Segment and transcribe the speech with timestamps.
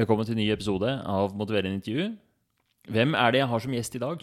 [0.00, 2.04] Velkommen til en ny episode av Motiverende intervju.
[2.88, 4.22] Hvem er det jeg har som gjest i dag?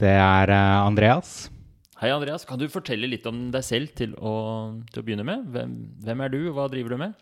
[0.00, 1.32] Det er eh, Andreas.
[2.00, 2.46] Hei, Andreas.
[2.48, 4.32] Kan du fortelle litt om deg selv til å,
[4.88, 5.44] til å begynne med?
[5.52, 5.76] Hvem,
[6.06, 7.20] hvem er du, og hva driver du med?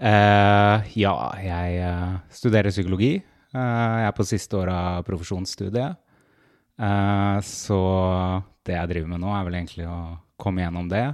[0.00, 1.12] Uh, ja,
[1.44, 3.12] jeg eh, studerer psykologi.
[3.52, 6.00] Uh, jeg er på siste år av profesjonsstudiet.
[7.44, 7.80] Så
[8.64, 9.98] det jeg driver med nå, er vel egentlig å
[10.40, 11.04] komme gjennom det.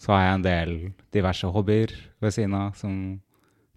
[0.00, 0.72] Så har jeg en del
[1.12, 1.92] diverse hobbyer
[2.24, 2.96] ved siden av som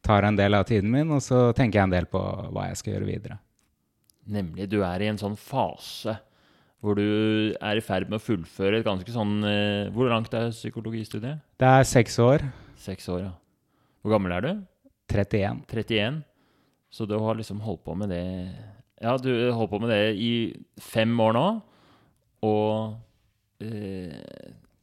[0.04, 2.22] tar en del av tiden min, og så tenker jeg en del på
[2.52, 3.40] hva jeg skal gjøre videre.
[4.34, 6.18] Nemlig, du er i en sånn fase
[6.84, 7.04] hvor du
[7.64, 11.40] er i ferd med å fullføre et ganske sånn eh, Hvor langt er psykologistudiet?
[11.60, 12.44] Det er seks år.
[12.76, 13.32] Seks år, ja.
[14.04, 14.50] Hvor gammel er du?
[15.14, 15.62] 31.
[15.72, 16.18] 31.
[16.92, 18.26] Så du har liksom holdt på med det
[19.00, 20.34] Ja, du har holdt på med det i
[20.84, 21.46] fem år nå,
[22.44, 24.20] og eh,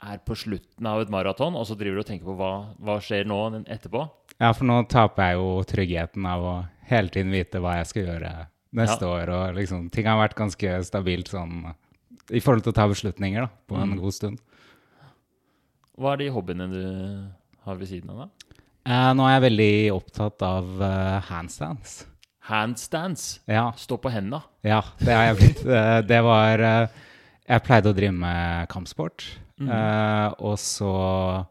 [0.01, 2.97] er på slutten av et maraton, og så driver du og tenker på hva, hva
[3.05, 4.07] skjer nå etterpå?
[4.41, 6.55] Ja, for nå taper jeg jo tryggheten av å
[6.91, 8.31] hele tiden vite hva jeg skal gjøre
[8.73, 9.11] neste Ja.
[9.13, 9.29] år.
[9.37, 11.75] Og liksom, ting har vært ganske stabilt sånn
[12.31, 14.01] i forhold til å ta beslutninger da, på en Mm.
[14.01, 14.39] god stund.
[15.99, 17.31] Hva er de hobbyene du
[17.67, 18.29] har ved siden av, da?
[18.87, 22.07] Eh, nå er jeg veldig opptatt av uh, handstands.
[22.49, 23.41] Handstands.
[23.47, 24.43] Ja, Stå på henda.
[24.65, 25.65] ja, det har jeg blitt.
[25.77, 26.89] Eh, det var uh,
[27.47, 29.25] Jeg pleide å drive med kampsport,
[29.61, 29.69] mm.
[29.69, 31.47] uh, og så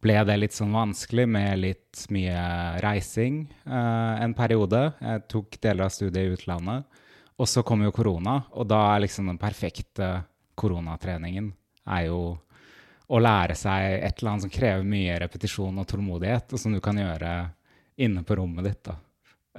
[0.00, 2.40] ble det litt sånn vanskelig med litt mye
[2.80, 4.86] reising uh, en periode.
[5.00, 7.00] Jeg tok deler av studiet i utlandet.
[7.40, 10.10] Og så kom jo korona, og da er liksom den perfekte
[10.60, 11.52] koronatreningen
[11.88, 12.20] er jo
[13.10, 16.82] å lære seg et eller annet som krever mye repetisjon og tålmodighet, og som du
[16.84, 17.32] kan gjøre
[18.04, 18.82] inne på rommet ditt.
[18.84, 18.98] da.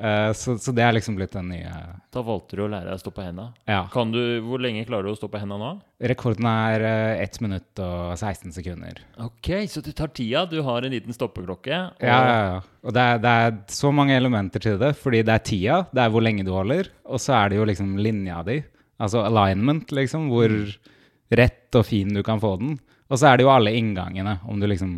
[0.02, 1.72] Eh, så, så det er liksom blitt den nye
[2.10, 3.44] Da valgte du å lære deg å stå på henda.
[3.70, 3.84] Ja.
[3.94, 5.70] Kan du, hvor lenge klarer du å stå på henda nå?
[6.10, 9.04] Rekorden er eh, 1 minutt og 16 sekunder.
[9.22, 10.48] Ok, så du tar tida.
[10.50, 11.84] Du har en liten stoppeklokke.
[11.94, 12.58] Og Ja, ja, ja.
[12.82, 16.02] Og det er, det er så mange elementer til det, fordi det er tida, det
[16.02, 18.56] er hvor lenge du holder, og så er det jo liksom linja di,
[18.98, 20.56] altså alignment, liksom, hvor
[21.38, 22.80] rett og fin du kan få den.
[23.12, 24.98] Og så er det jo alle inngangene, om du liksom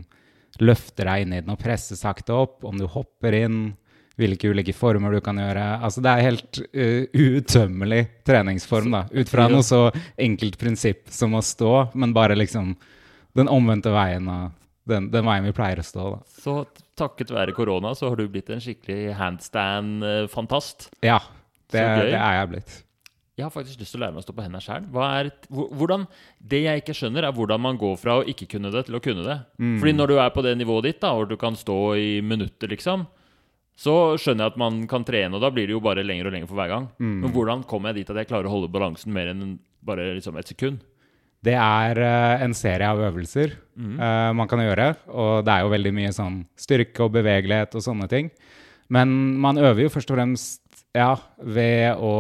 [0.64, 3.74] løfter deg inn i den og presser sakte opp, om du hopper inn,
[4.20, 5.64] hvilke ulike former du kan gjøre.
[5.84, 9.88] Altså det er helt uh, uuttømmelig treningsform, da, ut fra noe så
[10.22, 12.76] enkelt prinsipp som å stå, men bare liksom
[13.34, 14.52] den omvendte veien av
[14.90, 16.22] den, den veien vi pleier å stå, da.
[16.44, 16.58] Så
[17.00, 20.92] takket være korona så har du blitt en skikkelig handstand-fantast.
[21.06, 21.22] Ja,
[21.72, 22.82] det, det er jeg blitt.
[23.34, 26.04] Jeg har faktisk lyst til å lære meg å stå på hendene sjøl.
[26.38, 29.02] Det jeg ikke skjønner, er hvordan man går fra å ikke kunne det, til å
[29.02, 29.40] kunne det.
[29.58, 29.80] Mm.
[29.82, 32.70] Fordi når du er på det nivået ditt, da, og du kan stå i minutter,
[32.70, 33.08] liksom,
[33.76, 36.34] så skjønner jeg at man kan trene, og da blir det jo bare lenger og
[36.36, 36.88] lenger for hver gang.
[37.02, 37.14] Mm.
[37.24, 40.38] Men hvordan kommer jeg dit at jeg klarer å holde balansen mer enn bare liksom
[40.38, 40.84] et sekund?
[41.44, 43.96] Det er eh, en serie av øvelser Mm.
[43.98, 47.82] uh, man kan gjøre, og det er jo veldig mye sånn styrke og bevegelighet og
[47.82, 48.28] sånne ting.
[48.94, 49.10] Men
[49.42, 50.62] man øver jo først og fremst
[50.94, 52.12] ja, ved å,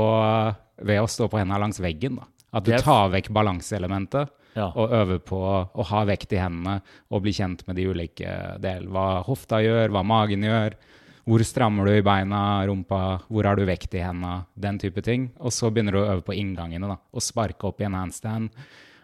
[0.81, 2.17] ved å stå på hendene langs veggen.
[2.17, 2.25] Da.
[2.57, 4.71] At du tar vekk balanseelementet Ja.
[4.73, 5.37] og øver på
[5.73, 8.89] å ha vekt i hendene og bli kjent med de ulike delene.
[8.93, 10.73] Hva hofta gjør, hva magen gjør.
[11.23, 13.01] Hvor strammer du i beina, rumpa,
[13.31, 15.29] hvor har du vekt i hendene, den type ting.
[15.39, 18.49] Og så begynner du å øve på inngangene, da, og sparke opp i en handstand.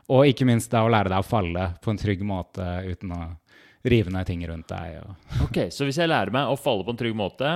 [0.10, 3.22] Og ikke minst da å lære deg å falle på en trygg måte uten å
[3.88, 5.00] rive ned ting rundt deg.
[5.46, 7.52] Ok, Så hvis jeg lærer meg å falle på en trygg måte,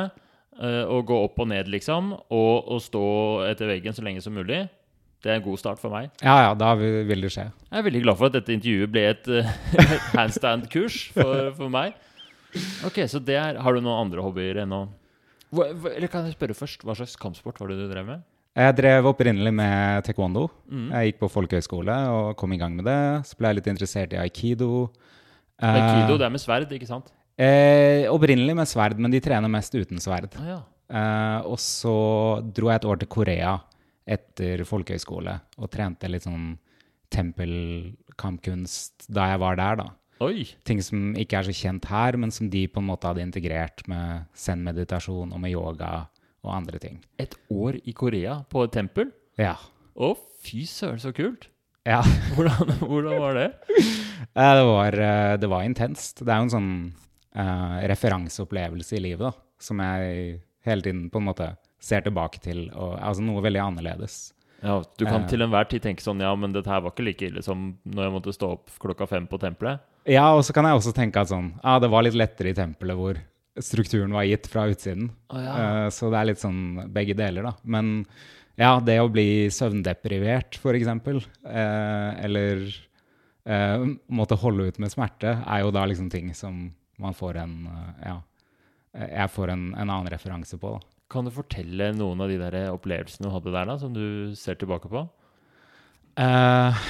[0.62, 3.04] eh, og gå opp og ned, liksom, og, og stå
[3.50, 4.62] etter veggen så lenge som mulig,
[5.24, 6.10] det er en god start for meg.
[6.22, 7.46] Ja, ja, da vil vil det skje.
[7.72, 9.54] Jeg er veldig glad for at dette intervjuet ble et eh,
[10.18, 11.96] handstand-kurs for, for meg.
[12.88, 14.84] Ok, så det er, Har du noen andre hobbyer ennå?
[14.86, 15.04] å
[15.54, 18.24] hva, eller kan jeg spørre først, Hva slags kampsport var det du drev med?
[18.54, 20.44] Jeg drev opprinnelig med taekwondo.
[20.70, 20.90] Mm.
[20.94, 23.00] Jeg gikk på folkehøyskole og kom i gang med det.
[23.26, 24.92] Så ble jeg litt interessert i aikido.
[25.58, 27.10] Eh, Aikido, det er med sverd, ikke sant?
[27.34, 30.38] Eh, opprinnelig med sverd, men de trener mest uten sverd.
[30.38, 30.60] Ah, ja.
[30.94, 31.96] Eh, og så
[32.54, 33.56] dro jeg et år til Korea
[34.06, 36.54] etter folkehøyskole og trente litt sånn
[37.14, 39.90] tempelkampkunst da jeg var der, da.
[40.24, 40.46] Oi!
[40.68, 43.84] Ting som ikke er så kjent her, men som de på en måte hadde integrert
[43.92, 46.06] med zen-meditasjon og med yoga
[46.44, 47.00] og andre ting.
[47.20, 49.10] Et år i Korea på et tempel?
[49.40, 49.56] Ja.
[49.96, 50.14] Å,
[50.46, 51.50] fy søren, så kult!
[51.84, 52.00] ja.
[52.36, 53.50] Hvordan, hvordan var det?
[54.34, 56.22] Eh, Det var, eh, det var intenst.
[56.24, 56.70] Det er jo en sånn
[57.36, 61.50] uh, referanseopplevelse i livet da, som jeg hele tiden på en måte
[61.84, 62.64] ser tilbake til.
[62.72, 64.16] Og, altså noe veldig annerledes.
[64.64, 67.28] Ja, Du kan til enhver tid tenke sånn Ja, men dette her var ikke like
[67.28, 69.84] ille som når jeg måtte stå opp klokka fem på tempelet.
[70.10, 72.58] Ja, og så kan jeg også tenke at sånn, ja, det var litt lettere i
[72.58, 73.20] tempelet hvor
[73.64, 75.12] strukturen var gitt fra utsiden.
[75.32, 75.54] Oh, ja.
[75.54, 76.64] uh, så det er litt sånn
[76.94, 77.54] begge deler, da.
[77.64, 77.94] Men
[78.60, 82.68] ja, det å bli søvndeprivert, for eksempel, eh, eller
[83.50, 86.68] uh, måtte holde ut med smerte, er jo da liksom ting som
[87.02, 87.56] man får en
[88.04, 88.20] ja,
[88.94, 90.76] jeg får en, en annen referanse på.
[90.76, 90.94] da.
[91.14, 94.58] Kan du fortelle noen av de der opplevelsene du hadde der, da, som du ser
[94.62, 95.04] tilbake på?
[96.22, 96.86] Eh,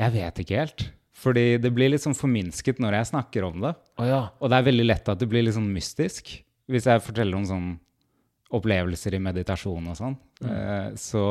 [0.00, 0.84] jeg vet ikke helt.
[1.22, 3.76] Fordi det blir litt sånn forminsket når jeg snakker om det.
[4.00, 4.22] Oh, ja.
[4.42, 6.34] Og det er veldig lett at det blir litt sånn mystisk.
[6.70, 7.68] Hvis jeg forteller om sånn
[8.52, 10.16] opplevelser i meditasjon og sånn.
[10.44, 11.24] Eh, så,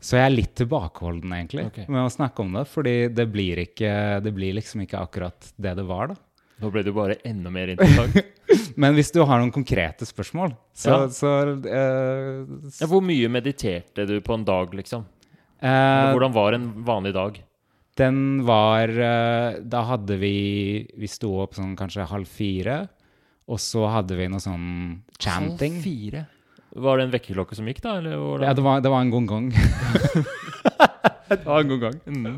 [0.00, 1.86] så jeg er litt tilbakeholden, egentlig, okay.
[1.90, 2.64] med å snakke om det.
[2.70, 3.92] Fordi det blir, ikke,
[4.24, 6.18] det blir liksom ikke akkurat det det var, da.
[6.58, 8.16] Nå ble det jo bare enda mer interessant.
[8.82, 10.98] Men hvis du har noen konkrete spørsmål, så, Ja.
[11.14, 12.40] så uh,
[12.80, 15.04] Ja, hvor mye mediterte du på en dag, liksom?
[15.62, 17.38] Uh, Hvordan var en vanlig dag?
[17.98, 22.80] Den var eh, Da hadde vi Vi sto opp sånn kanskje halv fire.
[23.48, 24.68] Og så hadde vi noe sånn
[25.16, 25.78] chanting.
[25.80, 26.24] Halv fire.
[26.78, 27.96] Var det en vekkerklokke som gikk, da?
[27.98, 28.56] Eller Ja, hvordan?
[28.58, 29.46] det var, det var en gong-gong.
[31.30, 31.96] det var en gong-gong.
[32.04, 32.36] Mm.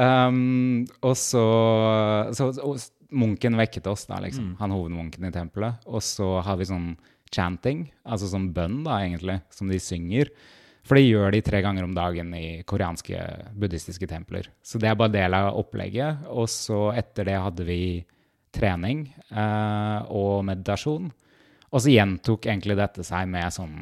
[0.00, 1.44] Um, og så,
[2.32, 2.80] så og
[3.16, 4.48] Munken vekket oss, da, liksom.
[4.50, 4.56] Mm.
[4.58, 5.84] Han hovedmunken i tempelet.
[5.86, 6.94] Og så har vi sånn
[7.30, 10.32] chanting, altså sånn bønn, da, egentlig, som de synger.
[10.86, 13.18] For det gjør de tre ganger om dagen i koreanske
[13.58, 14.46] buddhistiske templer.
[14.62, 16.28] Så det er bare del av opplegget.
[16.30, 17.80] Og så etter det hadde vi
[18.54, 21.10] trening eh, og meditasjon.
[21.72, 23.76] Og så gjentok egentlig dette seg med sånn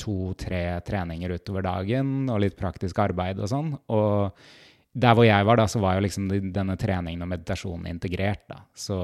[0.00, 3.74] to-tre treninger utover dagen og litt praktisk arbeid og sånn.
[3.92, 4.32] Og
[4.90, 8.62] der hvor jeg var, da, så var jo liksom denne treningen og meditasjonen integrert, da.
[8.74, 8.96] Så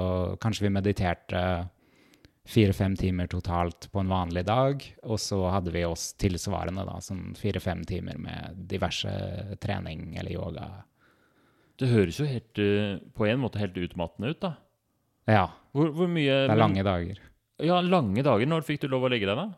[0.43, 1.43] kanskje vi mediterte
[2.47, 7.35] fire-fem timer totalt på en vanlig dag, og så hadde vi oss tilsvarende, da, sånn
[7.39, 9.11] fire-fem timer med diverse
[9.63, 10.69] trening eller yoga.
[11.77, 14.55] Det høres jo helt, eh, på en måte helt utmattende ut, da.
[15.27, 15.47] Ja,
[15.77, 17.19] Hvor, hvor mye det er lange dager.
[17.61, 18.49] Ja, lange dager.
[18.49, 19.49] Når fikk du lov å legge deg, da?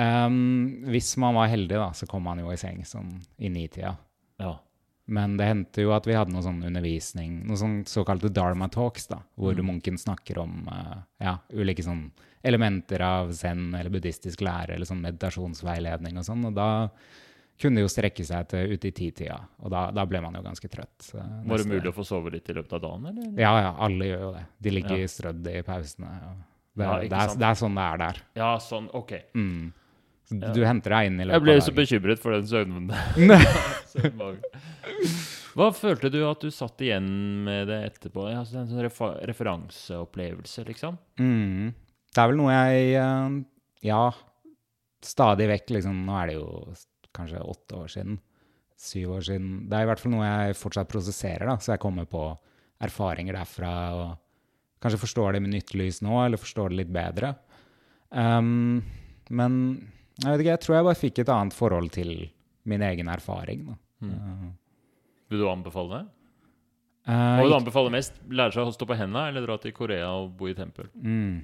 [0.00, 3.92] Um, hvis man var heldig, da, så kom man jo i seng sånn i nitida.
[4.40, 4.54] Ja.
[5.06, 9.08] Men det hendte jo at vi hadde noe sånn undervisning, noe sånn såkalte dharma talks,
[9.10, 9.66] da, hvor Mm.
[9.66, 12.12] munken snakker om uh, ja, ulike sånn
[12.44, 16.88] elementer av zen eller buddhistisk lære eller sånn meditasjonsveiledning og sånn, og da
[17.60, 20.42] kunne det jo strekke seg til ute i titida, og da, da ble man jo
[20.42, 21.10] ganske trøtt.
[21.14, 23.28] Uh, Var det mulig å få sove litt i løpet av dagen, eller?
[23.42, 24.46] Ja, ja, alle gjør jo det.
[24.62, 25.06] De ligger Ja.
[25.12, 26.10] strødd i pausene.
[26.74, 28.22] Det, Ja, det, er, det er sånn det er der.
[28.34, 29.12] Ja, sånn, ok.
[29.34, 29.72] Mm.
[30.28, 30.52] Så Ja.
[30.54, 31.48] Du henter deg inn i løpet av dagen.
[31.48, 32.86] Jeg ble så bekymret for den søvnen.
[35.56, 37.08] Hva følte du at du satt igjen
[37.44, 38.24] med det etterpå?
[38.30, 40.96] Altså, en sånn refer referanseopplevelse, liksom?
[41.20, 41.74] Mm.
[42.12, 43.36] Det er vel noe jeg eh,
[43.88, 44.04] Ja,
[45.04, 46.00] stadig vekk, liksom.
[46.06, 46.48] Nå er det jo
[47.12, 48.18] kanskje åtte år siden.
[48.80, 49.52] Syv år siden.
[49.68, 51.58] Det er i hvert fall noe jeg fortsatt prosesserer, da.
[51.60, 52.24] Så jeg kommer på
[52.82, 54.06] erfaringer derfra og
[54.82, 57.36] kanskje forstår det med nytt lys nå, eller forstår det litt bedre.
[58.10, 58.80] Um,
[59.30, 59.58] men
[60.20, 62.10] jeg vet ikke, jeg tror jeg bare fikk et annet forhold til
[62.68, 63.64] min egen erfaring.
[63.70, 63.78] Da.
[64.06, 64.50] Mm.
[65.32, 66.02] Vil du anbefale det?
[67.08, 68.18] Eh, Hva vil du anbefale mest?
[68.30, 70.90] Lære seg å stå på hendene, eller dra til Korea og bo i tempel?
[70.94, 71.40] Mm,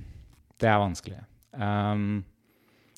[0.60, 1.22] det er vanskelig.
[1.58, 2.20] Um,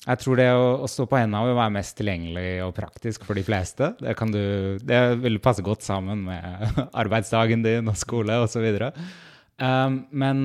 [0.01, 3.37] jeg tror det å, å stå på hendene vil være mest tilgjengelig og praktisk for
[3.37, 3.91] de fleste.
[4.01, 4.41] Det, kan du,
[4.85, 8.67] det vil passe godt sammen med arbeidsdagen din og skole osv.
[9.61, 10.41] Um, men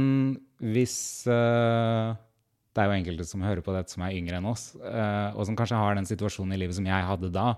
[0.60, 0.96] hvis
[1.28, 2.16] uh,
[2.76, 5.46] Det er jo enkelte som hører på dette som er yngre enn oss, uh, og
[5.48, 7.54] som kanskje har den situasjonen i livet som jeg hadde da.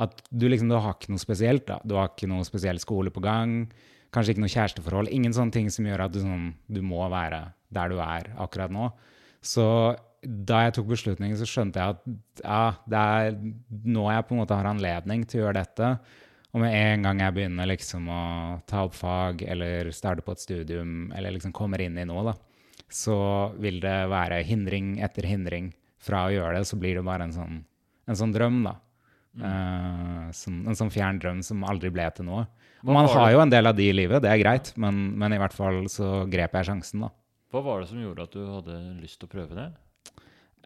[0.00, 1.66] At du liksom, du har ikke noe spesielt.
[1.68, 1.80] da.
[1.84, 3.64] Du har ikke noe spesiell skole på gang.
[4.14, 5.10] Kanskje ikke noe kjæresteforhold.
[5.12, 8.72] Ingen sånne ting som gjør at du, sånn, du må være der du er akkurat
[8.72, 8.88] nå.
[9.44, 9.66] Så
[10.22, 13.38] da jeg tok beslutningen, så skjønte jeg at ja, det er
[13.88, 15.92] nå jeg på en måte har anledning til å gjøre dette.
[16.50, 18.22] Og med en gang jeg begynner liksom å
[18.68, 22.34] ta opp fag eller starte på et studium eller liksom kommer inn i noe, da,
[22.90, 23.16] så
[23.62, 26.66] vil det være hindring etter hindring fra å gjøre det.
[26.68, 27.58] Så blir det bare en sånn,
[28.10, 28.76] en sånn drøm, da.
[29.40, 32.46] Eh, som, en sånn fjern drøm som aldri ble til noe.
[32.82, 35.16] Og man har det- jo en del av de i livet, det er greit, men,
[35.18, 37.10] men i hvert fall så grep jeg sjansen, da.
[37.52, 39.68] Hva var det som gjorde at du hadde lyst til å prøve det?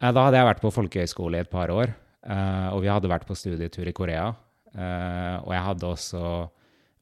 [0.01, 1.93] Eh, Da hadde jeg vært på folkehøyskole i et par år,
[2.25, 4.35] eh, og vi hadde vært på studietur i Korea.
[4.75, 6.49] Og jeg hadde også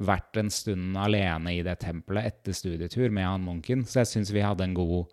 [0.07, 4.33] vært en stund alene i det tempelet etter studietur med han munken, så jeg syns
[4.35, 5.11] vi hadde en god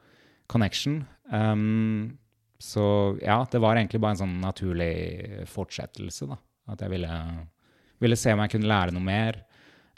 [0.50, 1.02] connection.
[1.32, 2.18] Um,
[2.60, 6.36] så ja, det var egentlig bare en sånn naturlig fortsettelse, da.
[6.70, 7.14] At jeg ville,
[8.02, 9.40] ville se om jeg kunne lære noe mer.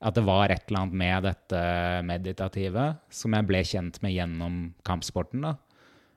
[0.02, 1.58] At det var et eller annet med dette
[2.06, 5.56] meditative som jeg ble kjent med gjennom kampsporten, da.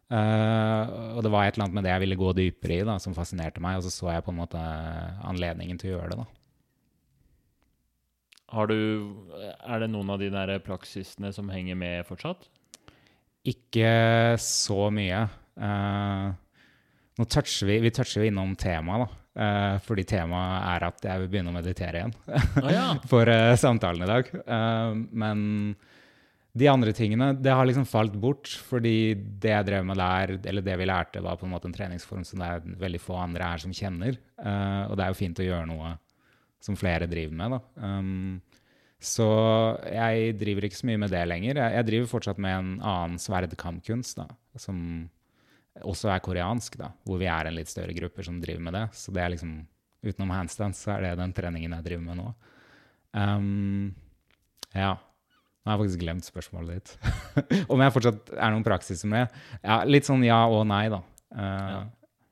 [0.05, 2.99] Uh, og det var et eller annet med det jeg ville gå dypere i, da,
[3.01, 3.79] som fascinerte meg.
[3.79, 4.61] Og så så jeg på en måte
[5.25, 6.25] anledningen til å gjøre det.
[6.25, 6.44] da.
[8.53, 8.77] Har du,
[9.33, 12.45] er det noen av de der praksisene som henger med fortsatt?
[13.45, 13.89] Ikke
[14.41, 15.25] så mye.
[15.57, 16.33] Uh,
[17.15, 19.21] nå toucher vi, vi toucher innom temaet, da.
[19.35, 22.15] Uh, fordi temaet er at jeg vil begynne å meditere igjen.
[22.61, 22.87] ah, ja.
[23.11, 24.31] for uh, samtalen i dag.
[25.11, 25.43] Men
[26.55, 30.63] De andre tingene det har liksom falt bort, fordi det jeg drev med der, eller
[30.63, 33.49] det vi lærte, var på en måte en treningsform som det er veldig få andre
[33.49, 34.15] her som kjenner.
[34.39, 35.97] Og det er jo fint å gjøre noe
[36.65, 37.59] som flere driver med, da.
[37.85, 38.61] Um,
[39.05, 39.27] så
[39.91, 41.59] jeg driver ikke så mye med det lenger.
[41.61, 44.25] Jeg, jeg driver fortsatt med en annen sverdkampkunst, da,
[44.61, 44.79] som
[45.83, 48.85] også er koreansk, da, hvor vi er en litt større gruppe som driver med det.
[48.97, 49.57] Så det er liksom,
[50.05, 52.29] utenom handstands, så er det den treningen jeg driver med nå.
[53.15, 53.91] Um,
[54.73, 54.95] ja.
[54.95, 56.95] Nå har jeg faktisk glemt spørsmålet ditt.
[57.73, 59.43] Om jeg fortsatt er noen praksis med det?
[59.63, 61.03] Ja, litt sånn ja og nei, da.
[61.35, 61.83] Uh, Ja.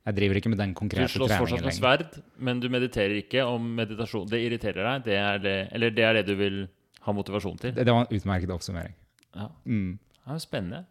[0.04, 1.40] Jeg driver ikke med den konkrete treningen lenger.
[1.40, 4.26] Du slåss fortsatt med sverd, men du mediterer ikke om meditasjon.
[4.28, 5.06] Det irriterer deg?
[5.06, 6.58] Det er det, eller det er det du vil
[7.06, 7.76] ha motivasjon til?
[7.76, 8.98] Det, det var en utmerket oppsummering.
[9.36, 9.48] Ja.
[9.64, 9.94] Mm.
[9.96, 10.82] Det er jo spennende.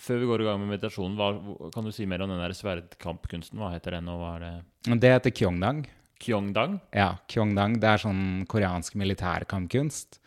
[0.00, 2.54] Før vi går i gang med meditasjonen, hva, kan du si mer om den der
[2.56, 3.60] sverdkampkunsten?
[3.60, 5.00] Hva heter den, og hva er det?
[5.02, 5.82] Det heter kyongdang.
[6.20, 6.78] Kyongdang?
[6.96, 7.78] Ja, kyongdang.
[7.80, 10.20] Det er sånn koreansk militærkampkunst.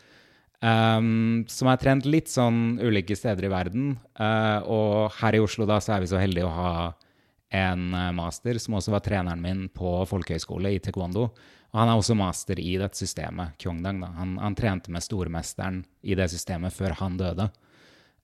[0.64, 3.88] Um, som er trent litt sånn ulike steder i verden.
[4.18, 6.70] Uh, og her i Oslo da, så er vi så heldige å ha
[7.54, 11.28] en uh, master som også var treneren min på folkehøyskole i taekwondo.
[11.74, 14.00] Og han er også master i dette systemet, kyongdang.
[14.02, 14.10] Da.
[14.18, 17.48] Han, han trente med stormesteren i det systemet før han døde.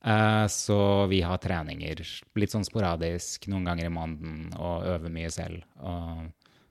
[0.01, 1.99] Uh, så vi har treninger
[2.41, 5.65] litt sånn sporadisk noen ganger i måneden og øver mye selv.
[5.83, 6.31] Og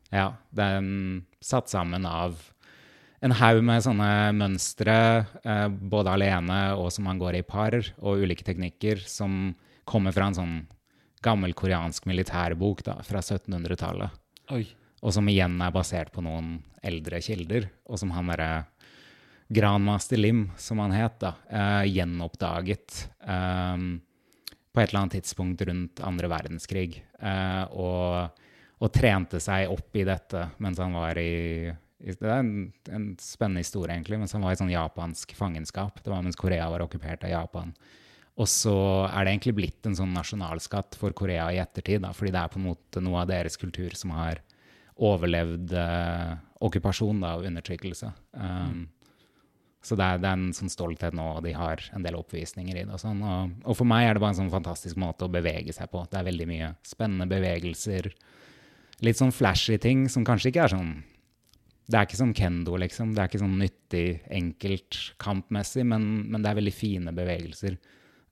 [0.09, 2.39] ja, det er en- satt sammen av
[3.21, 4.97] en haug med sånne mønstre,
[5.45, 9.53] uh, både alene og som man går i par, og ulike teknikker som
[9.85, 10.59] kommer fra en sånn
[11.25, 14.65] gammel koreansk militærbok da, fra 1700-tallet Oi.
[15.03, 18.51] og som igjen er basert på noen eldre kilder, og som han derre
[19.49, 23.97] Granmaster Lim, som han het, da, uh, gjenoppdaget um,
[24.69, 28.45] på et eller annet tidspunkt rundt andre verdenskrig, Uh, og,
[28.79, 33.07] og trente seg opp i dette mens han var i, i Det er en, en
[33.19, 35.99] spennende historie, egentlig, mens han var i sånn japansk fangenskap.
[35.99, 37.73] Det var mens Korea var okkupert av Japan.
[38.39, 38.75] Og så
[39.10, 42.53] er det egentlig blitt en sånn nasjonalskatt for Korea i ettertid, da, fordi det er
[42.53, 44.39] på en måte noe av deres kultur som har
[44.96, 48.13] overlevd eh, okkupasjon og undertrykkelse.
[48.36, 48.88] Um,
[49.79, 52.75] Så det er, det er en sånn stolthet nå, og de har en del oppvisninger
[52.75, 52.91] i det.
[52.91, 55.72] Og, sånn, og, og for meg er det bare en sånn fantastisk måte å bevege
[55.72, 56.01] seg på.
[56.12, 58.10] Det er veldig mye spennende bevegelser.
[59.08, 60.91] Litt sånn flashy ting som kanskje ikke er sånn
[61.89, 63.13] Det er ikke sånn kendo, liksom.
[63.15, 64.03] Det er ikke sånn nyttig,
[64.36, 67.79] enkelt kampmessig, men, men det er veldig fine bevegelser.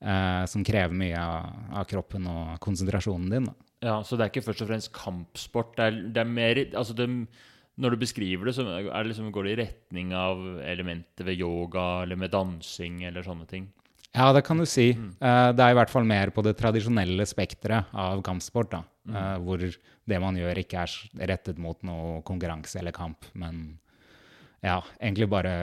[0.01, 3.50] Eh, som krever mye av, av kroppen og konsentrasjonen din.
[3.50, 3.56] Da.
[3.88, 5.75] Ja, så det er ikke først og fremst kampsport.
[5.77, 7.08] Det er, det er mer altså det,
[7.77, 11.38] Når du beskriver det, så er det liksom, går det i retning av elementer ved
[11.38, 13.68] yoga eller med dansing eller sånne ting.
[14.18, 14.92] Ja, det kan du si.
[14.96, 18.82] Eh, det er i hvert fall mer på det tradisjonelle spekteret av kampsport, da.
[19.08, 23.77] Eh, hvor det man gjør, ikke er rettet mot noe konkurranse eller kamp, men
[24.63, 25.54] ja, egentlig bare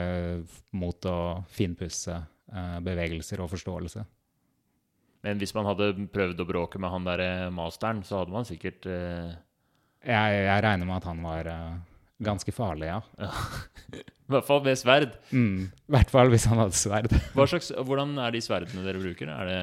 [0.77, 1.17] mot å
[1.51, 4.05] finpusse eh, bevegelser og forståelse.
[5.25, 8.85] Men hvis man hadde prøvd å bråke med han der masteren, så hadde man sikkert
[8.85, 9.33] uh...
[10.05, 12.99] Jeg, jeg regner med at han var uh, ganske farlig, ja.
[14.25, 15.17] I hvert fall med sverd.
[15.31, 15.67] Mm.
[15.69, 17.11] I hvert fall hvis han hadde sverd.
[17.35, 19.29] Slags, hvordan er de sverdene dere bruker?
[19.29, 19.59] Er det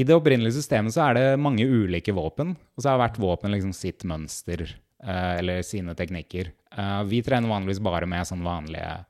[0.00, 3.52] I det opprinnelige systemet så er det mange ulike våpen, og så har hvert våpen
[3.56, 6.52] liksom sitt mønster uh, eller sine teknikker.
[6.70, 9.00] Eh, vi trener vanligvis bare med sånn vanlige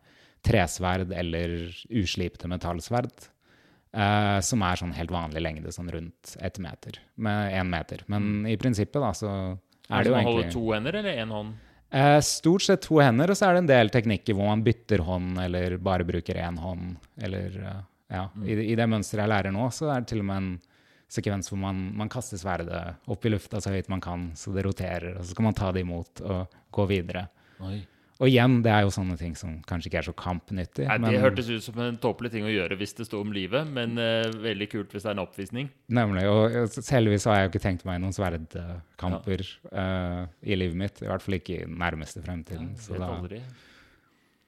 [0.47, 3.13] tresverd eller uslipte metallsverd,
[3.93, 8.05] eh, som er sånn helt vanlig lengde, sånn rundt ett meter, med én meter.
[8.13, 9.33] Men i prinsippet da, så
[9.91, 11.59] er det jo holder egentlig to hender eller én hånd?
[11.91, 15.03] Uh, stort sett to hender, og så er det en del teknikker hvor man bytter
[15.03, 17.81] hånd, eller bare bruker én hånd, eller uh,
[18.15, 18.29] ja.
[18.47, 20.53] I, I det mønsteret jeg lærer nå, så er det til og med en
[21.11, 24.63] sekvens hvor man, man kaster sverdet opp i lufta så høyt man kan, så det
[24.67, 27.27] roterer, og så skal man ta det imot og gå videre.
[27.67, 27.81] Oi.
[28.21, 30.85] Og igjen, det er jo sånne ting som kanskje ikke er så kampnyttig.
[30.85, 33.33] Nei, men, det hørtes ut som en tåpelig ting å gjøre hvis det sto om
[33.33, 35.71] livet, men uh, veldig kult hvis det er en oppvisning.
[35.97, 36.27] Nemlig.
[36.29, 41.01] Og heldigvis har jeg jo ikke tenkt meg noen sverdkamper eh, i livet mitt.
[41.01, 42.75] I hvert fall ikke i den nærmeste fremtiden.
[42.81, 43.41] så da, aldri.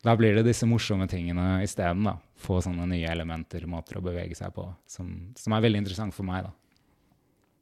[0.04, 2.10] Da blir det disse morsomme tingene isteden.
[2.42, 6.28] Få sånne nye elementer, måter å bevege seg på, som, som er veldig interessant for
[6.28, 6.44] meg.
[6.44, 6.52] da.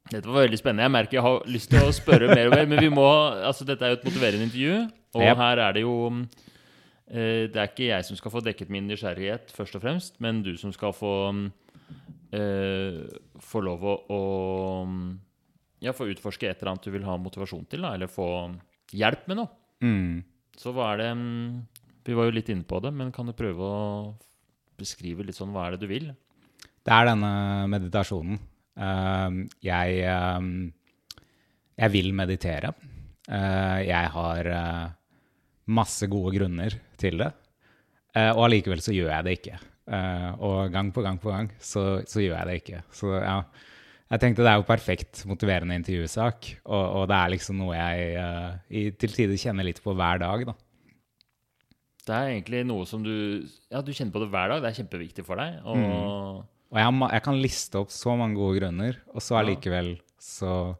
[0.09, 0.87] Dette var veldig spennende.
[0.87, 3.07] Jeg merker jeg har lyst til å spørre mer og mer, men vi må,
[3.47, 4.79] altså dette er jo et motiverende intervju,
[5.15, 5.37] og Yep.
[5.43, 5.95] her er det jo
[7.11, 10.43] eh, Det er ikke jeg som skal få dekket min nysgjerrighet, først og fremst, men
[10.47, 12.99] du som skal få uh,
[13.43, 14.21] få lov å, å
[15.83, 18.29] ja, få utforske et eller annet du vil ha motivasjon til, da, eller få
[18.95, 19.53] hjelp med noe.
[19.85, 20.23] Mm.
[20.61, 21.61] Så hva er det mm,
[22.05, 23.79] Vi var jo litt inne på det, men kan du prøve å
[24.81, 26.11] beskrive litt sånn hva er det du vil?
[26.81, 27.31] Det er denne
[27.71, 28.39] meditasjonen.
[28.81, 30.71] Um, jeg, um,
[31.77, 32.73] jeg vil meditere.
[33.29, 34.87] Uh, jeg har uh,
[35.71, 37.33] masse gode grunner til det.
[38.17, 39.61] Uh, og allikevel så gjør jeg det ikke.
[39.91, 42.81] Eh, og gang på gang på gang så, så gjør jeg det ikke.
[42.95, 43.39] Så ja,
[44.13, 48.13] jeg tenkte det er jo perfekt motiverende intervjusak, og, og det er liksom noe jeg
[48.19, 50.55] uh, i, til tider kjenner litt på hver dag, da.
[52.01, 53.13] Det er egentlig noe som du
[53.71, 54.63] Ja, du kjenner på det hver dag.
[54.63, 55.59] Det er kjempeviktig for deg.
[55.69, 60.77] Og Og jeg, jeg kan liste opp så mange gode grunner, og så allikevel så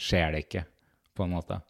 [0.00, 0.64] skjer det ikke,
[1.16, 1.60] på en måte.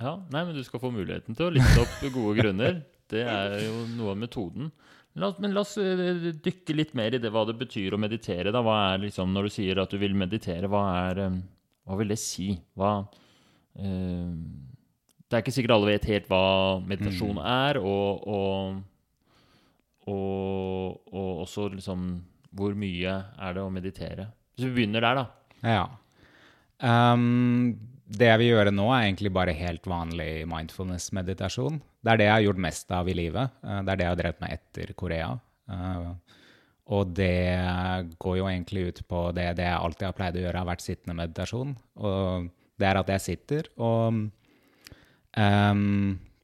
[0.00, 2.80] Ja, nei, men du skal få muligheten til å liste opp gode grunner.
[3.10, 4.70] Det er jo noe av metoden.
[5.18, 8.52] La, men la oss eh, dykke litt mer i det, hva det betyr å meditere.
[8.54, 8.62] Da.
[8.62, 11.40] Hva er liksom, Når du sier at du vil meditere, hva, er, eh,
[11.90, 12.52] hva vil det si?
[12.78, 12.92] Hva
[13.74, 14.30] eh,
[15.26, 16.44] Det er ikke sikkert alle vet helt hva
[16.86, 18.78] meditasjon er, og, og,
[20.14, 22.12] og, og også liksom
[22.56, 24.30] hvor mye er det å meditere?
[24.56, 25.26] Hvis vi begynner der, da.
[25.64, 25.84] Ja.
[26.80, 27.76] Um,
[28.10, 31.78] det jeg vil gjøre nå, er egentlig bare helt vanlig mindfulness-meditasjon.
[32.00, 33.58] Det er det jeg har gjort mest av i livet.
[33.62, 35.28] Eh, det er det jeg har drevet med etter Korea.
[35.70, 36.08] Eh,
[36.90, 40.62] og det går jo egentlig ut på det, det jeg alltid har pleid å gjøre,
[40.64, 41.76] har vært sittende meditasjon.
[42.02, 42.48] Og
[42.80, 44.16] det er at jeg sitter og
[45.36, 45.84] um,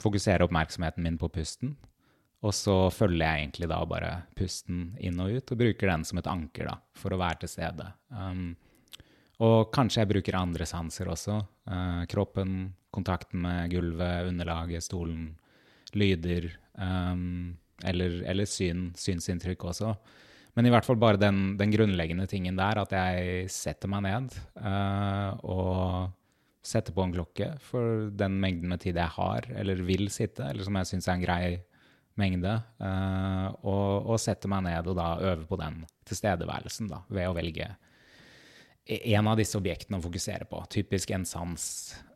[0.02, 1.74] fokuserer oppmerksomheten min på pusten.
[2.46, 6.20] Og så følger jeg egentlig da bare pusten inn og ut, og bruker den som
[6.20, 7.88] et anker da, for å være til stede.
[8.14, 8.52] Um,
[9.42, 11.40] og kanskje jeg bruker andre sanser også.
[11.66, 15.32] Uh, kroppen, kontakten med gulvet, underlaget, stolen,
[15.98, 16.52] lyder.
[16.78, 19.90] Um, eller, eller syn, synsinntrykk også.
[20.56, 24.38] Men i hvert fall bare den, den grunnleggende tingen der, at jeg setter meg ned
[24.62, 26.14] uh, og
[26.66, 30.66] setter på en klokke for den mengden med tid jeg har, eller vil sitte, eller
[30.66, 31.42] som jeg syns er en grei
[32.20, 37.30] mengde, Uh, og, og setter meg ned og da øver på den tilstedeværelsen da, ved
[37.30, 37.70] å velge
[38.86, 40.60] en av disse objektene å fokusere på.
[40.70, 41.64] Typisk en sans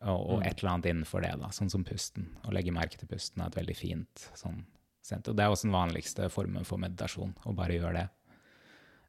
[0.05, 2.29] og, og et eller annet innenfor det, da, sånn som pusten.
[2.46, 4.61] Å legge merke til pusten er et veldig fint sånn
[5.03, 5.35] senter.
[5.35, 8.07] Det er også den vanligste formen for meditasjon, å bare gjøre det.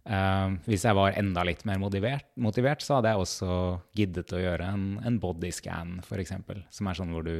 [0.01, 3.57] Uh, hvis jeg var enda litt mer motivert, motivert så hadde jeg også
[3.99, 6.33] giddet å gjøre en, en bodyscan, f.eks.,
[6.73, 7.35] som er sånn hvor du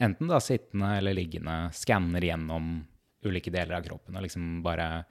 [0.00, 2.72] enten da sittende eller liggende skanner gjennom
[3.26, 5.04] ulike deler av kroppen og liksom bare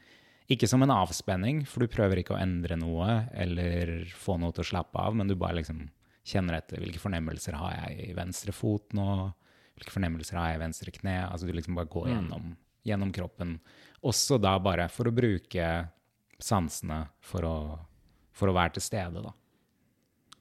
[0.49, 4.63] Ikke som en avspenning, for du prøver ikke å endre noe eller få noe til
[4.63, 5.83] å slappe av, men du bare liksom
[6.25, 9.05] kjenner etter hvilke fornemmelser har jeg i venstre fot nå,
[9.77, 11.19] hvilke fornemmelser har jeg i venstre kne.
[11.27, 12.49] Altså du liksom bare går gjennom,
[12.81, 13.59] gjennom kroppen.
[14.01, 15.69] Også da bare for å bruke
[16.41, 17.57] sansene for å,
[18.33, 19.35] for å være til stede, da.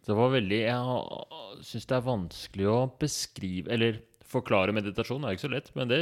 [0.08, 3.98] Det var veldig Jeg syns det er vanskelig å beskrive Eller
[4.29, 5.99] forklare meditasjon er ikke så lett, men det,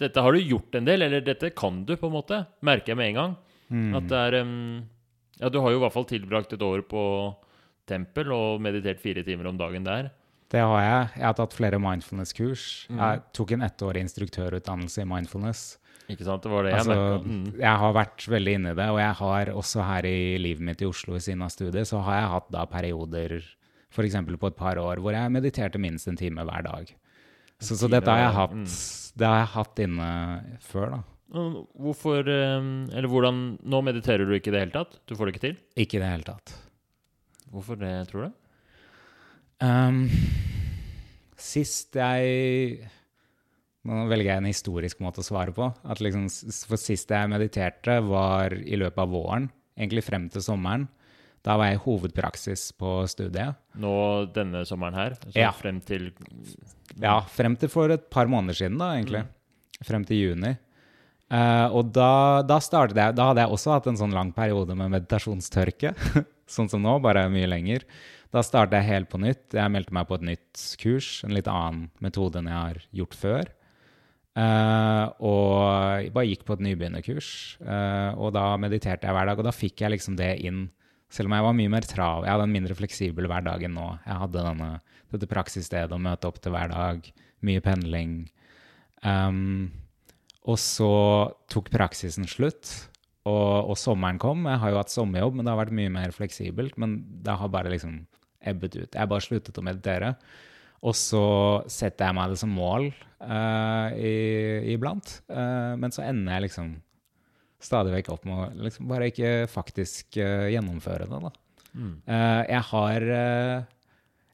[0.00, 2.40] dette har du gjort en del, eller dette kan du, på en måte.
[2.64, 3.38] Merker jeg med en gang.
[3.98, 4.82] At det er um,
[5.40, 7.02] Ja, du har jo i hvert fall tilbrakt et år på
[7.90, 10.12] tempel og meditert fire timer om dagen der.
[10.52, 11.06] Det har jeg.
[11.18, 12.66] Jeg har tatt flere mindfulness-kurs.
[12.92, 15.64] Jeg tok en ettårig instruktørutdannelse i mindfulness.
[16.12, 16.44] Ikke sant?
[16.44, 17.32] Det var det jeg Altså, merka.
[17.32, 17.60] Mm.
[17.62, 20.84] jeg har vært veldig inne i det, og jeg har også her i livet mitt
[20.84, 23.38] i Oslo ved siden av studiet, så har jeg hatt da perioder,
[23.94, 24.18] f.eks.
[24.28, 26.92] på et par år, hvor jeg mediterte minst en time hver dag.
[27.64, 28.70] Så, så dette har jeg hatt, mm.
[29.20, 30.08] det har jeg hatt inne
[30.64, 31.02] før, da.
[31.34, 35.00] Hvorfor Eller hvordan Nå mediterer du ikke i det hele tatt?
[35.08, 35.56] Du får det ikke til?
[35.82, 36.52] Ikke i det hele tatt.
[37.50, 38.36] Hvorfor det, tror du?
[39.64, 40.04] Um,
[41.38, 42.84] sist jeg
[43.84, 45.66] Nå velger jeg en historisk måte å svare på.
[45.84, 46.24] At liksom,
[46.64, 49.50] for sist jeg mediterte, var i løpet av våren.
[49.76, 50.86] Egentlig frem til sommeren.
[51.44, 53.58] Da var jeg hovedpraksis på studiet.
[53.76, 53.94] Nå
[54.32, 55.16] denne sommeren her?
[55.28, 55.50] Så Ja.
[55.52, 56.12] frem til
[57.00, 59.26] Ja, frem til for et par måneder siden, da, egentlig.
[59.82, 60.56] Frem til juni.
[61.30, 64.76] Uh, og da, da startet jeg Da hadde jeg også hatt en sånn lang periode
[64.76, 65.94] med meditasjonstørke.
[66.46, 67.84] sånn som nå, bare mye lenger.
[68.32, 69.54] Da startet jeg helt på nytt.
[69.54, 73.14] Jeg meldte meg på et nytt kurs, en litt annen metode enn jeg har gjort
[73.14, 73.52] før.
[74.34, 77.28] Uh, og bare gikk på et nybegynnerkurs.
[77.62, 80.66] Uh, og da mediterte jeg hver dag, og da fikk jeg liksom det inn.
[81.14, 82.24] Selv om jeg var mye mer trav.
[82.26, 83.86] Jeg hadde en mindre fleksibel hverdag enn nå.
[84.02, 84.70] Jeg hadde denne,
[85.14, 87.06] dette praksisstedet å møte opp til hver dag.
[87.46, 88.16] Mye pendling.
[89.04, 89.68] Um,
[90.50, 90.90] og så
[91.52, 92.72] tok praksisen slutt,
[93.24, 94.42] og, og sommeren kom.
[94.50, 96.74] Jeg har jo hatt sommerjobb, men det har vært mye mer fleksibelt.
[96.82, 98.00] Men det har bare liksom
[98.44, 98.90] ebbet ut.
[98.90, 100.16] Jeg har bare sluttet å meditere.
[100.84, 101.24] Og så
[101.70, 105.20] setter jeg meg det som mål uh, i, iblant.
[105.30, 106.74] Uh, men så ender jeg liksom
[107.64, 111.32] stadig vekk opp med å liksom bare ikke faktisk uh, gjennomføre det, da.
[111.74, 113.70] Eh, jeg har uh,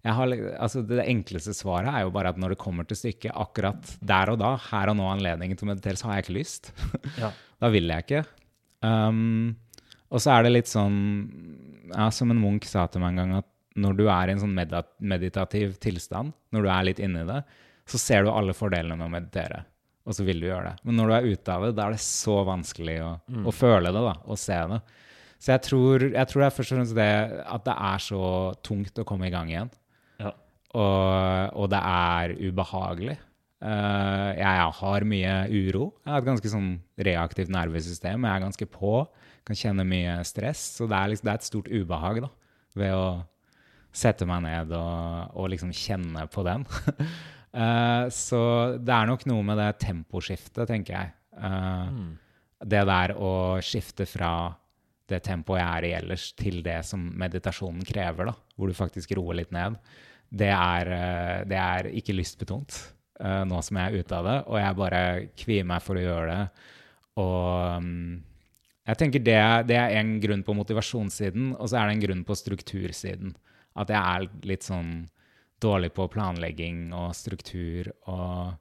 [0.01, 0.33] jeg har,
[0.65, 4.33] altså det enkleste svaret er jo bare at når det kommer til stykket, akkurat der
[4.33, 6.71] og da, her og nå anledningen til å meditere, så har jeg ikke lyst.
[7.21, 7.29] Ja.
[7.61, 8.23] da vil jeg ikke.
[8.81, 9.59] Um,
[10.09, 10.97] og så er det litt sånn,
[11.93, 14.41] ja, som en munk sa til meg en gang, at når du er i en
[14.41, 17.43] sånn meditativ tilstand, når du er litt inni det,
[17.91, 19.63] så ser du alle fordelene med å meditere.
[20.09, 20.87] Og så vil du gjøre det.
[20.89, 23.11] Men når du er ute av det, da er det så vanskelig å,
[23.47, 24.81] å føle det da, og se det.
[25.41, 27.11] Så jeg tror, jeg tror det er først og fremst det
[27.57, 28.23] at det er så
[28.67, 29.71] tungt å komme i gang igjen.
[30.21, 30.35] Ja.
[30.77, 33.17] Og, og det er ubehagelig.
[33.61, 35.87] Uh, jeg har mye uro.
[36.05, 36.71] Jeg har et ganske sånn
[37.09, 38.25] reaktivt nervesystem.
[38.25, 38.95] Jeg er ganske på.
[39.49, 40.63] Kan kjenne mye stress.
[40.77, 42.31] Så det er, liksom, det er et stort ubehag da,
[42.81, 43.05] ved å
[43.97, 46.69] sette meg ned og, og liksom kjenne på den.
[47.51, 48.43] Eh, så
[48.79, 51.15] det er nok noe med det temposkiftet, tenker jeg.
[51.41, 52.11] Mm.
[52.71, 53.33] Det der å
[53.65, 54.33] skifte fra
[55.11, 59.15] det tempoet jeg er i ellers, til det som meditasjonen krever, da, hvor du faktisk
[59.19, 59.79] roer litt ned,
[60.31, 62.77] det er, eh, det er ikke lystbetont
[63.19, 65.05] eh, nå som jeg er ute av det, og jeg bare
[65.43, 66.67] kvier meg for å gjøre det.
[67.21, 68.13] Og mm,
[68.91, 72.27] jeg tenker det, det er en grunn på motivasjonssiden, og så er det en grunn
[72.29, 73.35] på struktursiden.
[73.79, 74.95] At jeg er litt sånn
[75.63, 77.93] dårlig på planlegging og struktur.
[78.11, 78.57] og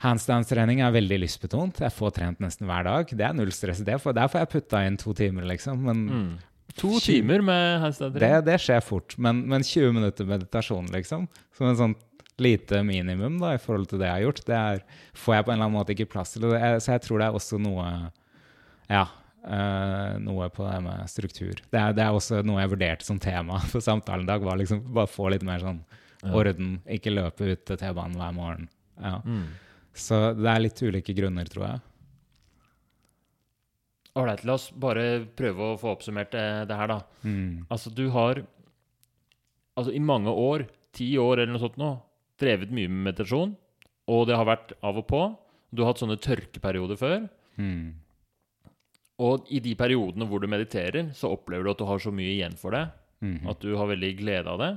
[0.00, 1.82] Handstandstrening er veldig lystbetont.
[1.84, 3.10] Jeg får trent nesten hver dag.
[3.12, 3.82] Det er null stress.
[3.84, 5.82] Det for, der får jeg putta inn to timer, liksom.
[5.88, 6.30] Men Mm.
[6.78, 9.16] To timer med handstand det, det skjer fort.
[9.18, 11.96] Men, men 20 minutter meditasjon, liksom, som en sånn
[12.40, 14.84] lite minimum da, i forhold til det jeg har gjort, det er,
[15.18, 16.46] får jeg på en eller annen måte ikke plass til.
[16.56, 17.88] Er, så jeg tror det er også noe
[18.90, 19.08] Ja.
[19.40, 21.62] Uh, noe på det med struktur.
[21.72, 24.44] Det er, det er også noe jeg vurderte som tema for samtalen i dag.
[24.44, 25.78] var liksom Bare få litt mer sånn
[26.24, 26.80] orden.
[26.88, 28.68] Ikke løpe ut til T-banen hver morgen.
[29.00, 29.20] Ja.
[29.24, 29.46] Mm.
[29.96, 31.80] Så det er litt ulike grunner, tror jeg.
[34.18, 35.04] Ålreit, la oss bare
[35.38, 36.98] prøve å få oppsummert det, det her, da.
[37.22, 37.66] Mm.
[37.70, 38.40] Altså, du har
[39.78, 41.92] altså, i mange år, ti år eller noe sånt nå,
[42.42, 43.54] drevet mye med meditasjon,
[44.10, 45.22] og det har vært av og på.
[45.70, 47.28] Du har hatt sånne tørkeperioder før.
[47.60, 47.92] Mm.
[49.22, 52.32] Og i de periodene hvor du mediterer, så opplever du at du har så mye
[52.34, 52.88] igjen for det,
[53.20, 53.50] Mhm.
[53.52, 54.70] at du har veldig glede av det.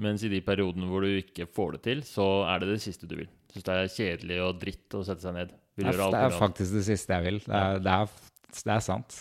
[0.00, 3.08] Mens i de periodene hvor du ikke får det til, så er det det siste
[3.08, 3.28] du vil.
[3.52, 5.52] Syns det er kjedelig og dritt å sette seg ned.
[5.76, 7.38] Det er, det er faktisk det siste jeg vil.
[7.44, 8.16] Det er, det er,
[8.56, 9.18] det er sant.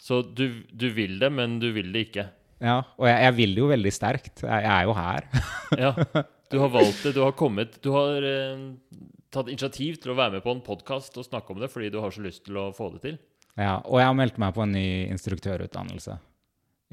[0.00, 2.24] Så du, du vil det, men du vil det ikke.
[2.64, 4.42] Ja, og jeg, jeg vil det jo veldig sterkt.
[4.42, 5.28] Jeg, jeg er jo her.
[5.84, 5.92] Ja,
[6.48, 7.12] du har valgt det.
[7.12, 8.62] Du har kommet Du har eh,
[9.34, 11.98] tatt initiativ til å være med på en podkast og snakke om det fordi du
[12.00, 13.18] har så lyst til å få det til.
[13.58, 16.16] Ja, og jeg har meldt meg på en ny instruktørutdannelse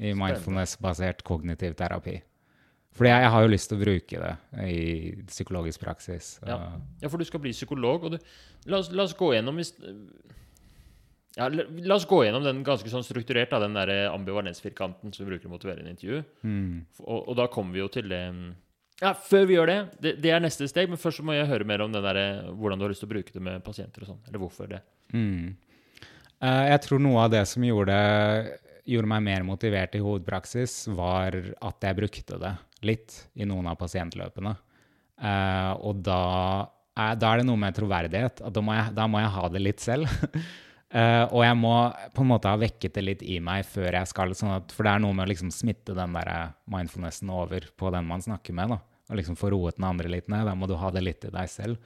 [0.04, 2.18] i mindfulness-basert kognitiv terapi.
[2.96, 4.34] Fordi jeg, jeg har jo lyst til å bruke det
[4.72, 4.84] i
[5.28, 6.36] psykologisk praksis.
[6.46, 6.58] Ja.
[7.02, 8.20] Ja, for du skal bli psykolog, og du
[8.66, 9.68] La oss, la oss gå gjennom hvis
[11.36, 15.22] ja, la, la oss gå gjennom den ganske sånn strukturert, da, den der ambivalensfirkanten som
[15.24, 16.22] vi bruker å motivere i en intervju.
[16.48, 16.78] Mm.
[17.04, 18.22] Og, og da kommer vi jo til det
[19.02, 21.50] Ja, før vi gjør det, det Det er neste steg, men først så må jeg
[21.50, 24.06] høre mer om den der, hvordan du har lyst til å bruke det med pasienter
[24.06, 24.22] og sånn.
[24.28, 24.80] Eller hvorfor det.
[25.12, 25.52] Mm.
[26.40, 27.98] Eh, jeg tror noe av det som gjorde,
[28.88, 33.78] gjorde meg mer motivert i hovedpraksis, var at jeg brukte det litt i noen av
[33.80, 34.54] pasientløpene.
[35.16, 36.20] Uh, og da
[36.96, 38.42] er, da er det noe med troverdighet.
[38.44, 40.10] At da må jeg, da må jeg ha det litt selv.
[40.92, 41.76] uh, og jeg må
[42.16, 44.34] på en måte ha vekket det litt i meg før jeg skal.
[44.38, 47.94] Sånn at, for det er noe med å liksom smitte den der mindfulnessen over på
[47.94, 48.76] den man snakker med.
[48.76, 50.48] Da, og liksom få roet den andre litt ned.
[50.48, 51.80] Da må du ha det litt i deg selv.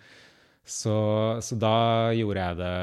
[0.71, 0.95] Så,
[1.43, 2.75] så da, gjorde jeg det,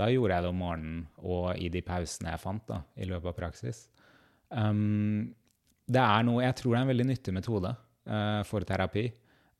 [0.00, 3.30] da gjorde jeg det om morgenen og i de pausene jeg fant da, i løpet
[3.30, 3.84] av praksis.
[4.50, 5.30] Um,
[5.90, 9.06] det er noe, Jeg tror det er en veldig nyttig metode uh, for terapi.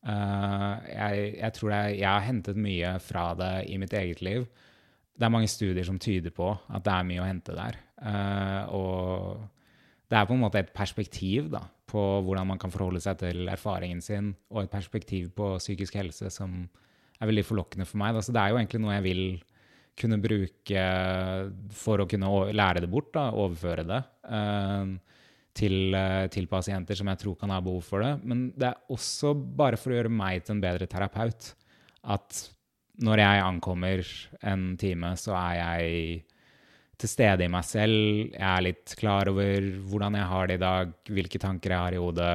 [0.01, 4.47] Uh, jeg, jeg tror det, jeg har hentet mye fra det i mitt eget liv.
[5.11, 7.81] Det er mange studier som tyder på at det er mye å hente der.
[8.01, 9.43] Uh, og
[10.11, 13.51] det er på en måte et perspektiv da, på hvordan man kan forholde seg til
[13.51, 16.62] erfaringen sin, og et perspektiv på psykisk helse som
[17.21, 18.16] er veldig forlokkende for meg.
[18.16, 18.25] Da.
[18.25, 19.25] Så det er jo egentlig noe jeg vil
[20.01, 20.83] kunne bruke
[21.77, 23.99] for å kunne lære det bort, da, overføre det
[24.33, 24.93] eh,
[25.57, 28.15] til, eh, til pasienter som jeg tror kan ha behov for det.
[28.25, 31.55] Men det er også bare for å gjøre meg til en bedre terapeut.
[32.05, 32.51] At
[33.01, 34.05] når jeg ankommer
[34.43, 36.25] en time, så er jeg
[37.01, 38.33] til stede i meg selv.
[38.35, 41.97] Jeg er litt klar over hvordan jeg har det i dag, hvilke tanker jeg har
[41.97, 42.35] i hodet,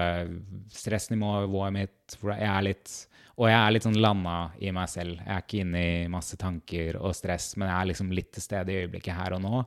[0.73, 2.17] stressnivået mitt.
[2.17, 2.95] Jeg er litt,
[3.37, 5.19] og jeg er litt sånn landa i meg selv.
[5.21, 8.47] Jeg er ikke inne i masse tanker og stress, men jeg er liksom litt til
[8.47, 9.63] stede i øyeblikket her og nå.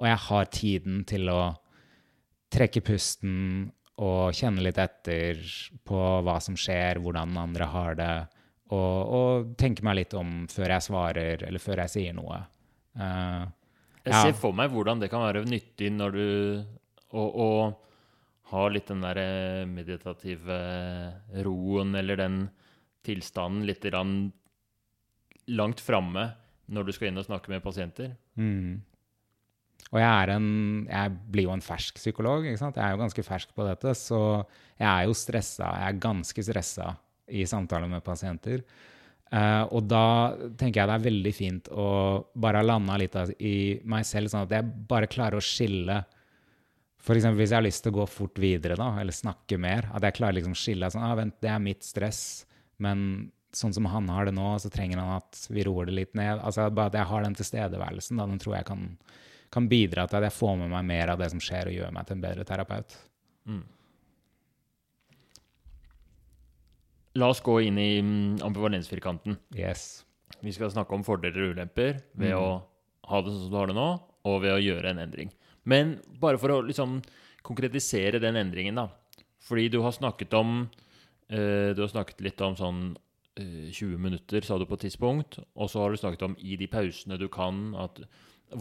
[0.00, 1.42] Og jeg har tiden til å
[2.52, 3.70] trekke pusten
[4.02, 5.40] og kjenne litt etter
[5.86, 8.12] på hva som skjer, hvordan andre har det,
[8.72, 12.40] og, og tenke meg litt om før jeg svarer eller før jeg sier noe.
[12.96, 13.44] Uh,
[14.02, 14.22] Jeg Ja.
[14.26, 16.64] ser for meg hvordan det kan være nyttig når du
[17.12, 17.78] å, og
[18.52, 20.56] ha litt den der eh, meditative
[21.44, 22.38] roen eller den
[23.06, 23.84] tilstanden litt
[25.48, 26.26] langt framme
[26.72, 28.12] når du skal inn og snakke med pasienter.
[28.36, 28.82] Mm.
[29.92, 30.46] Og jeg, en,
[30.88, 32.46] jeg blir jo en fersk psykolog.
[32.48, 32.78] ikke sant?
[32.80, 34.20] Jeg er jo ganske fersk på dette, så
[34.78, 35.68] jeg er jo stressa.
[35.82, 36.94] Jeg er ganske stressa
[37.32, 38.64] i samtaler med pasienter.
[39.32, 40.06] Uh, og da
[40.60, 41.84] tenker jeg det er veldig fint å
[42.36, 46.02] bare ha landa litt i meg selv, sånn at jeg bare klarer å skille
[47.02, 47.24] F.eks.
[47.34, 50.18] hvis jeg har lyst til å gå fort videre da, eller snakke mer, at jeg
[50.20, 52.20] klarer liksom å skille sånn, ah, vent, det er mitt stress,
[52.82, 56.14] men sånn som han har det nå, så trenger han at vi roer det litt
[56.16, 56.38] ned.
[56.40, 58.86] Altså Bare at jeg har den tilstedeværelsen, da, den tror jeg kan,
[59.52, 61.94] kan bidra til at jeg får med meg mer av det som skjer, og gjør
[61.94, 62.96] meg til en bedre terapeut.
[67.20, 69.36] La oss gå inn i mm, ambivalensfirkanten.
[69.56, 70.06] Yes.
[70.40, 72.46] Vi skal snakke om fordeler og ulemper ved å
[73.10, 73.88] ha det sånn som du har det nå,
[74.30, 75.32] og ved å gjøre en endring.
[75.68, 77.00] Men bare for å liksom
[77.46, 78.88] konkretisere den endringen, da.
[79.42, 80.68] Fordi du har snakket om
[81.26, 82.82] eh, Du har snakket litt om sånn
[83.34, 85.40] eh, 20 minutter, sa du på et tidspunkt.
[85.58, 88.00] Og så har du snakket om i de pausene du kan, at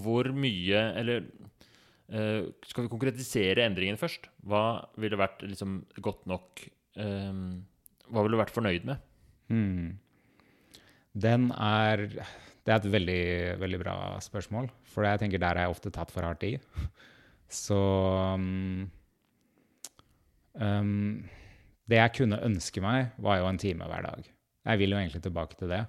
[0.03, 1.25] hvor mye Eller
[2.11, 4.29] uh, skal vi konkretisere endringen først?
[4.47, 6.63] Hva ville vært liksom godt nok
[6.97, 7.61] um,
[8.07, 9.03] Hva ville du vært fornøyd med?
[9.51, 9.99] Hmm.
[11.11, 13.23] Den er Det er et veldig,
[13.59, 14.69] veldig bra spørsmål.
[14.91, 16.55] For jeg tenker der er jeg ofte tatt for hardt i.
[17.51, 17.77] Så
[18.37, 18.85] um,
[20.55, 21.23] um,
[21.89, 24.29] Det jeg kunne ønske meg, var jo en time hver dag.
[24.61, 25.81] Jeg vil jo egentlig tilbake til det.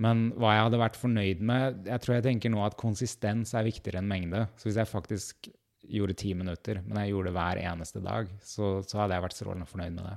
[0.00, 3.66] Men hva jeg hadde vært fornøyd med Jeg tror jeg tenker nå at konsistens er
[3.66, 4.46] viktigere enn mengde.
[4.56, 5.50] Så hvis jeg faktisk
[5.90, 9.36] gjorde ti minutter, men jeg gjorde det hver eneste dag, så, så hadde jeg vært
[9.36, 10.16] strålende fornøyd med det.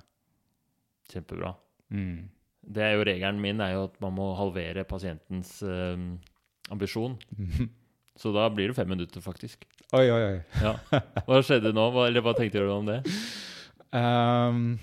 [1.13, 1.53] Kjempebra.
[1.93, 2.17] Mm.
[2.63, 6.03] Det er jo Regelen min er jo at man må halvere pasientens eh,
[6.71, 7.17] ambisjon.
[8.21, 9.65] Så da blir det fem minutter, faktisk.
[9.97, 10.41] Oi, oi, oi.
[10.61, 10.75] Ja.
[11.25, 11.87] Hva skjedde nå?
[11.95, 12.99] Hva, eller hva tenkte du om det?
[13.89, 14.75] Um,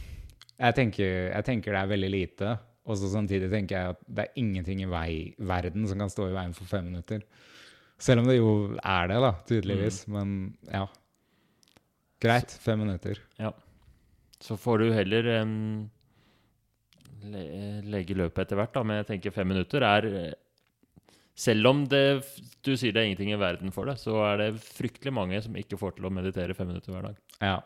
[0.57, 2.57] jeg, tenker, jeg tenker det er veldig lite.
[2.91, 6.27] Og så samtidig tenker jeg at det er ingenting i vei, verden som kan stå
[6.31, 7.23] i veien for fem minutter.
[8.01, 8.51] Selv om det jo
[8.81, 10.03] er det, da, tydeligvis.
[10.11, 10.35] Men
[10.67, 10.87] ja.
[12.21, 12.53] Greit.
[12.65, 13.21] Fem minutter.
[13.39, 13.53] Ja.
[14.41, 15.91] Så får du heller um,
[17.29, 17.43] le,
[17.93, 18.85] legge løpet etter hvert, da.
[18.85, 20.09] Men jeg tenker fem minutter er
[21.41, 22.25] Selv om det,
[22.67, 25.55] du sier det er ingenting i verden for det, så er det fryktelig mange som
[25.57, 27.21] ikke får til å meditere fem minutter hver dag.
[27.41, 27.61] Ja.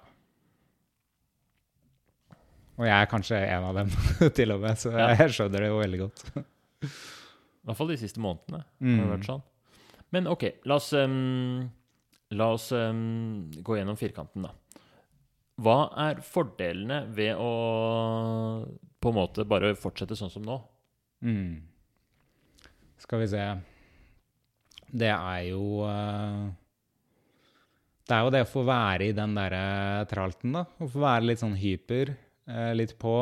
[2.78, 3.90] Og jeg er kanskje en av dem,
[4.38, 5.08] til og med, så Ja.
[5.14, 6.24] jeg skjønner det jo veldig godt.
[6.84, 8.64] I hvert fall de siste månedene.
[8.64, 8.98] har Mm.
[9.00, 9.42] det vært sånn.
[10.12, 11.70] Men OK, la oss, um,
[12.30, 14.50] la oss um, gå gjennom firkanten, da.
[15.62, 15.76] Hva
[16.08, 17.50] er fordelene ved å
[19.00, 20.58] på en måte bare fortsette sånn som nå?
[21.22, 21.62] Mm.
[22.98, 23.44] Skal vi se
[24.92, 26.50] Det er jo uh
[28.04, 30.64] Det er jo det å få være i den derre tralten, da.
[30.80, 32.16] Å få være litt sånn hyper, eh,
[32.76, 33.14] litt på.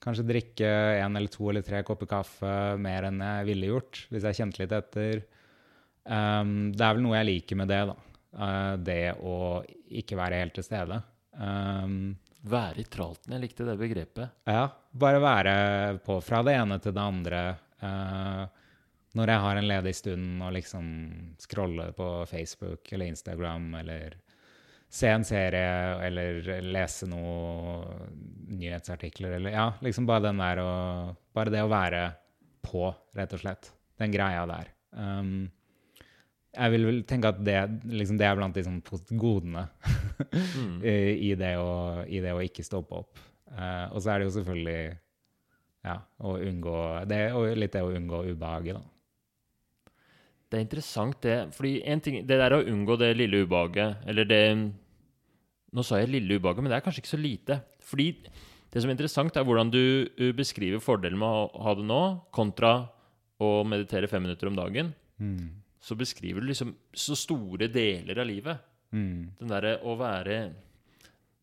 [0.00, 4.24] Kanskje drikke en eller to eller tre kopper kaffe mer enn jeg ville gjort hvis
[4.26, 5.20] jeg kjente litt etter.
[6.04, 7.96] Um, det er vel noe jeg liker med det, da.
[8.30, 9.36] Uh, det å
[10.00, 11.00] ikke være helt til stede.
[11.36, 12.16] Um,
[12.50, 13.34] Være i tralten.
[13.34, 14.32] Jeg likte det begrepet.
[14.48, 14.64] ja,
[14.96, 15.54] bare være
[16.06, 17.42] på fra det ene til det andre.
[17.84, 18.46] Uh,
[19.18, 20.86] når jeg har en ledig stund og liksom
[21.42, 24.16] scrolle på Facebook eller Instagram eller
[24.90, 25.68] se en serie
[26.06, 28.10] eller lese noen
[28.50, 30.72] nyhetsartikler eller Ja, liksom bare den der å
[31.36, 32.08] Bare det å være
[32.66, 33.70] på, rett og slett.
[34.02, 34.66] Den greia der.
[34.90, 35.46] Um,
[36.50, 37.54] jeg vil vel tenke at det,
[37.86, 38.82] liksom, det er blant de sånn
[39.14, 39.68] godene
[40.20, 40.82] Mm.
[41.28, 43.20] i, det å, i det å ikke stoppe opp.
[43.50, 44.80] Uh, og så er det jo selvfølgelig
[45.86, 46.76] ja, å unngå
[47.08, 48.82] det, og litt det å unngå ubehaget, da.
[50.50, 51.36] Det er interessant, det.
[51.54, 54.40] Fordi en ting, det der å unngå det lille ubehaget, eller det
[55.72, 57.60] Nå sa jeg lille ubehaget, men det er kanskje ikke så lite.
[57.86, 58.08] Fordi
[58.70, 59.80] det som er interessant, er hvordan du
[60.20, 62.00] uh, beskriver fordelen med å ha det nå,
[62.34, 62.88] kontra
[63.40, 64.92] å meditere fem minutter om dagen.
[65.20, 65.50] Mm.
[65.80, 68.58] Så beskriver du liksom så store deler av livet.
[68.92, 69.30] Mm.
[69.38, 70.50] Den derre å være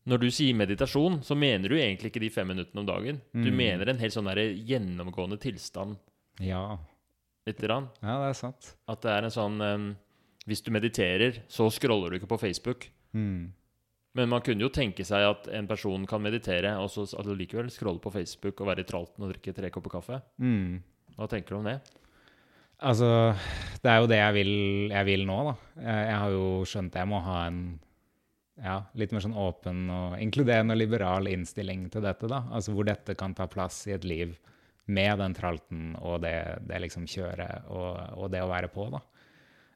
[0.08, 3.18] Når du sier meditasjon, så mener du egentlig ikke de fem minuttene om dagen.
[3.32, 3.56] Du Mm.
[3.56, 5.96] mener en helt sånn der gjennomgående tilstand,
[6.40, 6.78] Ja.
[7.46, 7.60] Litt.
[7.64, 7.88] Rann.
[8.02, 8.74] ja, det er sant.
[8.88, 9.96] At det er en sånn um,
[10.46, 12.88] Hvis du mediterer, så scroller du ikke på Facebook.
[13.14, 13.52] Mm.
[14.18, 18.02] Men man kunne jo tenke seg at en person kan meditere, og så likevel scrolle
[18.02, 20.18] på Facebook og være i tralten og drikke tre kopper kaffe.
[20.42, 20.80] Mm.
[21.14, 21.78] Hva tenker du om det?
[22.78, 23.08] Altså,
[23.82, 24.54] det er jo det jeg vil,
[24.92, 25.54] jeg vil nå, da.
[25.82, 27.62] Jeg, jeg har jo skjønt jeg må ha en
[28.62, 32.44] ja, litt mer sånn åpen og inkluderende og liberal innstilling til dette, da.
[32.54, 34.34] Altså hvor dette kan ta plass i et liv
[34.88, 36.34] med den tralten og det,
[36.66, 39.02] det liksom kjøret og, og det å være på, da.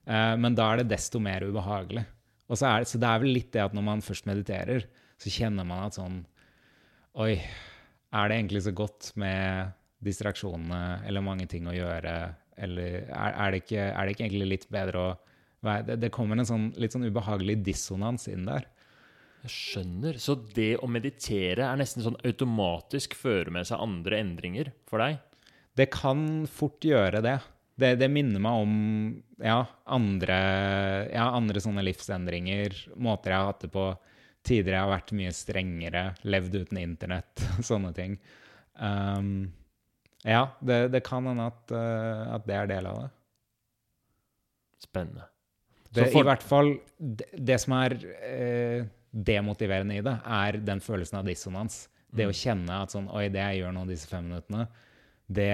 [0.07, 2.05] Eh, men da er det desto mer ubehagelig.
[2.52, 4.84] Så er, det, så det er vel litt det at når man først mediterer,
[5.20, 6.22] så kjenner man at sånn
[7.20, 7.34] Oi,
[8.16, 9.72] er det egentlig så godt med
[10.04, 12.14] distraksjonene eller mange ting å gjøre?
[12.56, 15.10] Eller er, er, det, ikke, er det ikke egentlig litt bedre å
[15.62, 18.64] være Det, det kommer en sånn litt sånn ubehagelig dissonans inn der.
[19.42, 20.18] Jeg skjønner.
[20.22, 25.20] Så det å meditere er nesten sånn automatisk fører med seg andre endringer for deg?
[25.78, 27.38] Det kan fort gjøre det.
[27.78, 28.72] Det, det minner meg om
[29.42, 29.62] ja,
[29.96, 30.38] andre,
[31.08, 33.87] ja, andre sånne livsendringer, måter jeg har hatt det på.
[34.42, 38.16] Tidligere jeg har vært mye strengere, levd uten internett, sånne ting.
[38.76, 39.52] Um,
[40.26, 43.11] ja, det, det kan hende at, uh, at det er del av det.
[44.82, 45.28] Spennende.
[45.92, 50.80] Det, Så for- I hvert fall det, som er uh, demotiverende i det, er den
[50.82, 51.85] følelsen av dissonans.
[52.12, 54.66] Det å kjenne at sånn Oi, det jeg gjør nå disse fem minuttene,
[55.32, 55.52] det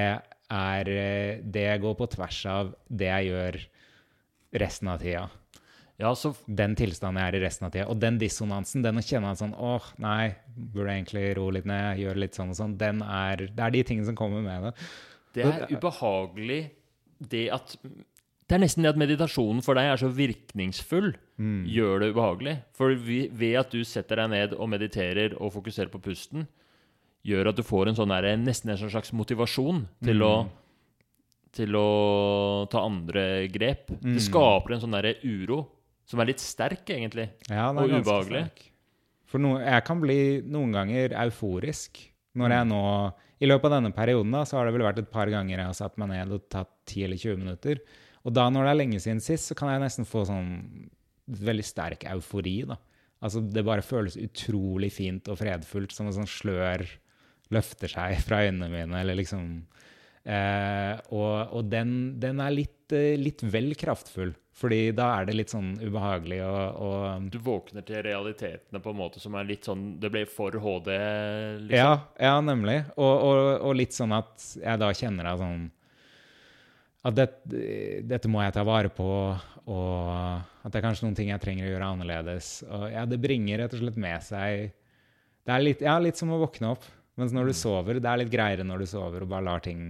[0.50, 3.60] er det Det går på tvers av det jeg gjør
[4.62, 5.26] resten av tida.
[5.98, 7.86] Ja, så Den tilstanden jeg er i resten av tida.
[7.90, 11.66] Og den dissonansen, den å kjenne at sånn Åh, nei, burde jeg egentlig roe litt
[11.68, 14.68] ned, gjøre litt sånn og sånn, den er Det er de tingene som kommer med
[14.68, 14.74] det.
[15.34, 16.60] Det er ubehagelig
[17.18, 17.74] det at
[18.48, 21.10] Det er nesten det at meditasjonen for deg er så virkningsfull,
[21.68, 22.54] gjør det ubehagelig.
[22.78, 26.46] For ved at du setter deg ned og mediterer og fokuserer på pusten,
[27.28, 30.32] gjør at du får en sånn der, nesten en slags motivasjon til å
[31.58, 33.88] til å ta andre grep.
[34.04, 35.62] Det skaper en sånn der uro
[36.08, 37.24] som er litt sterk, egentlig.
[37.48, 38.42] Ja, Og ubehagelig.
[38.46, 38.66] sterk.
[39.28, 41.98] For no, jeg kan bli noen ganger euforisk.
[42.38, 42.82] Når jeg nå,
[43.40, 45.66] I løpet av denne perioden da, så har det vel vært et par ganger jeg
[45.66, 47.80] har satt meg ned og tatt 10 eller 20 minutter.
[48.24, 50.48] Og da når det er lenge siden sist, så kan jeg nesten få sånn
[51.28, 52.56] veldig sterk eufori.
[52.68, 52.76] da.
[53.24, 56.84] Altså Det bare føles utrolig fint og fredfullt, som en sånn slør
[57.54, 59.46] løfter seg fra øynene mine, eller liksom
[60.24, 65.36] eh, Og, og den, den er litt, eh, litt vel kraftfull, fordi da er det
[65.38, 69.68] litt sånn ubehagelig og, og Du våkner til realitetene på en måte som er litt
[69.68, 70.92] sånn Det ble for HD,
[71.64, 71.76] liksom.
[71.76, 72.80] Ja, ja nemlig.
[72.96, 73.26] Og,
[73.62, 75.68] og, litt sånn at jeg da kjenner at sånn
[77.08, 77.28] At det,
[78.10, 79.08] dette må jeg ta vare på,
[79.68, 80.08] og
[80.64, 82.50] at det er kanskje noen ting jeg trenger å gjøre annerledes.
[82.66, 84.72] Og ja, det bringer rett og slett med seg
[85.46, 86.84] Det er litt, ja, litt som å våkne opp.
[87.18, 89.82] Mens når du sover, det er litt greiere når du sover og bare lar ting,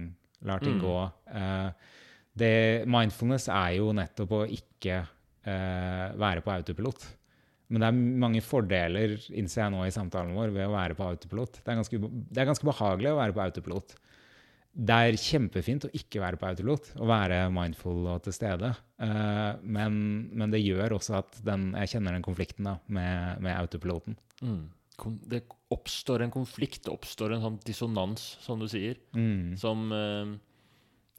[0.49, 0.81] lar ting Mm.
[0.81, 0.97] gå.
[1.29, 1.95] Uh,
[2.39, 7.07] det, mindfulness er jo nettopp å ikke uh, være på autopilot.
[7.69, 11.05] Men det er mange fordeler, innser jeg nå i samtalen vår, ved å være på
[11.05, 11.59] autopilot.
[11.61, 13.93] Det er ganske, det er ganske behagelig å være på autopilot.
[14.79, 18.71] Det er kjempefint å ikke være på autopilot, å være mindful og til stede.
[18.97, 20.01] Uh, men,
[20.33, 24.17] men det gjør også at den, jeg kjenner den konflikten da, med, med autopiloten.
[24.41, 24.65] Mm.
[25.27, 29.57] Det oppstår en konflikt, det oppstår en sånn dissonans, som du sier, Mm.
[29.57, 30.37] som, eh,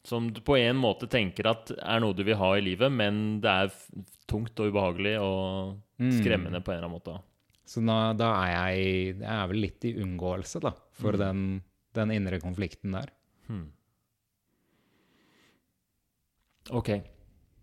[0.05, 3.41] som du på en måte tenker at er noe du vil ha i livet, men
[3.41, 3.71] det er
[4.27, 6.11] tungt og ubehagelig og Mm.
[6.21, 7.23] skremmende på en eller annen måte.
[7.67, 11.63] Så da, da er jeg, jeg er vel litt i unngåelse da, for den,
[11.95, 13.11] den indre konflikten der.
[13.47, 13.73] Hmm.
[16.71, 16.91] Ok,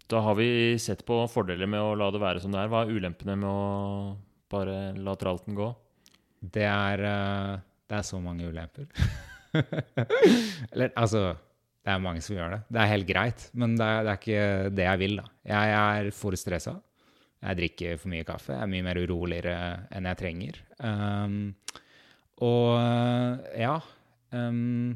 [0.10, 2.67] da har vi sett på fordeler med å la det være som det er.
[2.71, 4.17] Hva er ulempene med å
[4.51, 5.69] bare la tralten gå?
[6.41, 7.54] Det er, eh,
[7.89, 8.88] det er så mange ulemper.
[10.71, 11.32] Eller altså
[11.82, 12.62] Det er mange som gjør det.
[12.67, 15.17] Det er helt greit, men det er, det er ikke det jeg vil.
[15.21, 15.26] da.
[15.47, 16.76] Jeg er for stressa.
[17.38, 18.56] Jeg drikker for mye kaffe.
[18.56, 19.58] Jeg er mye mer uroligere
[19.95, 20.60] enn jeg trenger.
[20.82, 21.38] Um,
[22.43, 22.76] og
[23.58, 23.80] ja
[24.36, 24.91] um,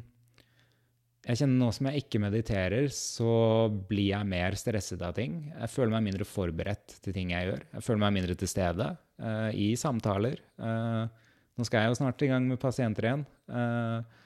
[1.25, 5.39] Jeg kjenner nå som jeg ikke mediterer, så blir jeg mer stresset av ting.
[5.54, 7.65] Jeg føler meg mindre forberedt til ting jeg gjør.
[7.77, 8.91] Jeg føler meg mindre til stede
[9.23, 10.41] uh, i samtaler.
[10.60, 11.21] Eh,
[11.62, 13.24] nå skal jeg jo snart i gang med pasienter igjen.
[13.54, 14.17] Eh,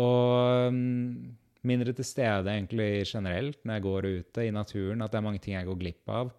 [0.00, 1.34] og mm,
[1.68, 5.04] mindre til stede egentlig generelt når jeg går ute i naturen.
[5.04, 6.32] At det er mange ting jeg går glipp av.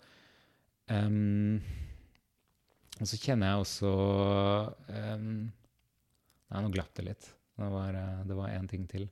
[0.89, 1.61] Um,
[2.97, 3.91] og så kjenner jeg også
[4.91, 5.27] um,
[6.51, 7.29] Nei, nå glapp det litt.
[7.61, 7.95] Det var,
[8.27, 9.05] det var en ting til.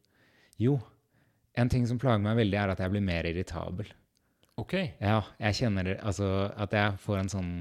[0.60, 0.74] Jo,
[1.56, 3.94] en ting som plager meg veldig, er at jeg blir mer irritabel.
[4.60, 4.74] Ok.
[4.98, 7.54] Ja, jeg kjenner altså, at jeg får en sånn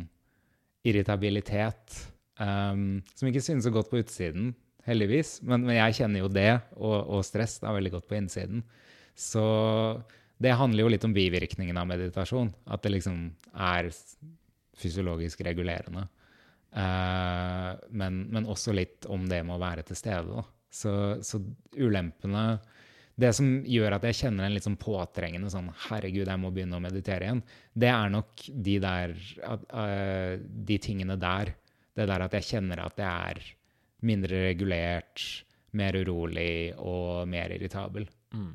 [0.89, 2.01] irritabilitet
[2.41, 4.53] um, som ikke synes så godt på utsiden,
[4.89, 5.39] heldigvis.
[5.45, 8.65] Men, men jeg kjenner jo det, og, og stress, da, veldig godt på innsiden.
[9.19, 9.45] Så
[10.39, 12.53] det handler jo litt om bivirkningen av meditasjon.
[12.71, 13.25] At det liksom
[13.59, 13.91] er
[14.79, 16.07] fysiologisk regulerende.
[16.69, 20.45] Uh, men, men også litt om det med å være til stede.
[20.69, 20.93] Så,
[21.25, 21.41] så
[21.81, 22.59] ulempene
[23.17, 26.77] Det som gjør at jeg kjenner en litt sånn påtrengende sånn Herregud, jeg må begynne
[26.77, 27.41] å meditere igjen.
[27.73, 31.55] Det er nok de der eh, De tingene der.
[31.99, 33.53] Det der at jeg kjenner at jeg er
[34.07, 35.25] mindre regulert,
[35.79, 38.07] mer urolig og mer irritabel.
[38.33, 38.53] Mm.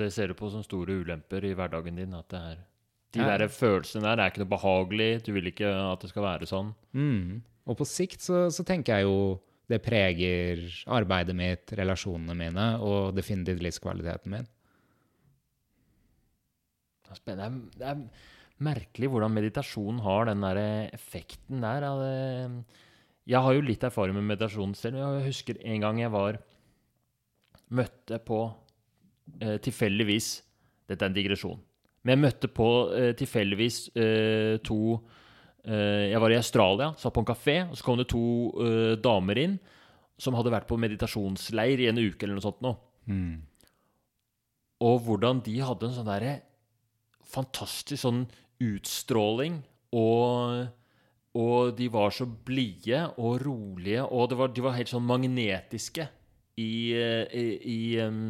[0.00, 2.16] Det ser du på som store ulemper i hverdagen din.
[2.18, 2.58] At det er
[3.10, 3.38] De Ja.
[3.38, 5.24] der følelsene der er ikke noe behagelig.
[5.26, 6.74] Du vil ikke at det skal være sånn.
[6.94, 7.42] Mm.
[7.66, 9.40] Og på sikt så, så tenker jeg jo
[9.70, 14.46] det preger arbeidet mitt, relasjonene mine og definitivt livskvaliteten min.
[17.06, 18.04] Det er det er
[18.60, 20.60] merkelig hvordan meditasjon har den der
[20.92, 21.80] effekten der.
[21.80, 22.64] det-
[23.26, 24.96] Jeg har jo litt erfaring med meditasjon selv.
[24.96, 26.38] Jeg husker en gang jeg var
[27.70, 28.52] Møtte på
[29.40, 30.42] eh, tilfeldigvis
[30.88, 31.60] Dette er en digresjon.
[32.02, 35.00] Men jeg møtte på eh, tilfeldigvis eh, to
[35.64, 38.22] eh, Jeg var i Australia, satt på en kafé, og så kom det to
[38.64, 39.58] eh, damer inn
[40.20, 42.74] som hadde vært på meditasjonsleir i en uke eller noe sånt nå.
[43.06, 43.38] Mm.
[44.82, 46.34] Og hvordan de hadde en sånn derre
[47.30, 48.24] fantastisk sånn
[48.60, 49.60] utstråling,
[49.96, 50.68] og,
[51.34, 56.06] og de var så blide og rolige, og var, de var helt sånn magnetiske
[56.60, 58.22] i, eh, i, i um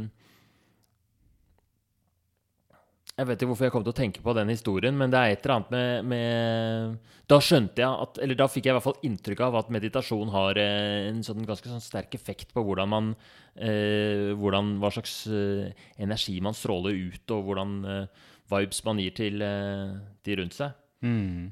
[3.20, 5.34] Jeg vet ikke hvorfor jeg kom til å tenke på den historien, men det er
[5.34, 8.86] et eller annet med, med Da skjønte jeg at Eller da fikk jeg i hvert
[8.86, 12.88] fall inntrykk av at meditasjon har eh, en sånn ganske sånn sterk effekt på hvordan
[12.88, 13.10] man
[13.56, 15.68] eh, hvordan, Hva slags eh,
[16.00, 19.96] energi man stråler ut, og hvordan eh, vibes man gir til eh,
[20.26, 20.76] de rundt seg.
[21.06, 21.50] Mm.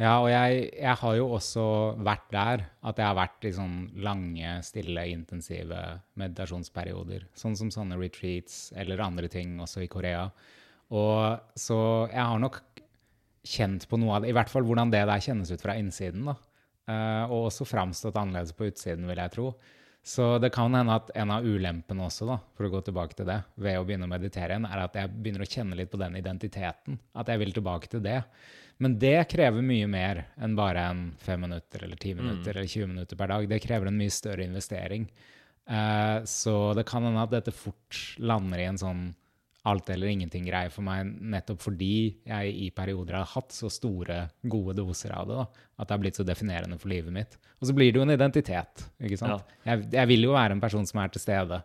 [0.00, 1.64] Ja, og jeg, jeg har jo også
[2.00, 2.64] vært der.
[2.88, 5.80] At jeg har vært i sånn lange, stille, intensive
[6.20, 7.26] meditasjonsperioder.
[7.36, 10.30] Sånn som sånne retreats eller andre ting også i Korea.
[10.96, 12.62] Og så jeg har nok
[13.46, 16.24] kjent på noe av det, i hvert fall hvordan det der kjennes ut fra innsiden.
[16.32, 16.38] da.
[16.90, 19.52] Uh, og også framstått annerledes på utsiden, vil jeg tro.
[20.02, 23.28] Så det kan hende at en av ulempene også, da, for å gå tilbake til
[23.28, 26.00] det, ved å begynne å meditere igjen, er at jeg begynner å kjenne litt på
[26.00, 26.96] den identiteten.
[27.12, 28.22] At jeg vil tilbake til det.
[28.80, 32.88] Men det krever mye mer enn bare en fem minutter eller ti minutter eller 20
[32.94, 33.48] minutter per dag.
[33.50, 35.04] Det krever en mye større investering.
[35.68, 39.02] Eh, så det kan hende at dette fort lander i en sånn
[39.68, 41.92] alt eller ingenting-greie for meg, nettopp fordi
[42.24, 45.36] jeg i perioder har hatt så store, gode doser av det.
[45.36, 47.36] da, At det har blitt så definerende for livet mitt.
[47.60, 48.86] Og så blir det jo en identitet.
[49.02, 49.44] ikke sant?
[49.68, 51.60] Jeg, jeg vil jo være en person som er til stede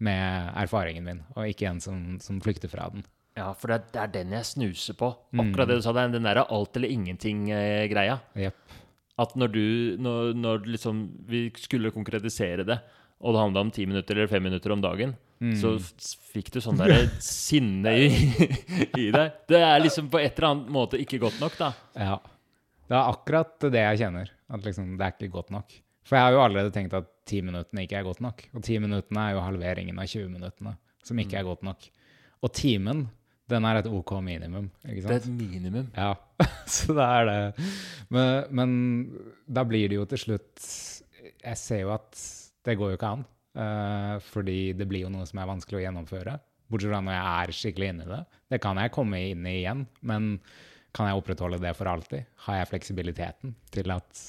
[0.00, 3.02] med erfaringen min, og ikke en som, som flykter fra den.
[3.38, 5.10] Ja, for det er, den jeg snuser på.
[5.38, 8.18] Akkurat det du sa, er den derre alt eller ingenting-greia.
[8.38, 8.78] Yep.
[9.20, 9.66] At når du
[10.00, 12.78] Når, når liksom vi skulle konkretisere det,
[13.20, 15.12] og det handla om ti minutter eller fem minutter om dagen,
[15.56, 15.74] så
[16.30, 18.08] fikk du sånn derre sinne i,
[18.98, 19.38] i deg.
[19.48, 21.70] Det er liksom på et eller annet måte ikke godt nok, da.
[21.96, 22.18] Ja.
[22.90, 24.32] Det er akkurat det jeg kjenner.
[24.50, 25.72] At liksom, det er ikke godt nok.
[26.04, 28.44] For jeg har jo allerede tenkt at ti minuttene ikke er godt nok.
[28.52, 30.74] Og ti minuttene er jo halveringen av 20 minuttene,
[31.06, 31.86] som ikke er godt nok.
[32.42, 33.04] Og timen,
[33.50, 34.68] den er et OK minimum.
[34.84, 35.90] ikke Det er et minimum.
[35.94, 36.14] Ja,
[36.74, 37.68] så det er det.
[38.10, 38.74] Men, men
[39.46, 40.66] da blir det jo til slutt
[41.44, 42.24] Jeg ser jo at
[42.66, 43.24] det går jo ikke an.
[43.56, 46.36] Eh, fordi det blir jo noe som er vanskelig å gjennomføre.
[46.70, 48.20] Bortsett fra når jeg er skikkelig inne i det.
[48.54, 50.36] Det kan jeg komme inn i igjen, men
[50.94, 52.30] kan jeg opprettholde det for alltid?
[52.46, 54.24] Har jeg fleksibiliteten til, at,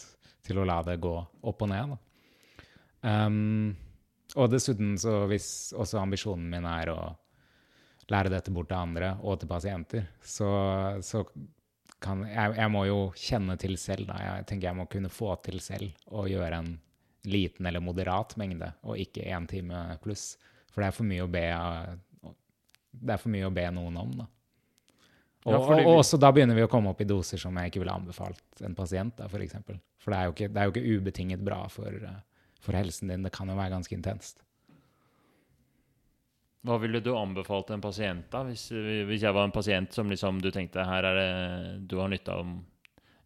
[0.46, 1.96] til å la det gå opp og ned?
[3.02, 3.72] Um,
[4.38, 5.48] og dessuten, så hvis
[5.78, 7.00] også ambisjonen min er å
[8.12, 10.52] lære dette bort til andre og til pasienter, så,
[11.06, 11.24] så
[12.02, 14.18] kan jeg, jeg må jo kjenne til selv, da.
[14.26, 16.72] Jeg tenker jeg må kunne få til selv å gjøre en
[17.24, 20.36] liten eller moderat mengde, og ikke én time pluss.
[20.72, 21.46] For det er for mye å be
[23.32, 24.28] mye å be noen om, da.
[25.42, 27.72] Og, Ja, og, og også da begynner vi å komme opp i doser som jeg
[27.72, 29.80] ikke ville anbefalt en pasient, da, for eksempel.
[30.02, 31.98] For det er ikke, det er jo ikke ubetinget bra for,
[32.62, 33.26] for helsen din.
[33.26, 34.44] Det kan jo være ganske intenst.
[36.62, 38.44] Hva ville du anbefalt en pasient, da?
[38.46, 38.68] Hvis,
[39.10, 41.32] hvis jeg var en pasient som liksom du tenkte her er det
[41.90, 42.52] du har nytte av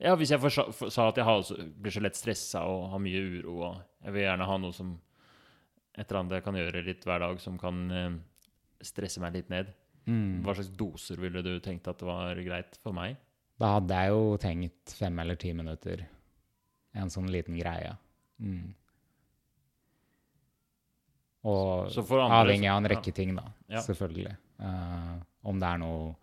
[0.04, 1.42] Ja, hvis jeg forsa- for, sa at jeg har,
[1.80, 4.96] blir så lett stressa og har mye uro, og jeg vil gjerne ha noe som
[5.96, 8.16] Et eller annet jeg kan gjøre litt hver dag som kan eh,
[8.84, 9.70] stresse meg litt ned.
[10.10, 10.42] Mm.
[10.44, 13.16] Hva slags doser ville du tenkt at det var greit for meg?
[13.56, 16.04] Da hadde jeg jo tenkt fem eller ti minutter.
[17.00, 17.94] En sånn liten greie.
[18.44, 18.74] Mm.
[21.48, 22.94] Og for avhengig av en ja.
[22.96, 23.48] rekke ting, da.
[23.72, 23.84] Ja.
[23.86, 24.36] Selvfølgelig.
[24.60, 25.16] Uh,
[25.48, 26.14] om det er noe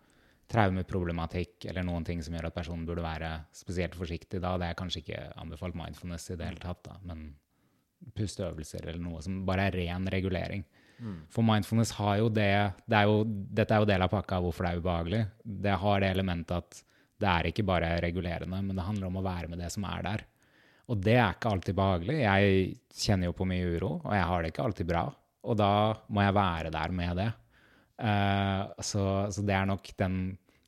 [0.53, 4.53] traumeproblematikk eller noen ting som gjør at personen burde være spesielt forsiktig da.
[4.61, 7.31] Det er kanskje ikke anbefalt mindfulness i det hele tatt, da, men
[8.13, 10.65] pusteøvelser eller noe som bare er ren regulering.
[11.33, 12.51] For mindfulness har jo det,
[12.87, 15.23] det er jo, Dette er jo del av pakka hvorfor det er ubehagelig.
[15.43, 16.83] Det har det elementet at
[17.23, 20.05] det er ikke bare regulerende, men det handler om å være med det som er
[20.05, 20.23] der.
[20.91, 22.17] Og det er ikke alltid behagelig.
[22.21, 22.63] Jeg
[23.03, 25.03] kjenner jo på mye uro, og jeg har det ikke alltid bra.
[25.43, 25.71] Og da
[26.11, 27.29] må jeg være der med det.
[28.03, 30.17] Uh, så, så det er nok den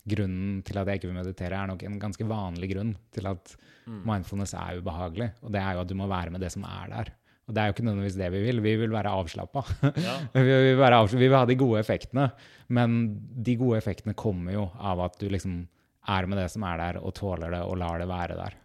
[0.06, 3.54] grunnen til at jeg ikke vil meditere, er nok en ganske vanlig grunn til at
[3.86, 5.30] mindfulness er ubehagelig.
[5.46, 7.14] Og det er jo at du må være med det som er der.
[7.46, 8.62] Og det er jo ikke nødvendigvis det vi vil.
[8.66, 9.62] Vi vil være avslappa.
[10.02, 10.16] Ja.
[10.34, 12.30] vi, vil være vi vil ha de gode effektene.
[12.74, 13.00] Men
[13.46, 15.60] de gode effektene kommer jo av at du liksom
[16.10, 18.58] er med det som er der, og tåler det og lar det være der.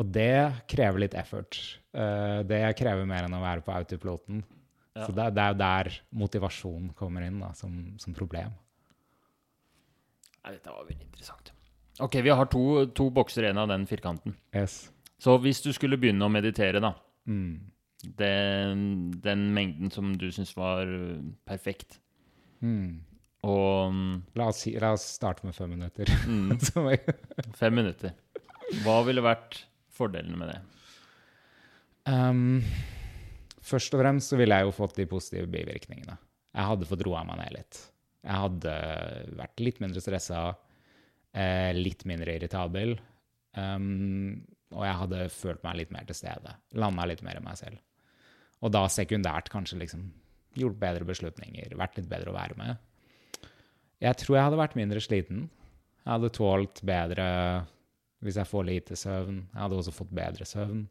[0.00, 1.58] Og det krever litt effort.
[1.92, 4.40] Eh, det krever mer enn å være på autopiloten.
[4.96, 5.06] Ja.
[5.06, 5.90] Så det er jo der
[6.22, 8.52] motivasjon kommer inn da, som, som problem.
[10.42, 11.52] Nei, dette var veldig interessant.
[12.02, 12.62] Ok, vi har to,
[12.96, 14.34] to bokser igjen av den firkanten.
[14.56, 14.88] Yes.
[15.22, 16.94] Så hvis du skulle begynne å meditere, da
[17.30, 17.60] Mm.
[18.18, 18.80] den,
[19.22, 22.00] den mengden som du syns var eh, perfekt.
[22.60, 23.04] Mm.
[23.46, 26.10] Og mm, La, oss, la oss starte med fem minutter.
[26.26, 26.58] mm,
[27.60, 28.16] fem minutter.
[28.82, 29.60] Hva ville vært
[29.94, 30.58] fordelene med det?
[32.10, 32.62] Um,
[33.62, 36.16] først og fremst så ville jeg jo fått de positive bivirkningene.
[36.52, 37.78] Jeg hadde fått roa meg ned litt.
[38.22, 38.74] Jeg hadde
[39.38, 40.42] vært litt mindre stressa,
[41.34, 42.94] eh, litt mindre irritabel.
[43.58, 46.54] Um, og jeg hadde følt meg litt mer til stede.
[46.78, 47.82] Landa litt mer i meg selv.
[48.62, 50.06] Og da sekundært kanskje liksom
[50.56, 53.50] gjort bedre beslutninger, vært litt bedre å være med.
[54.02, 55.44] Jeg tror jeg hadde vært mindre sliten.
[56.02, 57.26] Jeg hadde tålt bedre
[58.22, 59.42] hvis jeg får lite søvn.
[59.50, 60.84] Jeg hadde også fått bedre søvn.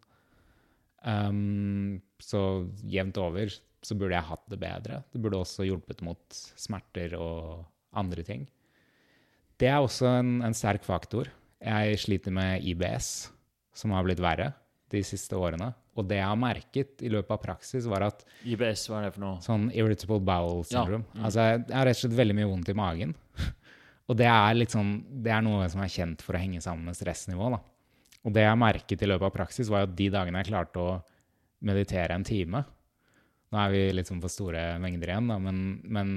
[1.01, 5.01] Um, så jevnt over så burde jeg hatt det bedre.
[5.11, 7.63] Det burde også hjulpet mot smerter og
[7.97, 8.45] andre ting.
[9.61, 11.29] Det er også en, en sterk faktor.
[11.61, 13.29] Jeg sliter med IBS,
[13.77, 14.51] som har blitt verre
[14.91, 15.71] de siste årene.
[15.99, 19.15] Og det jeg har merket i løpet av praksis, var at IBS, hva er det
[19.17, 19.41] for noe?
[19.43, 21.25] sånn irritable bowel Ja, syndrome mm.
[21.27, 23.15] Altså, jeg har rett og slett veldig mye vondt i magen.
[24.09, 24.93] og det er sånn
[25.25, 27.61] Det er noe som er kjent for å henge sammen med stressnivå, da.
[28.21, 30.99] Og det jeg merket i løpet av praksis, var at de dagene jeg klarte å
[31.65, 32.63] meditere en time
[33.52, 36.12] Nå er vi litt sånn på store mengder igjen, da, men, men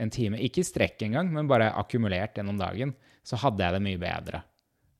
[0.00, 2.92] en time Ikke i strekk engang, men bare akkumulert gjennom dagen,
[3.24, 4.42] så hadde jeg det mye bedre.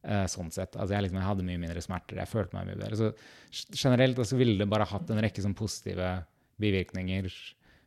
[0.05, 0.77] Uh, sånn sett.
[0.77, 2.21] Altså jeg, liksom, jeg hadde mye mindre smerter.
[2.21, 2.99] Jeg følte meg mye bedre.
[3.01, 6.11] Så generelt altså, ville det bare hatt en rekke sånn positive
[6.61, 7.29] bivirkninger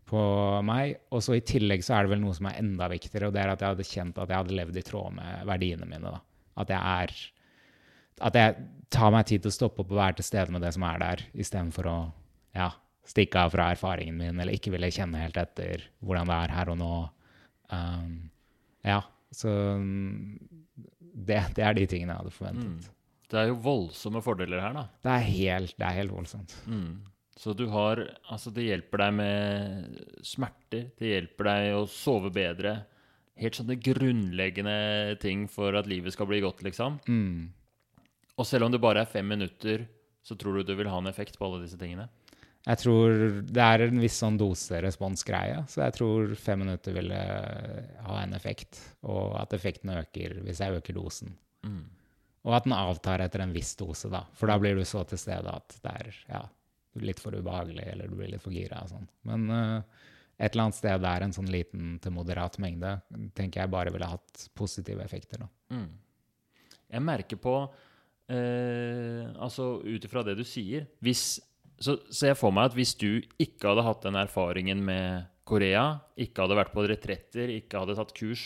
[0.07, 0.21] på
[0.65, 0.97] meg.
[1.13, 3.43] Og så i tillegg så er det vel noe som er enda viktigere, og det
[3.43, 6.13] er at jeg hadde kjent at jeg hadde levd i tråd med verdiene mine.
[6.17, 6.21] da.
[6.57, 7.17] At jeg er
[8.27, 8.53] At jeg
[8.89, 10.97] tar meg tid til å stoppe opp og være til stede med det som er
[11.03, 11.97] der, istedenfor å
[12.57, 12.71] ja,
[13.07, 16.71] stikke av fra erfaringen min, eller ikke ville kjenne helt etter hvordan det er her
[16.73, 16.91] og nå.
[17.71, 18.11] Um,
[18.87, 19.01] ja,
[19.35, 20.37] så mm,
[21.27, 22.93] det, det er de tingene jeg hadde forventet.
[23.27, 24.85] Det er jo voldsomme fordeler her, da.
[25.03, 26.53] Det, er helt, det er helt voldsomt.
[26.69, 26.91] Mm.
[27.37, 27.99] Så du har
[28.31, 30.87] Altså, det hjelper deg med smerter.
[30.97, 32.79] Det hjelper deg å sove bedre.
[33.37, 36.97] Helt sånne grunnleggende ting for at livet skal bli godt, liksom.
[37.05, 37.51] Mm.
[38.37, 39.85] Og selv om det bare er fem minutter,
[40.25, 42.07] så tror du det vil ha en effekt på alle disse tingene?
[42.67, 47.19] Jeg tror det er en viss sånn dose-respons-greie, så jeg tror fem minutter ville
[48.03, 51.31] ha en effekt, og at effekten øker hvis jeg øker dosen.
[51.63, 51.85] Mm.
[52.47, 54.25] Og at den avtar etter en viss dose, da.
[54.35, 56.43] For da blir du så til stede at det er ja,
[57.07, 59.07] litt for ubehagelig, eller du blir litt for gira og sånn.
[59.27, 60.03] Men uh,
[60.37, 62.97] et eller annet sted der en sånn liten til moderat mengde
[63.37, 65.49] tenker jeg bare ville hatt positive effekter, da.
[65.73, 65.89] Mm.
[66.87, 67.53] Jeg merker på
[68.31, 71.41] eh, Altså ut ifra det du sier hvis,
[71.79, 75.99] Så ser jeg for meg at hvis du ikke hadde hatt den erfaringen med Korea,
[76.17, 78.45] ikke hadde vært på retretter, ikke hadde tatt kurs,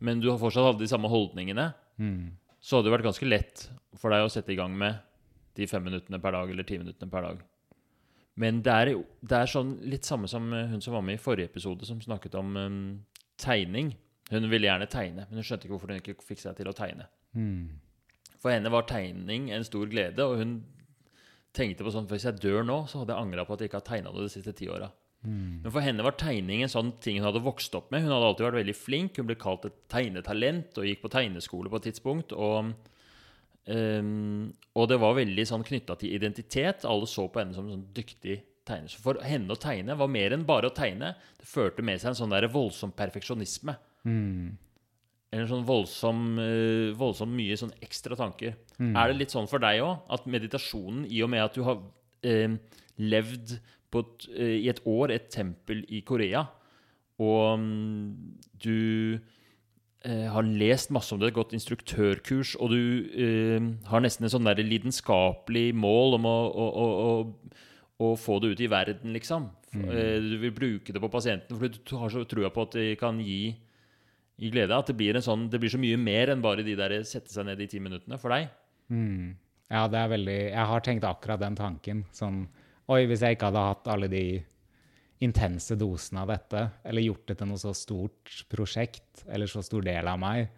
[0.00, 2.30] men du har fortsatt hadde de samme holdningene, Mm.
[2.62, 3.64] så hadde det vært ganske lett
[3.98, 5.00] for deg å sette i gang med
[5.58, 7.40] de fem minuttene per dag eller ti minuttene per dag.
[8.38, 11.22] Men det er, det er sånn litt samme som eh, hun som var med i
[11.22, 12.76] forrige episode, som snakket om um,
[13.36, 13.96] tegning.
[14.30, 16.76] Hun ville gjerne tegne, men hun skjønte ikke hvorfor hun ikke fikk seg til å
[16.78, 17.08] tegne.
[17.34, 17.80] Mm.
[18.38, 20.60] For henne var tegning en stor glede, og hun
[21.56, 23.80] tenkte på sånn Hvis jeg dør nå, så hadde jeg angra på at jeg ikke
[23.80, 24.90] har tegna noe de siste ti åra.
[25.26, 25.64] Mm.
[25.64, 28.04] Men for henne var tegning en sånn ting hun hadde vokst opp med.
[28.04, 29.18] Hun hadde alltid vært veldig flink.
[29.18, 32.34] Hun ble kalt et tegnetalent og gikk på tegneskole på et tidspunkt.
[32.36, 32.70] Og,
[33.66, 34.44] um,
[34.78, 36.86] og det var veldig sånn knytta til identitet.
[36.88, 38.38] Alle så på henne som en sånn dyktig
[38.68, 38.92] tegner.
[38.92, 41.16] Så for henne å tegne var mer enn bare å tegne.
[41.40, 43.74] Det førte med seg en sånn der voldsom perfeksjonisme.
[44.06, 44.54] Mm.
[45.28, 48.54] Eller sånn voldsom, eh, voldsomt mye sånn ekstra tanker.
[48.78, 48.94] Mm.
[48.96, 51.82] Er det litt sånn for deg òg, at meditasjonen, i og med at du har
[52.24, 52.54] eh,
[52.96, 53.58] levd
[53.92, 56.46] på et, eh, i et år, et tempel i Korea,
[57.18, 58.14] og um,
[58.62, 59.18] du
[60.06, 64.48] eh, har lest masse om det, gått instruktørkurs, og du eh, har nesten en sånn
[64.48, 67.54] der lidenskapelig mål om å, å, å,
[67.98, 69.50] å, få det ut i verden, liksom.
[69.74, 72.92] Eh, du vil bruke det på pasienten, for du har så trua på at det
[73.02, 73.56] kan gi
[74.38, 74.76] i glede.
[74.76, 77.32] At det blir, en sånn, det blir så mye mer enn bare de der sette
[77.32, 78.48] seg ned i ti minuttene for deg.
[78.92, 79.34] Mm.
[79.68, 82.06] Ja, det er veldig Jeg har tenkt akkurat den tanken.
[82.16, 82.46] Sånn
[82.88, 84.22] Oi, hvis jeg ikke hadde hatt alle de
[85.20, 89.84] intense dosene av dette, eller gjort det til noe så stort prosjekt, eller så stor
[89.84, 90.48] del av meg,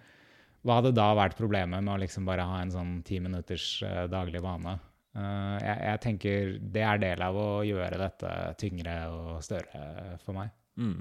[0.63, 4.05] hva hadde da vært problemet med å liksom bare ha en sånn ti minutters uh,
[4.13, 4.77] daglig vane?
[5.17, 10.37] Uh, jeg, jeg tenker det er del av å gjøre dette tyngre og større for
[10.37, 10.55] meg.
[10.79, 11.01] Mm.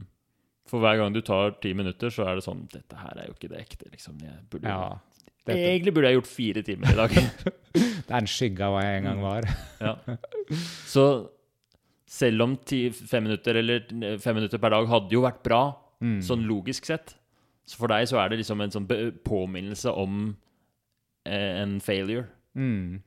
[0.70, 3.34] For hver gang du tar ti minutter, så er det sånn Dette her er jo
[3.38, 4.20] ikke det ekte, liksom.
[4.22, 5.00] Jeg burde, Ja,
[5.50, 7.14] Egentlig burde jeg gjort fire timer i dag.
[7.74, 9.48] det er en skygge av hva jeg en gang var.
[9.88, 9.96] ja.
[10.86, 11.06] Så
[12.10, 13.88] selv om ti, fem, minutter eller
[14.22, 15.62] fem minutter per dag hadde jo vært bra,
[16.00, 16.22] Mm.
[16.24, 17.10] sånn logisk sett,
[17.68, 18.86] så for deg så er det liksom en sånn
[19.28, 20.30] påminnelse om
[21.28, 22.24] eh, en failure.
[22.56, 23.02] Mm.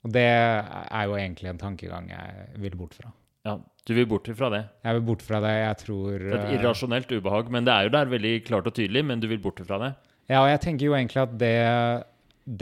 [0.00, 3.12] Og det er jo egentlig en tankegang jeg vil bort fra.
[3.44, 4.64] Ja, du vil bort fra det.
[4.82, 5.54] Jeg vil bort fra det.
[5.62, 8.66] Jeg tror Det er et eh, irrasjonelt ubehag, men det er jo der veldig klart
[8.66, 9.92] og tydelig, men du vil bort fra det.
[10.26, 11.52] Ja, og jeg tenker jo egentlig at det,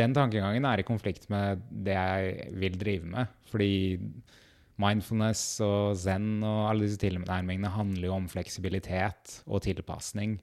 [0.03, 3.33] den tankegangen er i konflikt med det jeg vil drive med.
[3.49, 3.73] Fordi
[4.83, 10.37] mindfulness og zen og alle disse tilnærmingene handler jo om fleksibilitet og tilpasning.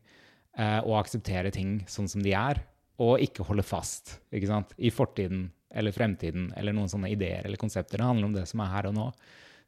[0.58, 2.64] Eh, og akseptere ting sånn som de er,
[3.02, 4.74] og ikke holde fast ikke sant?
[4.82, 8.02] i fortiden eller fremtiden eller noen sånne ideer eller konsepter.
[8.02, 9.08] Det handler om det som er her og nå.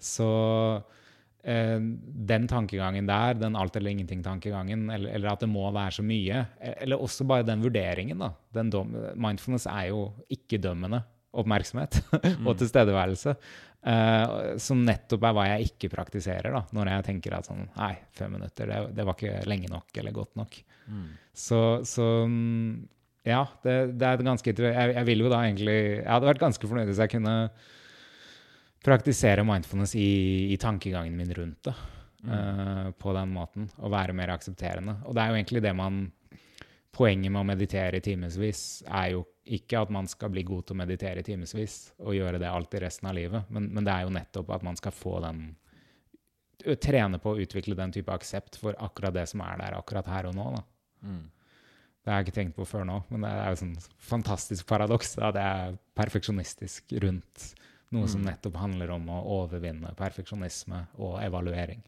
[0.03, 0.27] Så
[1.43, 6.45] den tankegangen der, den alt eller ingenting-tankegangen, eller, eller at det må være så mye,
[6.63, 8.29] e- eller også bare den vurderingen, da.
[8.55, 11.01] Den dom, mindfulness er jo ikke-dømmende
[11.33, 11.99] oppmerksomhet
[12.47, 13.35] og tilstedeværelse.
[13.83, 17.93] eh, som nettopp er hva jeg ikke praktiserer, da, når jeg tenker at sånn Nei,
[18.15, 20.59] fem minutter, det, det var ikke lenge nok eller godt nok.
[21.33, 22.87] Så, så mm,
[23.25, 26.41] ja, det, det er et ganske jeg, jeg vil jo da egentlig Jeg hadde vært
[26.43, 27.35] ganske fornøyd hvis jeg kunne
[28.83, 31.75] praktisere mindfulness i, i tankegangen min rundt det.
[32.23, 33.67] Uh, på den måten.
[33.83, 34.95] Og være mer aksepterende.
[35.03, 36.05] Og det er jo egentlig det man
[36.93, 40.75] Poenget med å meditere i timevis er jo ikke at man skal bli god til
[40.75, 44.05] å meditere i timevis og gjøre det alltid resten av livet, men, men det er
[44.05, 45.39] jo nettopp at man skal få den
[46.79, 50.29] Trene på å utvikle den type aksept for akkurat det som er der akkurat her
[50.29, 50.45] og nå.
[50.53, 50.61] da.
[51.09, 51.25] Mm.
[52.03, 53.73] Det har jeg ikke tenkt på før nå, men det er jo sånn
[54.13, 55.17] fantastisk paradoks.
[55.17, 57.49] at jeg er perfeksjonistisk rundt
[57.93, 61.83] noe som nettopp handler om å overvinne perfeksjonisme og evaluering.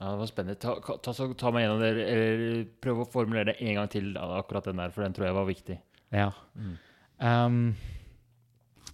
[0.00, 0.56] Ja, det var spennende.
[0.56, 4.14] Ta, ta, ta, ta meg gjennom det, eller prøv å formulere det en gang til,
[4.16, 5.76] akkurat den der, for den tror jeg var viktig.
[6.16, 6.30] Ja.
[7.20, 7.58] Um,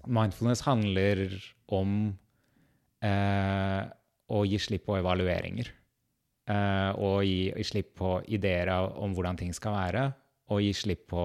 [0.03, 1.29] mindfulness handler
[1.71, 1.93] om
[3.07, 3.83] uh,
[4.27, 5.71] å gi slipp på evalueringer.
[6.51, 10.09] Uh, og gi, gi slipp på ideer om hvordan ting skal være,
[10.51, 11.23] og gi slipp på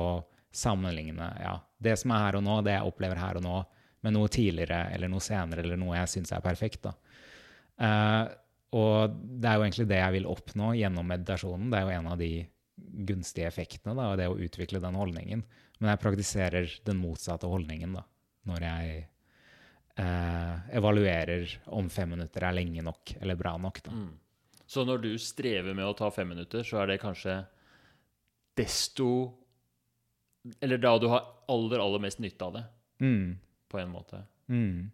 [0.54, 3.58] sammenligne ja, det som er her og nå, det jeg opplever her og nå,
[4.02, 6.88] med noe tidligere eller noe senere eller noe jeg syns er perfekt.
[6.88, 8.24] Eh,
[8.78, 11.70] og det er jo egentlig det jeg vil oppnå gjennom meditasjonen.
[11.72, 12.32] Det er jo en av de
[13.12, 15.44] gunstige effektene, da, det å utvikle den holdningen.
[15.82, 18.04] Men jeg praktiserer den motsatte holdningen da,
[18.50, 18.98] når jeg
[20.00, 23.82] uh, evaluerer om fem minutter er lenge nok eller bra nok.
[23.86, 23.96] Da.
[24.72, 27.42] Så når du strever med å ta fem minutter, så er det kanskje
[28.58, 29.10] desto
[30.62, 32.64] Eller da du har aller, aller mest nytte av det,
[33.02, 33.38] Mm,
[33.70, 34.24] på en måte.
[34.50, 34.92] mm.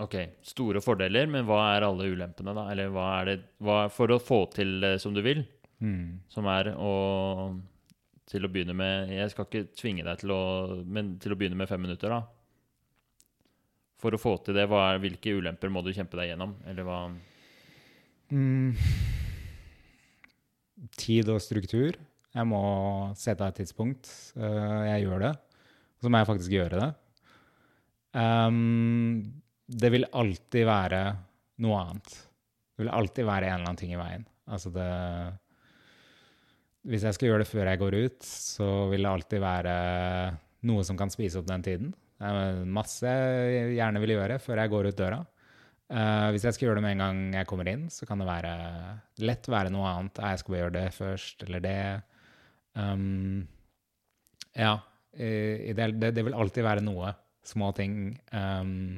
[0.00, 2.64] Ok, store fordeler, men hva er alle ulempene, da?
[2.72, 5.44] Eller hva er det hva, For å få til det som du vil,
[5.80, 6.20] Mm.
[6.28, 7.60] som er å
[8.26, 11.56] Til å begynne med Jeg skal ikke tvinge deg til å Men til å begynne
[11.56, 12.22] med fem minutter, da.
[13.98, 16.54] For å få til det, er, hvilke ulemper må du kjempe deg gjennom?
[16.66, 17.14] Eller hva
[18.32, 18.74] Mm.
[20.96, 21.94] Tid og struktur.
[22.34, 22.60] Jeg må
[23.18, 24.10] sette av et tidspunkt.
[24.34, 25.32] Eh, jeg gjør det.
[26.02, 26.90] Så må jeg faktisk gjøre det.
[28.14, 29.22] Um,
[29.66, 31.02] det vil alltid være
[31.64, 32.14] noe annet.
[32.74, 34.26] Det vil alltid være en eller annen ting i veien.
[34.50, 34.88] Altså det
[36.84, 39.76] Hvis jeg skal gjøre det før jeg går ut, så vil det alltid være
[40.68, 41.94] noe som kan spise opp den tiden.
[42.18, 45.22] Det er masse jeg gjerne vil gjøre før jeg går ut døra.
[45.94, 48.28] Uh, hvis jeg skal gjøre det med en gang jeg kommer inn, så kan det
[48.28, 48.52] være
[49.22, 50.20] lett være noe annet.
[50.20, 51.78] Jeg skal bare gjøre det først, eller det.
[52.74, 53.46] Um,
[54.54, 54.78] ja.
[55.14, 57.12] i det, det, det vil alltid være noe.
[57.44, 58.96] Små ting um,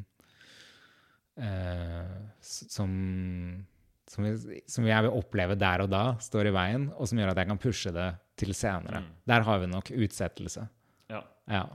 [1.42, 2.92] uh, som,
[4.06, 7.34] som, vi, som jeg vil oppleve der og da, står i veien, og som gjør
[7.34, 8.08] at jeg kan pushe det
[8.38, 9.02] til senere.
[9.28, 10.68] Der har vi nok utsettelse.
[11.10, 11.24] Ja.
[11.50, 11.66] Ja.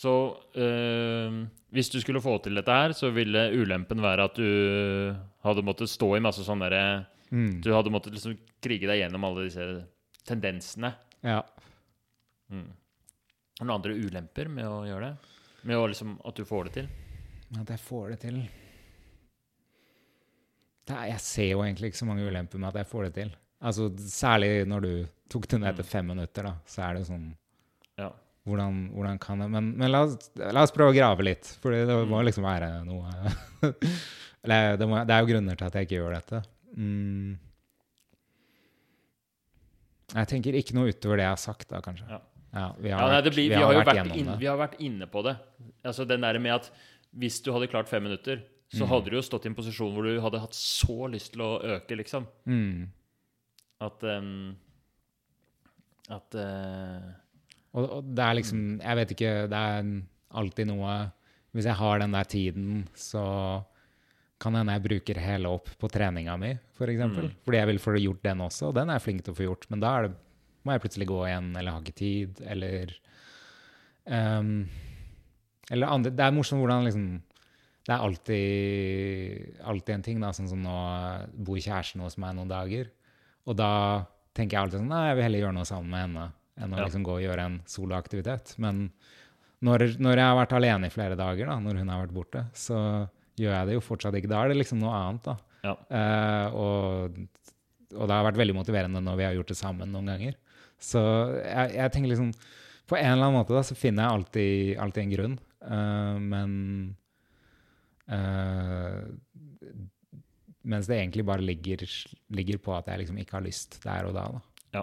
[0.00, 0.12] Så
[0.56, 1.40] øh,
[1.74, 5.92] hvis du skulle få til dette her, så ville ulempen være at du hadde måttet
[5.92, 6.84] stå i masse sånne derre
[7.30, 7.60] Mm.
[7.62, 9.66] Du hadde måttet liksom krige deg gjennom alle disse
[10.26, 10.92] tendensene.
[11.26, 11.40] Ja.
[12.50, 12.62] Er
[13.60, 15.36] det noen andre ulemper med å gjøre det?
[15.68, 16.88] Med å liksom, at du får det til?
[17.60, 18.40] At jeg får det til
[20.90, 23.12] det er, Jeg ser jo egentlig ikke så mange ulemper med at jeg får det
[23.18, 23.34] til.
[23.60, 24.92] Altså, Særlig når du
[25.30, 27.28] tok det ned til fem minutter, da, så er det sånn
[28.00, 28.10] Ja.
[28.48, 31.76] Hvordan, hvordan kan det Men, men la, oss, la oss prøve å grave litt, for
[31.76, 33.12] det må liksom være noe
[34.40, 36.38] Eller det, må, det er jo grunner til at jeg ikke gjør dette.
[36.72, 37.34] Mm.
[40.14, 42.06] Jeg tenker ikke noe utover det jeg har sagt, da, kanskje.
[42.10, 42.20] Ja.
[42.50, 44.38] Ja, vi Ja, har, nei, vært, blir, vi vi, har har jo vært vært gjennom
[44.40, 45.36] vi har vært inne på det.
[45.86, 46.70] Altså Den der med at
[47.14, 48.78] hvis du hadde klart fem minutter, Mm.
[48.78, 51.40] så hadde du jo stått i en posisjon hvor du hadde hatt så lyst til
[51.42, 52.22] å øke, liksom.
[52.46, 52.84] Mm.
[53.82, 54.28] At um,
[56.08, 57.08] At uh,
[57.74, 59.90] Og, og det er liksom Jeg vet ikke, det er
[60.38, 60.94] alltid noe
[61.50, 63.24] Hvis jeg har den der tiden, så
[64.40, 66.88] kan hende jeg bruker hele opp på treninga mi, f.eks.
[66.94, 67.30] eksempel.
[67.44, 69.46] Fordi jeg vil få gjort den også, og den er jeg flink til å få
[69.48, 69.66] gjort.
[69.72, 70.12] Men da det,
[70.64, 72.94] må jeg plutselig gå igjen, eller har ikke tid, eller
[74.06, 74.54] um,
[75.70, 77.04] Eller andre Det er morsomt hvordan liksom
[77.86, 80.74] Det er alltid, alltid en ting, da, sånn som nå
[81.46, 82.90] bor kjæresten hos meg noen dager.
[83.48, 83.70] Og da
[84.36, 86.26] tenker jeg alltid sånn Nei, jeg vil heller gjøre noe sammen med henne
[86.60, 86.84] enn å Ja.
[86.84, 88.52] liksom gå og gjøre en soloaktivitet.
[88.60, 88.90] Men
[89.64, 92.42] når, når jeg har vært alene i flere dager, da, når hun har vært borte,
[92.52, 92.76] så
[93.38, 94.30] gjør jeg det jo fortsatt ikke.
[94.30, 95.36] Da er det liksom noe annet, da.
[95.66, 95.74] Ja.
[95.92, 97.18] Eh, og,
[97.94, 100.38] og det har vært veldig motiverende når vi har gjort det sammen noen ganger.
[100.80, 101.00] Så
[101.44, 102.30] jeg, jeg tenker liksom
[102.88, 105.34] På en eller annen måte da, så finner jeg alltid, alltid en grunn.
[105.60, 106.54] Eh, men
[108.08, 109.02] eh,
[110.70, 111.84] Mens det egentlig bare ligger,
[112.36, 114.26] ligger på at jeg liksom ikke har lyst der og da.
[114.36, 114.80] da.
[114.80, 114.82] ja.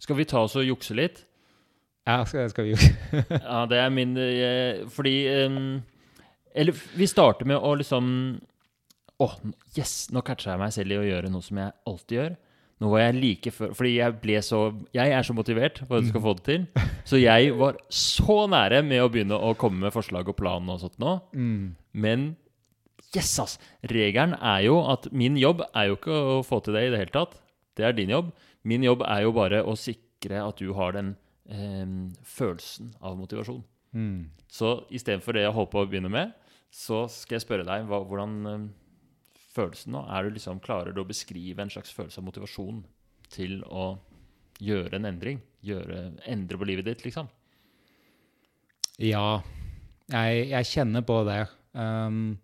[0.00, 1.24] Skal vi ta oss og jukse litt?
[2.08, 2.78] Ja, skal, skal vi jo
[3.44, 5.82] Ja, det er min eh, Fordi ehm,
[6.54, 8.12] Eller vi starter med å liksom
[9.18, 9.32] Åh,
[9.74, 10.06] yes!
[10.14, 12.36] Nå catcha jeg meg selv i å gjøre noe som jeg alltid gjør.
[12.78, 14.60] Nå var jeg like før Fordi jeg ble så
[14.94, 16.66] Jeg er så motivert for at du skal få det til.
[17.08, 20.82] Så jeg var så nære med å begynne å komme med forslag og plan og
[20.84, 21.18] sånt nå.
[21.32, 21.64] mm.
[21.98, 22.28] Men
[23.16, 23.56] yes, ass!
[23.90, 27.00] Regelen er jo at min jobb er jo ikke å få til det i det
[27.02, 27.38] hele tatt.
[27.78, 28.30] Det er din jobb.
[28.68, 31.14] Min jobb er jo bare å sikre at du har den
[31.50, 31.88] eh,
[32.22, 33.64] følelsen av motivasjon.
[33.94, 34.30] Mm.
[34.48, 36.32] Så istedenfor det jeg holdt på å begynne med,
[36.70, 38.66] så skal jeg spørre deg hva, hvordan eh,
[39.54, 42.82] følelsen nå Er du liksom, Klarer du å beskrive en slags følelse av motivasjon
[43.32, 43.98] til å
[44.60, 45.40] gjøre en endring?
[45.64, 47.28] Gjøre, endre på livet ditt, liksom?
[48.98, 49.40] Ja,
[50.10, 51.42] jeg, jeg kjenner på det.
[51.78, 52.38] Um,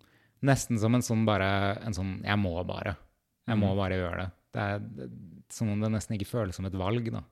[0.45, 1.47] nesten som en sånn bare
[1.83, 2.93] En sånn Jeg må bare.
[3.49, 3.77] Jeg må Mm.
[3.77, 4.31] bare gjøre det.
[4.53, 5.11] Det er det-
[5.49, 7.11] som om det nesten ikke føles som et valg.
[7.11, 7.23] da.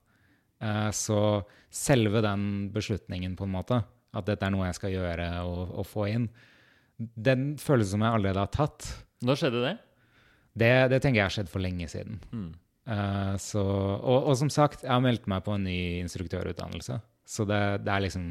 [0.60, 3.84] Uh, så selve den beslutningen, på en måte,
[4.14, 6.28] at dette er noe jeg skal gjøre og, og få inn,
[6.98, 8.90] den følelsen som jeg allerede har tatt.
[9.26, 9.74] Når skjedde det?
[10.54, 12.20] Det, det tenker jeg har skjedd for lenge siden.
[12.30, 12.52] Mm.
[12.84, 17.00] Uh, så, og, og som sagt, jeg har meldt meg på en ny instruktørutdannelse.
[17.24, 18.30] Så det, det er liksom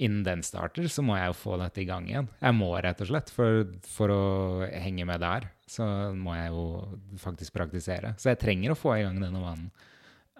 [0.00, 2.28] Innen den starter, så må jeg jo få dette i gang igjen.
[2.40, 3.28] Jeg må rett og slett.
[3.36, 4.22] For, for å
[4.64, 5.84] henge med der, så
[6.16, 6.62] må jeg jo
[7.20, 8.14] faktisk praktisere.
[8.16, 9.66] Så jeg trenger å få i gang denne vanen.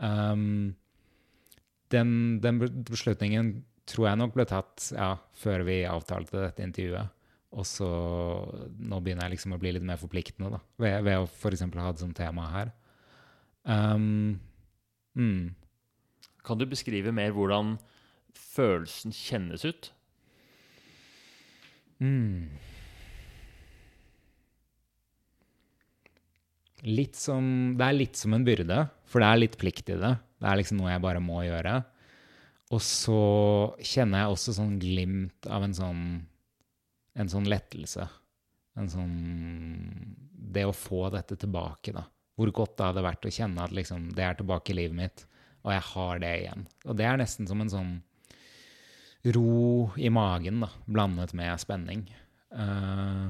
[0.01, 0.71] Um,
[1.93, 3.53] den, den beslutningen
[3.91, 7.17] tror jeg nok ble tatt ja, før vi avtalte dette intervjuet.
[7.51, 7.89] Og så
[8.79, 10.61] nå begynner jeg liksom å bli litt mer forpliktende, da.
[10.79, 11.65] Ved, ved å f.eks.
[11.67, 12.75] ha det som tema her.
[13.67, 14.39] Um,
[15.19, 15.51] mm.
[16.47, 17.75] Kan du beskrive mer hvordan
[18.39, 19.91] følelsen kjennes ut?
[22.01, 22.49] Mm.
[26.87, 30.15] Litt som Det er litt som en byrde, for det er litt plikt i det.
[30.41, 31.81] Det er liksom noe jeg bare må gjøre.
[32.71, 33.21] Og så
[33.83, 36.05] kjenner jeg også sånn glimt av en sånn
[37.19, 38.05] En sånn lettelse.
[38.79, 39.17] En sånn
[40.55, 42.05] Det å få dette tilbake, da.
[42.39, 45.27] Hvor godt det hadde vært å kjenne at liksom det er tilbake i livet mitt,
[45.61, 46.63] og jeg har det igjen.
[46.87, 47.91] Og det er nesten som en sånn
[49.37, 52.07] ro i magen, da, blandet med spenning.
[52.51, 53.29] Uh,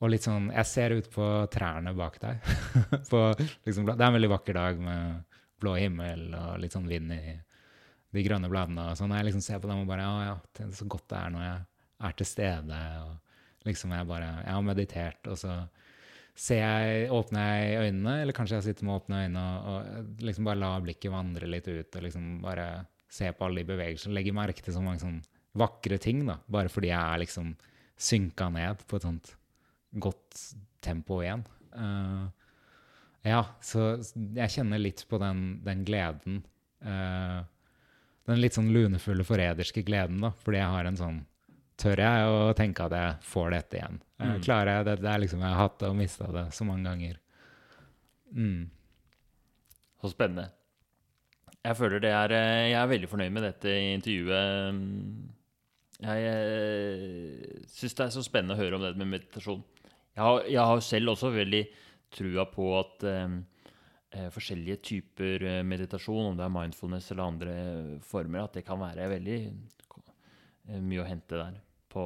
[0.00, 2.40] og litt sånn Jeg ser ut på trærne bak deg.
[3.10, 3.20] på,
[3.68, 7.36] liksom, det er en veldig vakker dag med blå himmel og litt sånn vind i
[8.14, 8.90] de grønne bladene.
[8.90, 11.18] Og sånn, jeg liksom ser på dem og bare Ja, ja, det så godt det
[11.20, 11.60] er når jeg
[12.08, 12.80] er til stede.
[13.04, 15.58] Og liksom jeg bare Jeg har meditert, og så
[16.40, 20.46] ser jeg, åpner jeg øynene, eller kanskje jeg sitter med åpne øyne og, og liksom
[20.48, 22.66] bare lar blikket vandre litt ut, og liksom bare
[23.10, 24.14] se på alle de bevegelsene.
[24.16, 25.18] Legger merke til så mange sånn
[25.60, 27.52] vakre ting, da, bare fordi jeg er liksom
[28.00, 29.32] synka ned på et sånt
[30.00, 30.44] godt
[30.80, 31.42] tempo igjen.
[31.74, 32.30] Uh,
[33.26, 36.40] ja, så jeg kjenner litt på den, den gleden.
[36.80, 37.40] eh,
[38.30, 41.20] den litt sånn lunefulle, forræderske gleden, da, fordi jeg har en sånn
[41.80, 43.94] Tør jeg å tenke at jeg får dette igjen?
[44.20, 44.40] Eh, Mm.
[44.44, 44.94] Klarer jeg det?
[45.00, 47.14] Det er liksom, Jeg har hatt det og mista det så mange ganger.
[48.36, 48.66] Mm.
[50.02, 50.50] Så spennende.
[51.64, 54.82] Jeg føler det er eh, Jeg er veldig fornøyd med dette intervjuet.
[56.04, 59.64] Jeg eh, syns det er så spennende å høre om det med meditasjon.
[60.16, 61.62] Jeg har, jeg har selv også veldig
[62.12, 63.38] trua på at eh,
[64.34, 67.54] forskjellige typer eh, meditasjon, om det er mindfulness eller andre
[68.06, 71.60] former, at det kan være veldig eh, mye å hente der.
[71.90, 72.04] På,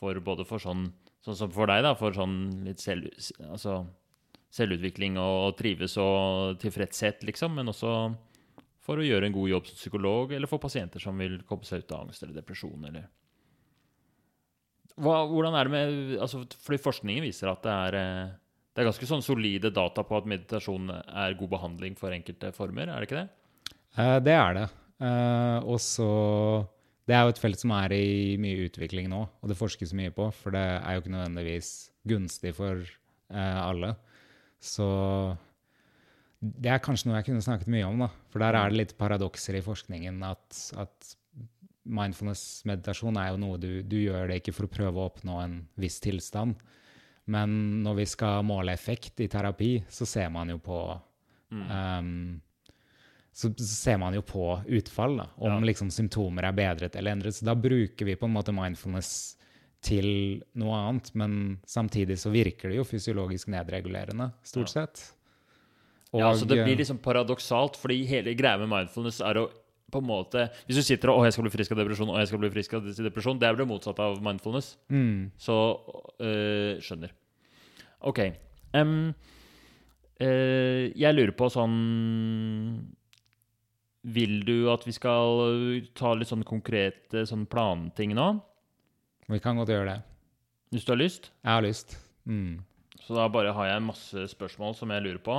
[0.00, 0.86] for både for sånn,
[1.24, 3.12] sånn som for deg, da, for sånn litt selv,
[3.48, 3.82] altså,
[4.52, 7.94] selvutvikling og trives og tilfredshet, liksom, men også
[8.82, 11.84] for å gjøre en god jobb som psykolog, eller for pasienter som vil komme seg
[11.84, 12.88] ut av angst eller depresjon.
[12.88, 13.06] Eller.
[14.96, 18.32] Hva, hvordan er det med altså, Fordi forskningen viser at det er, eh,
[18.72, 22.88] det er ganske sånn solide data på at meditasjon er god behandling for enkelte former,
[22.88, 23.28] er det ikke det?
[24.00, 24.68] Eh, det er det.
[25.04, 26.08] Eh, og så
[27.02, 30.12] Det er jo et felt som er i mye utvikling nå, og det forskes mye
[30.14, 31.70] på, for det er jo ikke nødvendigvis
[32.06, 33.96] gunstig for eh, alle.
[34.62, 34.86] Så
[36.38, 38.08] det er kanskje noe jeg kunne snakket mye om, da.
[38.30, 41.10] For der er det litt paradokser i forskningen at, at
[41.82, 45.58] mindfulness-meditasjon er jo noe du, du gjør det ikke for å prøve å oppnå en
[45.82, 46.54] viss tilstand.
[47.30, 50.78] Men når vi skal måle effekt i terapi, så ser man jo på
[51.52, 52.40] um,
[53.32, 54.46] så, så ser man jo på
[54.76, 55.60] utfall, da, om Ja.
[55.70, 57.34] liksom symptomer er bedret eller endret.
[57.34, 59.36] Så da bruker vi på en måte mindfulness
[59.82, 65.12] til noe annet, men samtidig så virker det jo fysiologisk nedregulerende, stort sett.
[66.12, 69.48] Ja, så det blir liksom paradoksalt, fordi hele greia med mindfulness er å
[69.92, 72.18] på en måte Hvis du sitter og 'Å, jeg skal bli frisk av depresjon', 'Å,
[72.18, 74.76] jeg skal bli frisk av depresjon', det er vel det motsatte av mindfulness.
[74.88, 75.52] mm, Så
[76.22, 77.12] øh, skjønner.
[78.08, 78.20] OK.
[78.74, 79.12] Um,
[80.22, 81.74] øh, jeg lurer på sånn
[84.16, 88.32] Vil du at vi skal ta litt sånn konkrete sånn planting nå?
[89.32, 90.00] vi kan godt gjøre det.
[90.74, 91.30] Hvis du har lyst?
[91.44, 91.94] Jeg har lyst.
[92.28, 92.64] Mm.
[93.00, 95.36] Så da bare har jeg masse spørsmål som jeg lurer på.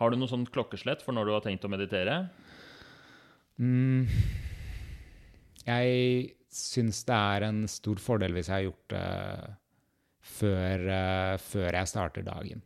[0.00, 2.16] Har du noe sånn klokkeslett for når du har tenkt å meditere?
[3.60, 4.08] Mm.
[5.64, 9.04] Jeg syns det er en stor fordel hvis jeg har gjort det
[10.24, 12.62] før, uh, før jeg starter dagen.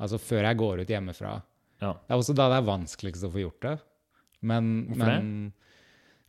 [0.00, 1.34] Altså før jeg går ut hjemmefra.
[1.82, 1.94] Ja.
[1.94, 3.74] Det er også da det er vanskeligst å få gjort det.
[4.48, 5.32] Men, Hvorfor men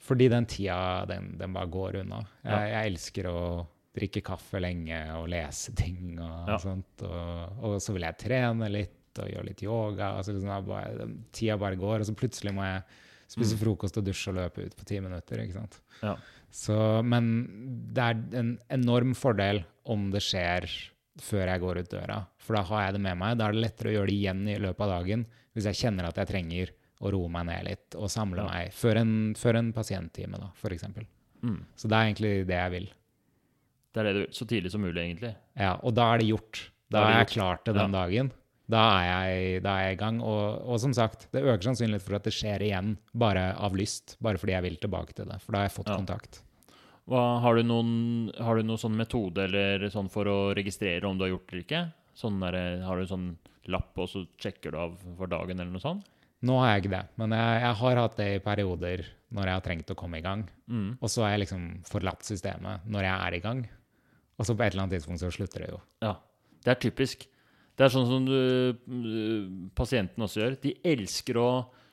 [0.02, 2.24] fordi den tida, den, den bare går unna.
[2.44, 2.62] Jeg, Ja.
[2.82, 6.58] jeg elsker å drikke kaffe lenge og lese ting og Ja.
[6.58, 7.04] sånt.
[7.06, 10.14] Og, og så vil jeg trene litt og gjøre litt yoga.
[10.18, 12.84] Altså liksom bare, tida bare går, og så plutselig må jeg
[13.32, 15.40] spise frokost og dusje og løpe ut på ti minutter.
[15.44, 15.78] ikke sant?
[16.02, 16.16] Ja.
[16.52, 16.76] Så,
[17.08, 17.28] men
[17.96, 20.68] det er en enorm fordel om det skjer
[21.22, 22.20] før jeg går ut døra.
[22.42, 23.38] For da har jeg det med meg.
[23.40, 25.26] Da er det lettere å gjøre det igjen i løpet av dagen
[25.56, 26.72] hvis jeg kjenner at jeg trenger
[27.02, 28.50] å roe meg ned litt og samle Ja.
[28.52, 30.86] meg før en, før en pasienttime, da, f.eks.
[31.42, 31.58] Mm.
[31.76, 32.92] Så det er egentlig det jeg vil.
[33.92, 34.24] Det er det du.
[34.36, 35.34] Så tidlig som mulig, egentlig.
[35.60, 36.62] Ja, og da er det gjort.
[36.92, 38.32] Da, er jeg klart klar til den dagen.
[38.72, 40.22] Da er jeg, da er jeg i gang.
[40.24, 44.16] Og, og som sagt, det øker sannsynligheten for at det skjer igjen, bare av lyst.
[44.24, 45.42] Bare fordi jeg vil tilbake til det.
[45.44, 45.98] For da har jeg fått Ja.
[46.00, 46.42] kontakt.
[47.12, 51.18] Hva, har, du noen, har du noen sånn metode eller sånn for å registrere om
[51.18, 51.82] du har gjort det eller ikke?
[52.22, 53.28] Sånn der, har du sånn
[53.74, 56.06] lapp, og så sjekker du av for dagen, eller noe sånt?
[56.46, 59.04] Nå har jeg ikke det, men jeg, jeg har hatt det i perioder
[59.36, 60.46] når jeg har trengt å komme i gang.
[60.72, 60.88] Mm.
[60.98, 63.62] Og så har jeg liksom forlatt systemet når jeg er i gang.
[64.40, 65.82] Og så på et eller annet tidspunkt så slutter det jo.
[66.02, 66.16] Ja.
[66.66, 67.28] Det er typisk.
[67.82, 70.58] Det er sånn som du, øh, pasienten også gjør.
[70.62, 71.48] De elsker å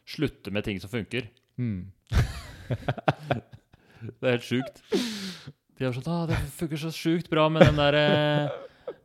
[0.05, 1.30] slutte med ting som funker.
[1.57, 1.89] Mm.
[4.20, 4.82] Det er helt sjukt.
[5.78, 8.05] De er sånn 'Å, det funker så sjukt bra med den derre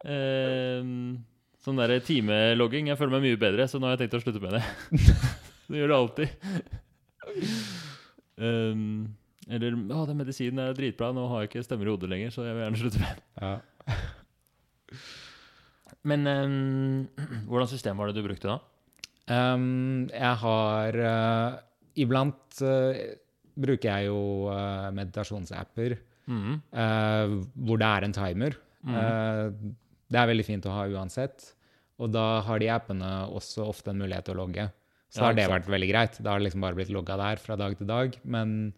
[0.03, 0.83] eh,
[1.63, 2.91] Sånn derre timelogging.
[2.91, 4.63] Jeg føler meg mye bedre, så nå har jeg tenkt å slutte med det.
[5.71, 6.29] det gjør det alltid.
[8.35, 9.15] Um,
[9.55, 12.43] eller 'Å, den medisinen er dritbra, nå har jeg ikke stemmer i hodet lenger, så
[12.43, 13.23] jeg vil gjerne slutte med den'.
[13.39, 13.53] Ja.
[16.09, 17.07] Men um,
[17.49, 18.59] hvordan system var det du brukte da?
[19.31, 21.59] Um, jeg har uh,
[21.95, 22.97] Iblant uh,
[23.53, 25.95] bruker jeg jo uh, meditasjonsapper
[26.27, 26.53] mm.
[26.73, 28.55] hvor det er en timer.
[28.83, 29.51] Uh,
[30.11, 31.51] det er veldig fint å ha uansett.
[32.01, 34.65] Og da har de appene også ofte en mulighet til å logge.
[35.13, 36.17] Så Ja, har det vært veldig greit.
[36.25, 38.15] Da har det liksom bare blitt logga der fra dag til dag.
[38.25, 38.73] Men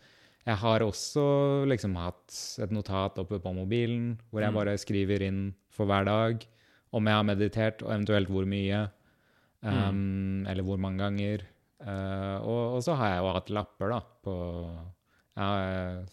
[0.45, 1.23] jeg har også
[1.71, 4.59] liksom hatt et notat oppe på mobilen hvor jeg Mm.
[4.59, 5.39] bare skriver inn
[5.71, 6.43] for hver dag
[6.95, 8.85] om jeg har meditert, og eventuelt hvor mye.
[9.65, 11.45] Um, Eller hvor mange ganger.
[11.81, 14.35] Uh, og, og så har jeg jo hatt lapper, da, på
[15.35, 15.47] ja,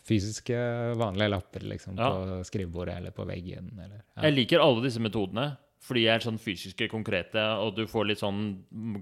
[0.08, 0.56] fysiske,
[0.98, 2.08] vanlige lapper, liksom, Ja.
[2.10, 3.68] på skrivebordet eller på veggen.
[3.78, 4.22] Eller, ja.
[4.26, 5.52] Jeg liker alle disse metodene,
[5.82, 8.42] fordi de er sånn fysiske, konkrete, og du får litt sånn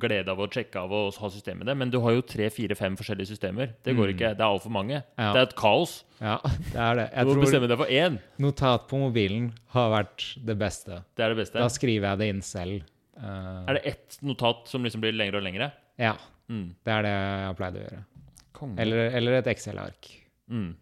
[0.01, 1.75] glede av å sjekke av og ha system i det.
[1.77, 3.75] Men du har jo tre, fire, fem forskjellige systemer.
[3.85, 4.15] Det går Mm.
[4.15, 4.31] ikke.
[4.39, 5.03] Det er altfor mange.
[5.19, 5.33] Ja.
[5.35, 6.05] Det er et kaos.
[6.21, 6.39] ja,
[6.73, 7.11] det er det.
[7.13, 8.19] Du må tror bestemme deg for én.
[8.39, 11.05] notat på mobilen har vært det beste.
[11.17, 11.59] Det er det beste.
[11.61, 12.83] Da skriver jeg det inn selv.
[13.21, 15.73] Uh, Er det ett notat som liksom blir lengre og lengre?
[15.99, 16.17] Ja,
[16.49, 16.75] Mm.
[16.83, 18.05] det er det jeg har pleid å gjøre.
[18.79, 20.09] Eller, eller et Excel-ark.
[20.51, 20.75] Mm.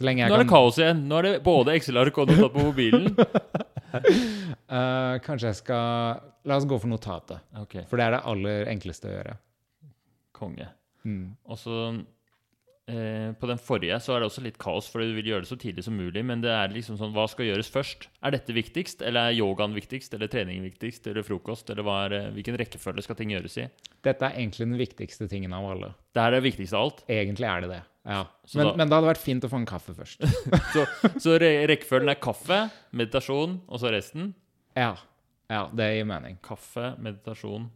[0.00, 1.06] Jeg Nå er kan det kaos igjen.
[1.08, 3.16] Nå er det både Excel-ark og notat på mobilen.
[3.92, 7.44] Uh, kanskje jeg skal La oss gå for notatet.
[7.60, 7.84] Okay.
[7.86, 9.36] For det er det aller enkleste å gjøre.
[10.34, 10.66] konge.
[11.06, 11.36] Mm.
[11.46, 11.76] Og så
[12.88, 15.50] eh, På den forrige så er det også litt kaos, for du vil gjøre det
[15.50, 16.24] så tidlig som mulig.
[16.24, 18.08] Men det er liksom sånn, hva skal gjøres først?
[18.22, 19.02] Er dette viktigst?
[19.06, 20.14] Eller er yogaen viktigst?
[20.16, 21.06] Eller trening viktigst?
[21.10, 21.70] Eller frokost?
[21.70, 23.68] Eller er, eh, hvilken rekkefølge skal ting gjøres i?
[24.02, 25.92] Dette er egentlig den viktigste tingen av alle.
[26.14, 27.04] Det er det viktigste av alt.
[27.08, 27.82] Egentlig er det det.
[28.04, 28.24] Ja.
[28.56, 30.24] Men, da- men det hadde vært fint å få en kaffe først.
[30.74, 30.86] Så,
[31.22, 32.64] så re rekkefølgen er kaffe,
[32.98, 34.32] meditasjon, og så resten.
[34.74, 34.96] Ja,
[35.52, 36.38] ja det gir mening.
[36.42, 37.68] Kaffe, meditasjon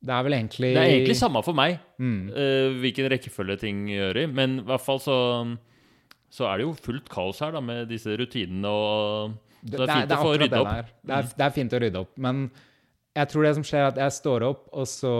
[0.00, 2.28] Det er vel egentlig Det er egentlig samme for meg Mm.
[2.30, 5.16] uh, hvilken rekkefølge ting gjør i, men i hvert fall så
[6.30, 9.32] så er det jo fullt kaos her da med disse rutinene og
[9.64, 10.90] Så det er fint å få rydda opp.
[11.02, 12.50] Det er, det er fint å rydde opp, men
[13.16, 15.12] Jeg tror det som skjer, er at jeg står opp, og så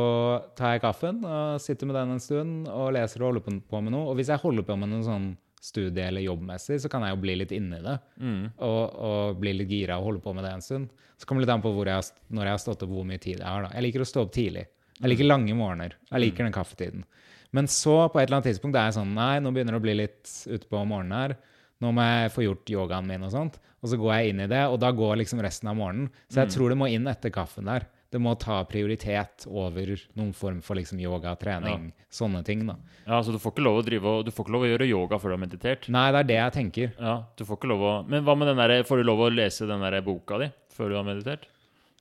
[0.55, 3.81] tar jeg kaffen og sitter med den en stund og leser og holder på- på
[3.83, 4.05] med noe.
[4.13, 7.21] Og hvis jeg holder på med noe sånn studie- eller jobbmessig, så kan jeg jo
[7.23, 7.99] bli litt inni det.
[8.59, 10.89] Og, og bli litt gira og holde på med det en stund.
[11.19, 13.19] Så kommer det litt an på jeg, har når jeg har stått opp, hvor mye
[13.19, 13.63] tid jeg har.
[13.67, 13.71] da.
[13.75, 14.67] Jeg liker å stå opp tidlig.
[15.01, 15.95] Jeg liker lange morgener.
[16.11, 17.05] Jeg liker den kaffetiden.
[17.53, 19.87] Men så, på et eller annet tidspunkt, er jeg sånn Nei, nå begynner det å
[19.87, 21.37] bli litt utpå morgenen her.
[21.81, 23.59] Nå må jeg få gjort yogaen min og sånt.
[23.83, 26.11] Og så går jeg inn i det, og da går liksom resten av morgenen.
[26.29, 27.87] Så jeg tror det må inn etter kaffen der.
[28.09, 32.79] Det må ta prioritet over noen form for liksom yoga, trening, sånne ting, da.
[33.05, 35.19] Ja, så du får ikke lov å drive Du får ikke lov å gjøre yoga
[35.21, 35.91] før du har meditert.
[35.93, 36.95] Nei, det er det jeg tenker.
[36.97, 39.31] Ja, du får ikke lov å Men hva med den der, får du lov å
[39.33, 41.45] lese den der boka di før du har meditert?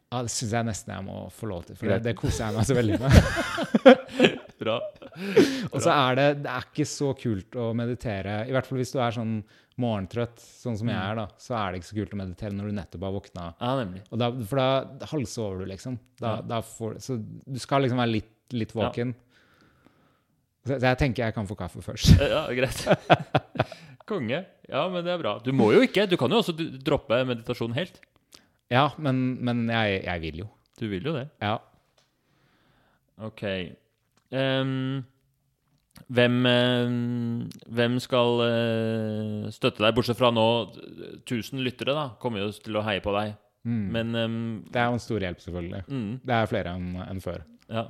[0.07, 2.55] Ja, det syns jeg nesten jeg må få lov til, for det, det koser jeg
[2.55, 4.45] meg så veldig med.
[4.57, 4.79] Bra.
[5.73, 8.93] Og så er det, det er ikke så kult å meditere, i hvert fall hvis
[8.95, 9.37] du er sånn
[9.77, 12.71] morgentrøtt, sånn som jeg er, da, så er det ikke så kult å meditere når
[12.71, 13.43] du nettopp har våkna.
[13.61, 14.01] Ja, nemlig.
[14.09, 15.99] Og da, for da halvsover du, liksom.
[16.17, 19.13] Da, da får, så du skal liksom være litt, litt våken.
[20.65, 22.17] Så, så jeg tenker jeg kan få kaffe først.
[22.33, 22.81] Ja, greit.
[24.09, 24.41] Konge.
[24.67, 25.37] Ja, men det er bra.
[25.43, 26.07] Du må jo ikke.
[26.09, 27.99] Du kan jo også droppe meditasjon helt.
[28.71, 30.47] Ja, men, men jeg, jeg vil jo.
[30.79, 31.27] Du vil jo det.
[31.43, 31.57] Ja.
[33.27, 33.43] Ok.
[34.35, 35.03] Ehm,
[36.13, 40.45] hvem, ehm, hvem skal eh, støtte deg, bortsett fra nå
[41.25, 43.35] 1000 lyttere, da, kommer jo til å heie på deg.
[43.67, 44.35] Men um,
[44.71, 45.81] Det er jo en stor hjelp, selvfølgelig.
[45.91, 47.41] mm, Det er flere enn en før.
[47.67, 47.81] ja.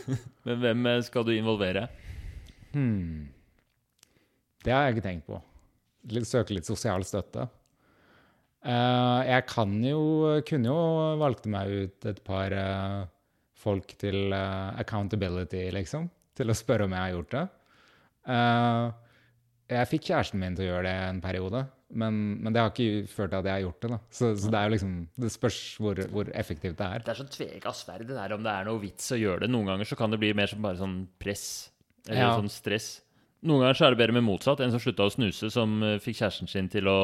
[0.48, 1.82] Men hvem eh, skal du involvere?
[2.72, 3.26] Hmm.
[4.64, 5.42] Det har jeg ikke tenkt på.
[6.14, 7.44] Litt, søke litt sosial støtte.
[8.66, 10.00] Uh, jeg kan jo
[10.48, 10.78] Kunne jo
[11.20, 13.04] valgte meg ut et par eh,
[13.56, 16.10] folk til uh, accountability, liksom.
[16.36, 17.44] Til å spørre om jeg har gjort det.
[18.26, 18.90] Uh,
[19.72, 21.62] jeg fikk kjæresten min til å gjøre det en periode,
[21.98, 23.90] men, men det har ikke ført til at jeg har gjort det.
[23.94, 23.98] da.
[24.18, 24.92] Så, så det er jo liksom
[25.22, 27.04] Det spørs hvor, hvor effektivt det er.
[27.06, 29.50] Det er sånn tvega sverd det der om det er noe vits å gjøre det.
[29.54, 31.46] Noen ganger så kan det bli mer som bare sånn press.
[32.06, 32.32] Eller Ja.
[32.38, 32.88] sånn stress.
[33.46, 34.62] Noen ganger så er det bedre med motsatt.
[34.64, 37.00] En som slutta å snuse, som eh, fikk kjæresten sin til å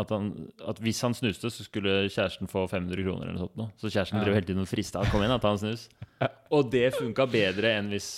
[0.00, 0.30] at, han,
[0.68, 3.76] at hvis han snuste, så skulle kjæresten få 500 kroner eller noe sånt.
[3.80, 4.24] Så kjæresten Ja.
[4.26, 5.04] drev hele tiden og frista.
[5.12, 5.88] Kom igjen, og ta en snus.
[6.56, 8.10] Og det funka bedre enn hvis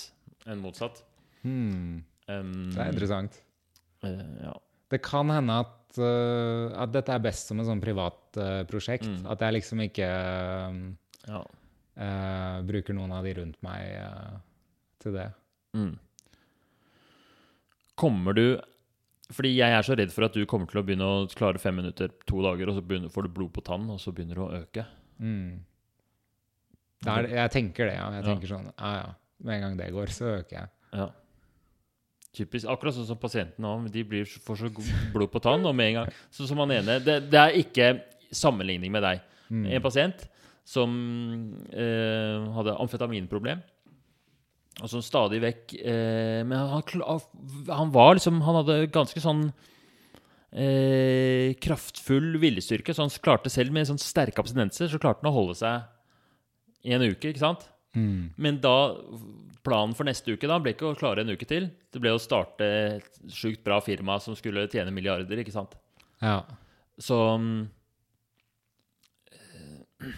[0.49, 1.03] enn motsatt.
[1.43, 2.03] Hmm.
[2.27, 3.39] Um, Det er interessant.
[4.03, 4.53] Uh, ja.
[4.91, 9.07] Det kan hende at, uh, at dette er best som et sånn privat uh, prosjekt.
[9.09, 9.27] Mm.
[9.31, 10.79] At jeg liksom ikke øh,
[11.27, 11.41] ja.
[12.67, 13.95] bruker noen av de rundt meg
[15.03, 15.29] til det.
[15.77, 15.93] Mm.
[17.99, 18.45] Kommer du
[19.31, 21.75] Fordi jeg er så redd for at du kommer til å begynne å klare fem
[21.79, 24.43] minutter to dager, og så begynner, får du blod på tann, og så begynner det
[24.43, 24.85] å øke.
[25.23, 25.61] Mm.
[27.03, 28.09] Det er, jeg tenker det, ja.
[28.11, 28.27] Jeg Ja.
[28.33, 29.13] tenker sånn, ja ja.
[29.43, 30.69] Med en gang det går, så øker jeg.
[30.93, 31.09] Ja.
[32.33, 33.89] Typisk, Akkurat sånn som pasientene òg.
[33.91, 34.69] De blir, får så
[35.13, 37.89] blod på tann, og med en gang Sånn som han ene det, det er ikke
[38.33, 39.21] sammenligning med deg.
[39.51, 39.65] Mm.
[39.77, 40.23] En pasient
[40.65, 40.89] som
[41.73, 43.61] eh, hadde amfetaminproblem.
[44.81, 47.19] Som stadig vekk eh, Men han,
[47.69, 49.43] han var liksom Han hadde ganske sånn
[50.53, 55.37] eh, kraftfull viljestyrke, så han klarte selv med sånn sterke abstinenser så klarte han å
[55.37, 55.89] holde seg
[56.83, 57.63] i en uke, ikke sant?
[57.95, 58.33] Mm.
[58.35, 58.75] Men da
[59.63, 61.69] planen for neste uke da ble ikke å klare en uke til.
[61.93, 62.67] Det ble å starte
[62.97, 65.77] et sjukt bra firma som skulle tjene milliarder, ikke sant?
[66.23, 66.41] Ja.
[67.01, 67.61] Så mm,
[69.31, 70.11] eh,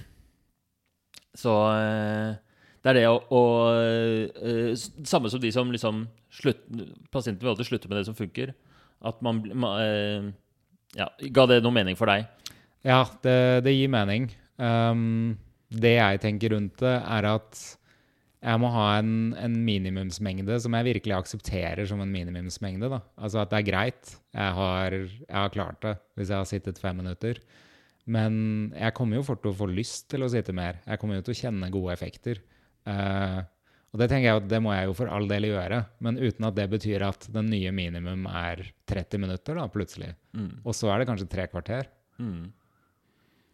[1.35, 2.33] Så eh,
[2.85, 6.61] det er det å, å uh, Samme som de som liksom slutt,
[7.09, 8.53] Pasienten vil alltid slutte med det som funker.
[9.05, 9.41] At man,
[9.81, 10.29] eh,
[10.95, 12.29] Ja, ga det noe mening for deg?
[12.85, 14.29] Ja, det, det gir mening.
[14.61, 15.35] Um,
[15.73, 17.59] det jeg tenker rundt det, er at
[18.45, 22.91] jeg må ha en, en minimumsmengde som jeg virkelig aksepterer som en minimumsmengde.
[22.93, 23.01] Da.
[23.17, 24.15] Altså at det er greit.
[24.37, 27.41] Jeg har, jeg har klart det hvis jeg har sittet fem minutter.
[28.05, 28.35] Men
[28.77, 30.77] jeg kommer jo fort til å få lyst til å sitte mer.
[30.85, 32.43] Jeg kommer jo til å kjenne gode effekter.
[32.85, 33.39] Eh,
[33.95, 36.49] og det tenker jeg at det må jeg jo for all del gjøre, men uten
[36.49, 40.09] at det betyr at den nye minimum er 30 minutter, da, plutselig.
[40.67, 41.87] Og så er det kanskje tre kvarter.
[42.19, 42.49] Mm.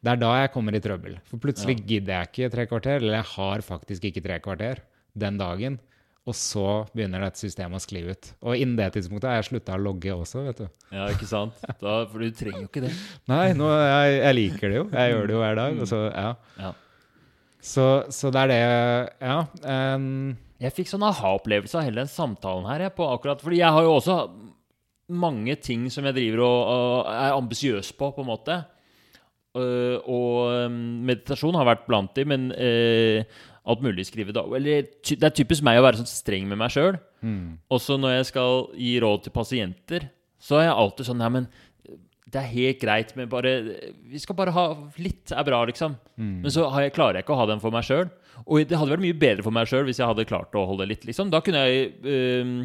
[0.01, 1.19] Det er da jeg kommer i trøbbel.
[1.29, 4.81] For plutselig gidder jeg ikke tre kvarter, eller jeg har faktisk ikke tre kvarter
[5.13, 5.77] den dagen.
[6.25, 8.27] Og så begynner dette systemet å skli ut.
[8.45, 10.67] Og innen det tidspunktet har jeg slutta å logge også, vet du.
[10.93, 11.57] Ja, ikke sant?
[11.81, 12.91] Da, for du trenger jo ikke det.
[13.31, 14.85] Nei, nå, jeg, jeg liker det jo.
[14.93, 15.79] Jeg gjør det jo hver dag.
[15.81, 16.31] Og så, ja.
[16.61, 16.73] Ja.
[17.61, 18.61] Så, så det er det
[19.21, 19.41] Ja.
[19.63, 20.37] Um.
[20.61, 22.83] Jeg fikk sånn aha-opplevelse av hele den samtalen her.
[22.85, 24.17] Jeg, på akkurat, fordi jeg har jo også
[25.09, 28.59] mange ting som jeg driver og, og er ambisiøs på, på en måte.
[29.57, 30.69] Uh, og
[31.09, 33.41] meditasjon har vært blant de, men uh,
[33.73, 34.45] alt mulig skrive da.
[34.57, 37.01] Eller det er typisk meg å være sånn streng med meg sjøl.
[37.25, 40.07] mm, Også når jeg skal gi råd til pasienter,
[40.41, 41.49] så er jeg alltid sånn Nei, men
[42.31, 43.51] det er helt greit med bare
[44.07, 44.65] Vi skal bare ha
[45.03, 45.97] litt er bra, liksom.
[46.15, 46.37] Mm.
[46.45, 48.07] Men så har jeg, klarer jeg ikke å ha den for meg sjøl.
[48.45, 50.87] Og det hadde vært mye bedre for meg sjøl hvis jeg hadde klart å holde
[50.87, 51.29] litt, liksom.
[51.33, 52.55] Da kunne jeg øhm,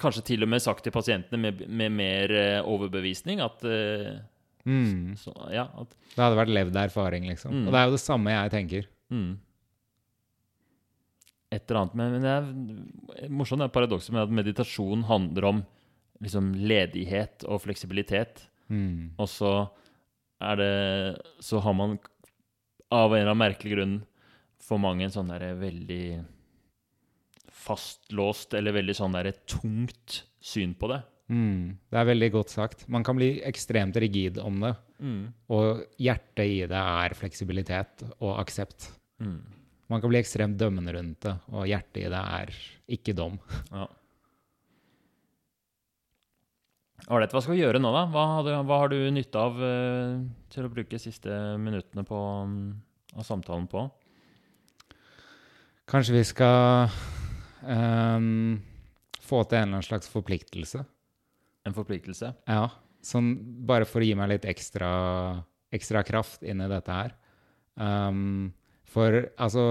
[0.00, 4.16] kanskje til og med sagt til pasientene med, med mer øh, overbevisning at øh,
[4.66, 5.14] Mm.
[5.14, 5.68] så, Ja.
[5.78, 7.52] At, Det hadde vært levd erfaring, liksom.
[7.54, 7.66] Mm.
[7.68, 8.88] Og det er jo det samme jeg tenker.
[9.14, 9.36] mm.
[11.54, 15.60] Et eller annet Men, Men det er morsomt det paradokset med at meditasjon handler om
[16.24, 18.48] liksom ledighet og fleksibilitet.
[18.72, 19.14] Mm.
[19.16, 19.52] Og så
[20.42, 20.72] er det
[21.40, 21.94] Så har man
[22.92, 23.94] av en eller annen merkelig grunn
[24.62, 26.24] for mange en sånn derre veldig
[27.66, 31.00] fastlåst eller veldig sånn derre tungt syn på det.
[31.26, 31.74] Mm.
[31.90, 32.84] Det er veldig godt sagt.
[32.92, 34.72] Man kan bli ekstremt rigid om det.
[35.50, 38.90] Og hjertet i det er fleksibilitet og aksept.
[39.22, 39.40] Mm.
[39.90, 42.54] Man kan bli ekstremt dømmende rundt det, og hjertet i det er
[42.96, 43.36] ikke dom.
[43.70, 43.86] Ja.
[47.06, 47.30] Ålreit.
[47.34, 48.06] Hva skal vi gjøre nå, da?
[48.10, 50.16] Hva, hadde, hva har du nytte av uh,
[50.50, 51.30] til å bruke siste
[51.62, 52.56] minuttene på, um,
[53.14, 53.84] av samtalen på?
[55.86, 56.88] Kanskje vi skal
[57.62, 58.56] um,
[59.22, 60.82] få til en eller annen slags forpliktelse.
[61.66, 62.32] En forpliktelse?
[62.50, 62.64] Ja,
[63.06, 63.36] sånn
[63.68, 64.90] bare for å gi meg litt ekstra,
[65.74, 67.14] ekstra kraft inn i dette her.
[67.78, 68.50] Um,
[68.88, 69.62] for altså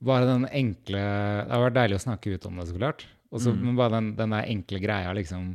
[0.00, 3.02] Bare den enkle Det har vært deilig å snakke ut om det, så klart.
[3.28, 3.58] Også, Mm.
[3.66, 5.50] Men bare den, den der enkle greia, liksom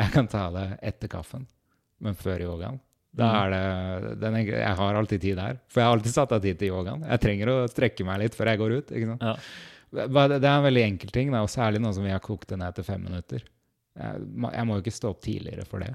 [0.00, 1.46] Jeg kan ta det etter kaffen,
[2.00, 2.78] men før yogaen.
[3.12, 3.36] Da Mm.
[3.40, 6.58] er det den Jeg har alltid tid her, for jeg har alltid satt av tid
[6.60, 7.02] til yogaen.
[7.10, 8.92] Jeg trenger å strekke meg litt før jeg går ut.
[8.94, 9.22] ikke sant?
[9.26, 9.34] Ja.
[9.90, 12.74] Det er en veldig enkel ting, og særlig nå som vi har kokt det ned
[12.76, 13.42] til fem minutter.
[13.98, 15.90] Jeg, jeg må jo ikke stå opp tidligere for det.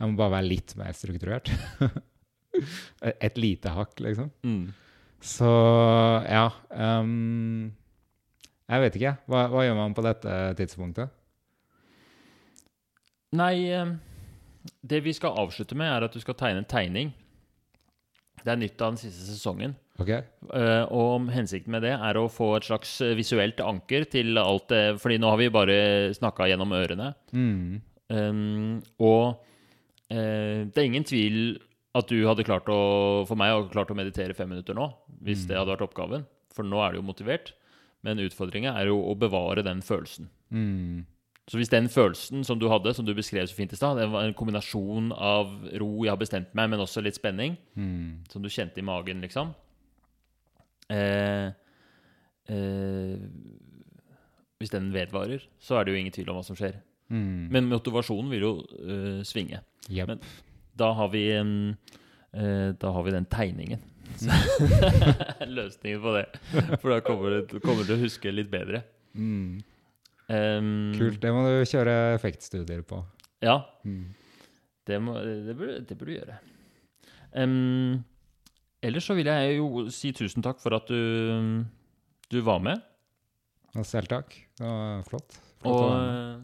[0.00, 1.50] Jeg må bare være litt mer strukturert.
[3.20, 4.30] Et lite hakk, liksom.
[4.44, 4.72] Mm.
[5.22, 5.48] Så
[6.26, 7.70] ja um,
[8.68, 9.12] Jeg vet ikke.
[9.30, 11.12] Hva, hva gjør man på dette tidspunktet?
[13.38, 13.94] Nei, eh,
[14.84, 17.12] det vi skal avslutte med, er at du skal tegne en tegning.
[18.42, 19.76] Det er nytt av den siste sesongen.
[20.02, 20.10] Ok?
[20.48, 24.70] Uh, og hensikten med det er å få et slags eh, visuelt anker til alt
[24.72, 25.76] det Fordi nå har vi bare
[26.16, 27.12] snakka gjennom ørene.
[27.36, 27.82] Mm.
[28.12, 29.44] Um, og
[30.10, 31.38] uh, det er ingen tvil
[31.96, 32.80] at du hadde klart å
[33.28, 34.88] For meg hadde klart å meditere fem minutter nå,
[35.22, 36.26] hvis det hadde vært oppgaven.
[36.52, 37.54] For nå er du jo motivert.
[38.02, 40.26] Men utfordringa er jo å bevare den følelsen.
[40.50, 41.04] Mm.
[41.50, 44.06] Så hvis den følelsen som du hadde, som du beskrev så fint i stad, det
[44.12, 48.22] var en kombinasjon av ro, jeg har bestemt meg, men også litt spenning, Mm.
[48.30, 49.50] som du kjente i magen, liksom
[50.90, 51.50] eh,
[52.48, 53.18] eh,
[54.60, 56.76] Hvis den vedvarer, så er det jo ingen tvil om hva som skjer.
[57.10, 57.48] Mm.
[57.50, 59.58] Men motivasjonen vil jo eh, svinge.
[59.90, 60.08] Yep.
[60.08, 60.20] men-
[60.76, 63.80] Da har vi eh, Da har vi den tegningen.
[65.46, 66.26] Løsningen på det.
[66.80, 68.84] For da kommer du kommer du å huske litt bedre.
[69.16, 69.62] Mm.
[70.32, 71.18] Em, Kult.
[71.20, 73.02] Det må du kjøre effektstudier på.
[73.44, 74.04] Ja, Mm.
[74.86, 76.38] det, må, det, burde, det burde du gjøre.
[77.34, 78.04] Um,
[78.82, 81.64] ellers så vil jeg jo si tusen takk for at du,
[82.30, 82.80] du var med.
[83.76, 84.34] Og selv takk.
[84.58, 85.38] Det var flott.
[85.62, 86.40] flott Og eh,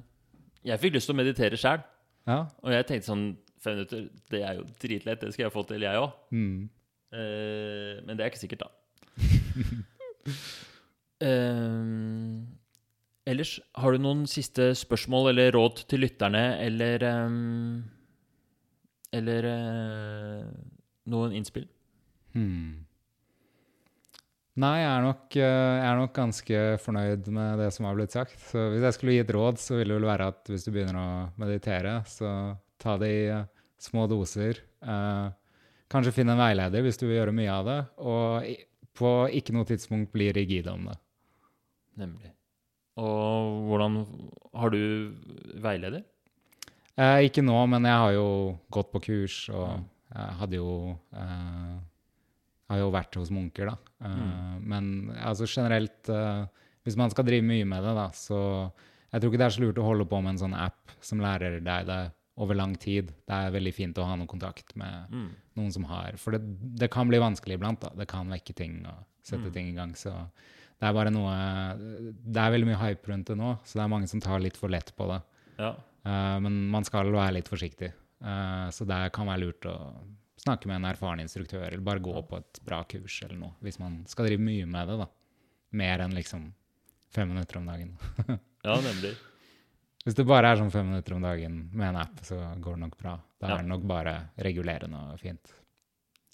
[0.71, 1.83] jeg fikk lyst til å meditere sjæl.
[2.29, 2.39] ja.
[2.65, 3.29] Og jeg tenkte sånn
[3.59, 5.19] Fem minutter, det er jo dritlett.
[5.25, 6.13] Det skal jeg få til, jeg òg.
[6.31, 6.69] Mm.
[7.11, 8.69] Uh, men det er ikke sikkert, da.
[11.19, 12.39] Eh,
[13.29, 17.85] ellers, har du noen siste spørsmål eller råd til lytterne, eller um,
[19.15, 20.51] Eller uh,
[21.09, 21.65] noen innspill?
[22.35, 22.89] Hmm.
[24.59, 28.15] Nei, jeg er, nok, eh, jeg er nok ganske fornøyd med det som har blitt
[28.17, 28.35] sagt.
[28.51, 30.73] Så hvis jeg skulle gi et råd, så ville det vel være at hvis du
[30.75, 32.31] begynner å meditere, så
[32.83, 33.45] ta det i eh,
[33.79, 34.59] små doser.
[34.83, 35.29] Eh,
[35.93, 38.51] kanskje finn en veileder hvis du vil gjøre mye av det, og
[38.99, 40.99] på ikke noe tidspunkt bli rigid om det.
[42.03, 42.35] Nemlig.
[42.99, 43.99] Og hvordan
[44.59, 44.79] Har du
[45.63, 46.03] veileder?
[46.99, 48.29] Eh, ikke nå, men jeg har jo
[48.75, 50.73] gått på kurs, og jeg hadde jo
[51.15, 51.77] eh,
[52.73, 53.77] har jo vært hos munker, da.
[54.05, 54.89] Eh, Men
[55.23, 56.47] altså generelt, eh,
[56.85, 58.41] hvis man skal drive mye med det, da, så
[59.13, 61.21] jeg tror ikke det er så lurt å holde på med en sånn app som
[61.23, 62.01] lærer deg det
[62.39, 63.13] over lang tid.
[63.27, 65.31] Det er veldig fint å ha noe kontakt med Mm.
[65.57, 66.43] noen som har For det,
[66.79, 67.81] det kan bli vanskelig iblant.
[67.81, 67.91] da.
[67.97, 69.53] Det kan vekke ting og sette Mm.
[69.53, 69.93] ting i gang.
[69.95, 70.13] Så
[70.79, 71.33] det er bare noe
[72.23, 74.57] Det er veldig mye hype rundt det nå, så det er mange som tar litt
[74.61, 75.21] for lett på det.
[75.59, 75.73] Ja.
[76.07, 77.91] Uh, men man skal være litt forsiktig.
[78.23, 79.75] Uh, så det kan være lurt å
[80.39, 83.81] snakke med en erfaren instruktør, eller bare gå på et bra kurs eller noe, hvis
[83.83, 84.99] man skal drive mye med det.
[85.03, 85.09] da.
[85.83, 86.47] Mer enn liksom
[87.13, 87.97] fem minutter om dagen.
[88.69, 89.17] ja, nemlig.
[90.07, 92.85] Hvis det bare er sånn fem minutter om dagen med en app, så går det
[92.87, 93.17] nok bra.
[93.43, 93.57] Da Ja.
[93.59, 94.15] er det nok bare
[94.47, 95.51] regulerende og fint.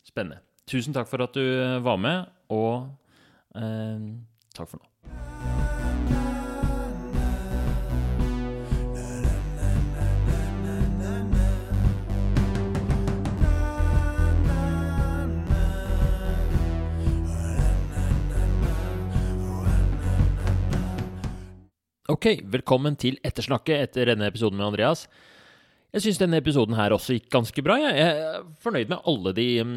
[0.04, 0.42] Spennende.
[0.68, 2.86] Tusen takk for at du eh, var med, og
[3.56, 4.04] eh,
[4.54, 4.86] Takk for nå.
[22.14, 25.08] Ok, velkommen til Ettersnakket etter denne episoden med Andreas.
[25.94, 27.76] Jeg syns denne episoden her også gikk ganske bra.
[27.78, 29.74] Jeg er fornøyd med alle de um,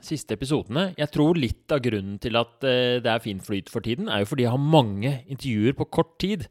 [0.00, 0.86] siste episodene.
[0.96, 4.22] Jeg tror litt av grunnen til at uh, det er fin flyt for tiden, er
[4.22, 6.46] jo fordi jeg har mange intervjuer på kort tid.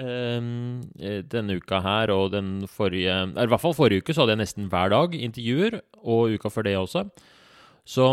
[0.00, 0.80] Um,
[1.28, 4.70] denne uka her og den forrige I hvert fall forrige uke så hadde jeg nesten
[4.72, 7.04] hver dag intervjuer, og uka før det også.
[7.84, 8.06] Så,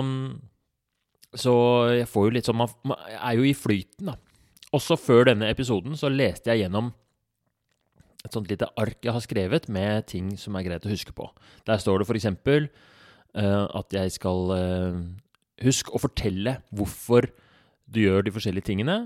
[1.31, 1.53] så
[1.95, 4.19] jeg får jo litt sånn Man er jo i flyten, da.
[4.76, 6.91] Også før denne episoden så leste jeg gjennom
[8.28, 11.30] et sånt lite ark jeg har skrevet med ting som er greit å huske på.
[11.68, 12.30] Der står det f.eks.
[13.38, 14.99] Uh, at jeg skal uh,
[15.66, 17.26] Husk å fortelle hvorfor
[17.90, 18.98] du gjør de forskjellige tingene.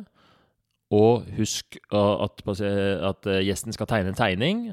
[0.91, 4.65] Og husk uh, at, at gjesten skal tegne en tegning.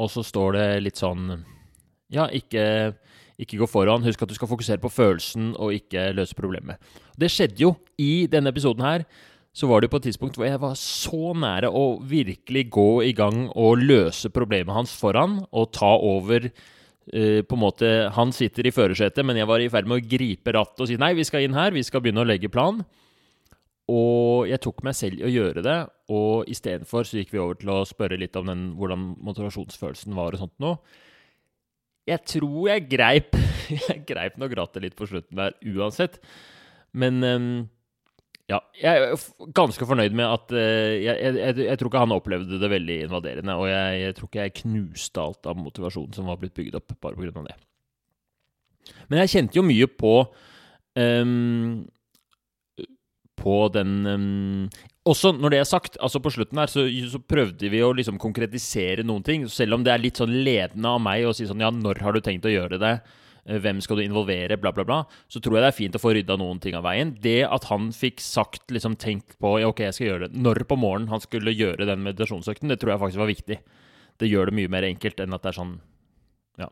[0.00, 1.42] Og så står det litt sånn
[2.08, 2.94] Ja, ikke,
[3.36, 4.06] ikke gå foran.
[4.06, 6.80] Husk at du skal fokusere på følelsen og ikke løse problemet.
[7.18, 9.04] Det skjedde jo i denne episoden her
[9.56, 13.14] så var det på et tidspunkt hvor jeg var så nære å virkelig gå i
[13.16, 18.68] gang og løse problemet hans foran og ta over uh, på en måte, Han sitter
[18.68, 21.26] i førersetet, men jeg var i ferd med å gripe rattet og si nei, vi
[21.26, 22.84] skal inn her, vi skal begynne å legge plan.
[23.88, 25.78] Og jeg tok meg selv i å gjøre det,
[26.12, 30.36] og istedenfor så gikk vi over til å spørre litt om den, hvordan motivasjonsfølelsen var
[30.36, 30.76] og sånt noe.
[32.08, 33.34] Jeg tror jeg greip
[33.90, 36.20] Jeg greip nok rattet litt på slutten der uansett.
[36.96, 37.48] Men um,
[38.48, 39.24] ja, jeg er
[39.56, 40.60] ganske fornøyd med at uh,
[40.96, 43.56] jeg, jeg, jeg, tror ikke han opplevde det veldig invaderende.
[43.60, 46.94] Og jeg, jeg, tror ikke jeg knuste alt av motivasjonen som var blitt bygd opp
[46.96, 47.44] bare pga.
[47.44, 47.58] det.
[49.12, 50.14] Men jeg kjente jo mye på
[50.96, 51.84] um,
[53.36, 54.64] På den um,
[55.04, 58.16] Også når det er sagt, altså på slutten her, så, så, prøvde vi å liksom
[58.20, 59.44] konkretisere noen ting.
[59.52, 62.16] Selv om det er litt sånn ledende av meg å si sånn Ja, når har
[62.16, 62.96] du tenkt å gjøre det?
[63.48, 64.98] Eh, hvem skal du involvere, bla, bla, bla,
[65.32, 67.14] så tror jeg det er fint å få rydda noen ting av veien.
[67.24, 70.64] Det at han fikk sagt, liksom tenkt på ja, ok, jeg skal gjøre det, når
[70.68, 73.60] på morgenen han skulle gjøre den meditasjonsøkten, det tror jeg faktisk var viktig.
[74.18, 75.78] Det gjør det mye mer enkelt enn at det er sånn
[76.58, 76.68] Ja.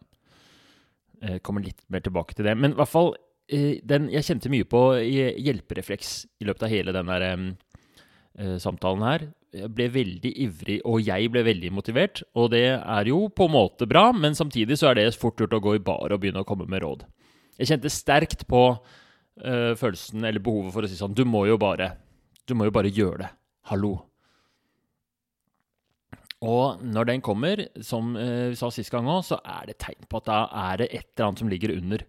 [1.26, 2.52] Jeg kommer litt mer tilbake til det.
[2.60, 3.14] Men i hvert fall,
[3.48, 6.10] eh, den, jeg kjente mye på hjelperefleks
[6.42, 7.24] i løpet av hele den der
[8.60, 9.22] samtalen her
[9.72, 12.22] ble veldig ivrig, og jeg ble veldig motivert.
[12.36, 15.56] Og det er jo på en måte bra, men samtidig så er det fort gjort
[15.56, 17.06] å gå i bar og begynne å komme med råd.
[17.56, 21.56] Jeg kjente sterkt på uh, følelsen, eller behovet for å si sånn Du må jo
[21.60, 21.94] bare
[22.44, 23.30] Du må jo bare gjøre det.
[23.70, 23.94] Hallo.
[26.46, 30.04] Og når den kommer, som uh, vi sa sist gang òg, så er det tegn
[30.04, 32.04] på at da er det et eller annet som ligger under.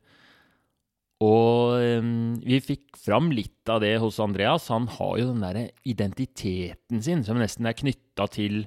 [1.23, 4.67] Og um, vi fikk fram litt av det hos Andreas.
[4.69, 8.59] Han har jo den derre identiteten sin som nesten er knytta til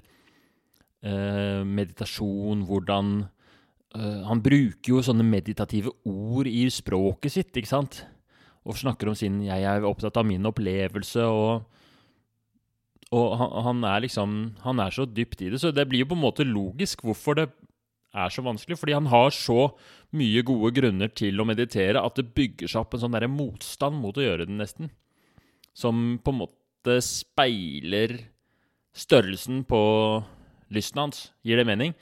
[1.07, 3.13] uh, meditasjon, hvordan
[3.95, 8.03] uh, Han bruker jo sånne meditative ord i språket sitt, ikke sant?
[8.67, 11.63] Og snakker om sin 'jeg er opptatt av min opplevelse', og,
[13.15, 16.11] og han, han, er liksom Han er så dypt i det, så det blir jo
[16.11, 17.49] på en måte logisk hvorfor det
[18.15, 18.79] er så vanskelig.
[18.81, 19.71] Fordi han har så
[20.17, 24.01] mye gode grunner til å meditere at det bygger seg opp en sånn der motstand
[24.03, 24.91] mot å gjøre det, nesten.
[25.77, 28.19] Som på en måte speiler
[28.97, 29.81] størrelsen på
[30.75, 31.29] lysten hans.
[31.47, 31.95] Gir det mening?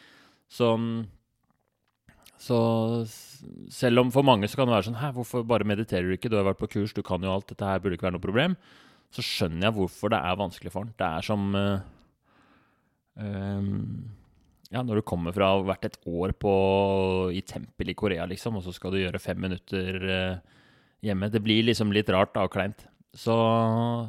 [0.48, 0.70] Så,
[2.40, 2.58] så
[3.72, 6.30] selv om for mange så kan det være sånn Hæ, hvorfor bare mediterer du ikke?
[6.32, 7.50] Du har vært på kurs, du kan jo alt.
[7.50, 8.56] Dette her burde ikke være noe problem.
[9.14, 10.96] Så skjønner jeg hvorfor det er vanskelig for han.
[10.96, 11.84] Det er som uh,
[13.16, 13.84] um,
[14.68, 16.52] ja, når du kommer fra å ha vært et år på,
[17.32, 20.58] i tempel i Korea, liksom, og så skal du gjøre fem minutter uh,
[21.04, 21.30] hjemme.
[21.32, 22.84] Det blir liksom litt rart da, og kleint.
[23.16, 23.34] Så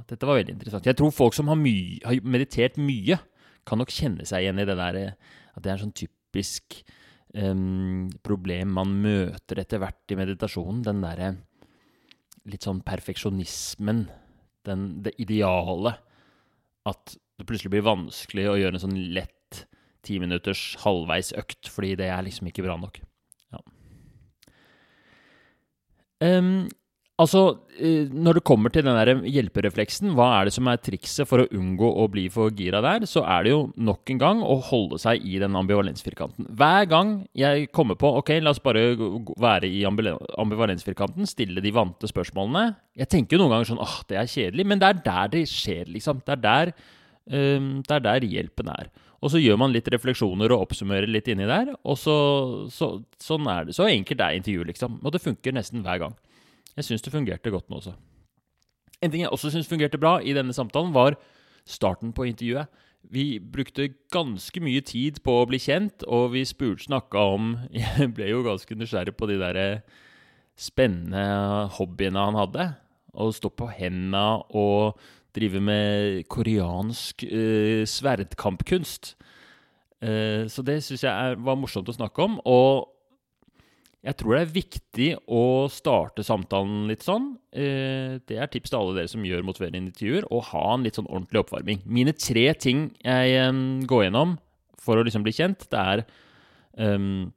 [0.10, 0.90] dette var veldig interessant.
[0.90, 1.74] Jeg tror folk som har, my
[2.04, 3.22] har, meditert mye,
[3.68, 6.80] kan nok kjenne seg igjen i det der eh, at det er en sånn typisk
[7.38, 10.84] um, problem man møter etter hvert i meditasjonen.
[10.86, 11.34] Den derre
[12.50, 14.08] litt sånn perfeksjonismen.
[14.68, 15.96] Den, det ideale.
[16.90, 19.39] At det plutselig blir vanskelig å gjøre en sånn lett
[20.06, 23.00] ti minutters halvveis økt, fordi det er liksom ikke bra nok.
[23.54, 23.64] Ja.
[26.20, 26.68] Um,
[27.20, 27.42] altså,
[27.80, 31.44] eh, når det kommer til den der hjelperefleksen, hva er det som er trikset for
[31.44, 33.08] å unngå å bli for gira der?
[33.10, 36.48] Så er det jo nok en gang å holde seg i den ambivalensfirkanten.
[36.60, 38.94] Hver gang jeg kommer på ok, la oss bare
[39.40, 42.70] være i ambivalensfirkanten, stille de vante spørsmålene
[43.00, 45.46] Jeg tenker jo noen ganger sånn åh, det er kjedelig, men det er der det
[45.52, 46.24] skjer, liksom.
[46.24, 46.74] Det er der,
[47.28, 48.92] um, det er der hjelpen er.
[49.20, 51.74] Og så gjør man litt refleksjoner og oppsummerer litt inni der.
[51.84, 52.16] Og så,
[52.72, 53.76] så, sånn er det.
[53.76, 55.00] Så enkelt er intervjuet, liksom.
[55.04, 56.16] Og det funker nesten hver gang.
[56.78, 57.96] Jeg syns det fungerte godt nå også.
[59.04, 61.18] En ting jeg også syns fungerte bra i denne samtalen, var
[61.68, 62.72] starten på intervjuet.
[63.10, 68.32] Vi brukte ganske mye tid på å bli kjent, og vi snakka om Jeg ble
[68.32, 69.60] jo ganske nysgjerrig på de der
[70.60, 72.72] spennende hobbyene han hadde.
[73.16, 75.00] Å stå på henda og
[75.36, 79.14] driver med koreansk eh, sverdkampkunst.
[80.02, 82.40] Eh, så det syns jeg er, var morsomt å snakke om.
[82.50, 82.88] Og
[84.06, 87.34] jeg tror det er viktig å starte samtalen litt sånn.
[87.52, 91.00] Eh, det er tips til alle dere som gjør motiverende intervjuer, å ha en litt
[91.00, 91.84] sånn ordentlig oppvarming.
[91.84, 94.38] Mine tre ting jeg eh, går gjennom
[94.80, 96.06] for å liksom bli kjent, det er
[96.80, 97.28] um,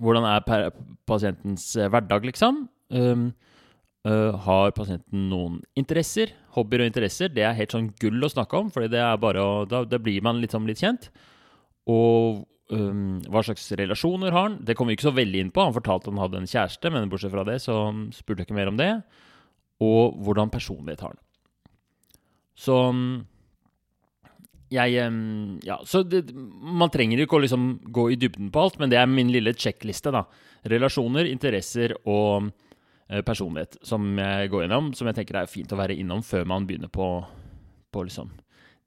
[0.00, 0.70] hvordan er
[1.08, 2.64] pasientens eh, hverdag, liksom?
[2.88, 3.30] Um,
[4.08, 6.32] øh, har pasienten noen interesser?
[6.56, 9.42] Hobbyer og interesser, det er helt sånn gull å snakke om, for det er bare
[9.42, 11.10] å, da, da blir man liksom litt kjent.
[11.90, 12.44] Og
[12.74, 14.60] um, hva slags relasjoner har han?
[14.66, 15.64] Det kom vi ikke så veldig inn på.
[15.64, 17.80] Han fortalte han hadde en kjæreste, men bortsett fra det så
[18.16, 18.92] spurte jeg ikke mer om det.
[19.84, 21.22] Og hvordan personlighet har han.
[22.60, 22.76] Så
[24.70, 28.78] jeg um, Ja, så det, man trenger ikke å liksom gå i dybden på alt,
[28.78, 30.12] men det er min lille sjekkliste.
[30.70, 32.50] Relasjoner, interesser og
[33.26, 36.66] personlighet som jeg går gjennom, som jeg tenker er fint å være innom før man
[36.68, 37.08] begynner på,
[37.90, 38.30] på liksom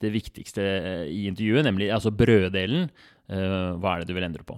[0.03, 2.89] det viktigste eh, i intervjuet, nemlig altså brøddelen.
[3.31, 4.57] Eh, hva er det du vil endre på?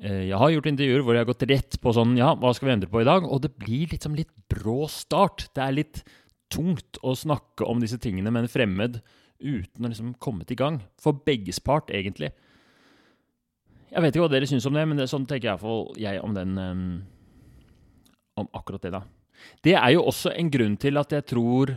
[0.00, 2.70] Eh, Jeg har gjort intervjuer hvor jeg har gått rett på sånn Ja, hva skal
[2.70, 3.26] vi endre på i dag?
[3.28, 5.48] Og det blir liksom litt brå start.
[5.56, 6.02] Det er litt
[6.52, 9.00] tungt å snakke om disse tingene med en fremmed
[9.38, 10.80] uten å liksom kommet i gang.
[11.00, 12.32] For begges part, egentlig.
[13.88, 16.34] Jeg vet ikke hva dere syns om det, men det, sånn tenker iallfall jeg om
[16.36, 16.88] den ehm,
[18.38, 19.02] Om akkurat det, da.
[19.62, 21.76] Det er jo også en grunn til at jeg tror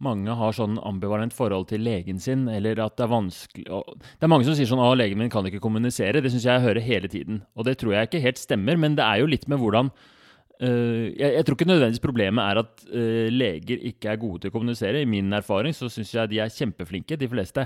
[0.00, 4.30] mange har sånn ambivalent forhold til legen sin, eller at det er vanskelig Det er
[4.32, 6.22] mange som sier sånn 'Å, legen min kan ikke kommunisere'.
[6.22, 7.42] Det syns jeg jeg hører hele tiden.
[7.54, 9.92] Og det tror jeg ikke helt stemmer, men det er jo litt med hvordan
[10.60, 14.50] Uh, jeg, jeg tror ikke nødvendigvis problemet er at uh, leger ikke er gode til
[14.50, 15.00] å kommunisere.
[15.00, 17.64] I min erfaring så syns jeg de er kjempeflinke, de fleste.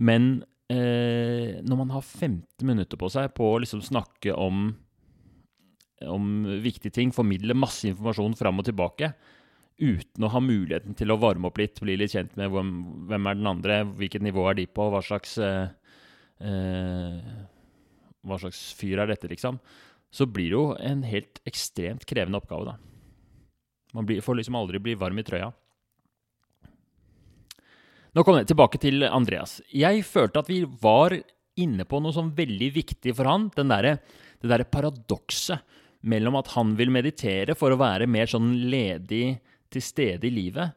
[0.00, 0.42] Men
[0.72, 4.70] uh, når man har 15 minutter på seg på å liksom snakke om
[6.08, 9.12] om viktige ting, formidle masse informasjon fram og tilbake,
[9.80, 12.72] uten å ha muligheten til å varme opp litt, bli litt kjent med hvem,
[13.08, 15.72] hvem er den andre, hvilket nivå er de på, hva slags eh,
[16.44, 17.38] eh,
[18.20, 19.56] Hva slags fyr er dette, liksom?
[20.12, 22.76] Så blir det jo en helt ekstremt krevende oppgave, da.
[23.96, 25.48] Man blir, får liksom aldri bli varm i trøya.
[28.10, 29.60] Nå kommer jeg tilbake til Andreas.
[29.72, 31.14] Jeg følte at vi var
[31.60, 33.48] inne på noe sånn veldig viktig for han.
[33.54, 33.96] Den der,
[34.42, 35.62] det derre paradokset
[36.00, 39.40] mellom at han vil meditere for å være mer sånn ledig
[39.70, 40.76] til stede i livet,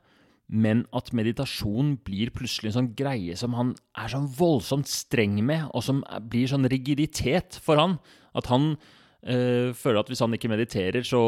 [0.54, 5.70] men at meditasjon blir plutselig en sånn greie som han er sånn voldsomt streng med,
[5.72, 7.96] og som blir sånn rigiditet for han.
[8.38, 11.24] At han øh, føler at hvis han ikke mediterer, så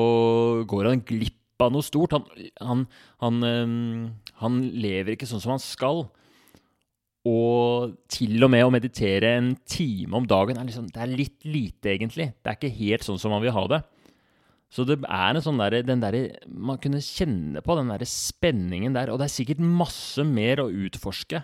[0.68, 2.14] går han glipp av noe stort.
[2.14, 2.28] Han,
[2.60, 2.86] han,
[3.24, 6.06] han, øh, han lever ikke sånn som han skal.
[7.26, 11.46] Og til og med å meditere en time om dagen er, liksom, det er litt
[11.48, 12.30] lite, egentlig.
[12.38, 13.82] Det er ikke helt sånn som man vil ha det.
[14.76, 19.12] Så det er en sånn der, derre Man kunne kjenne på den der spenningen der.
[19.14, 21.42] Og det er sikkert masse mer å utforske.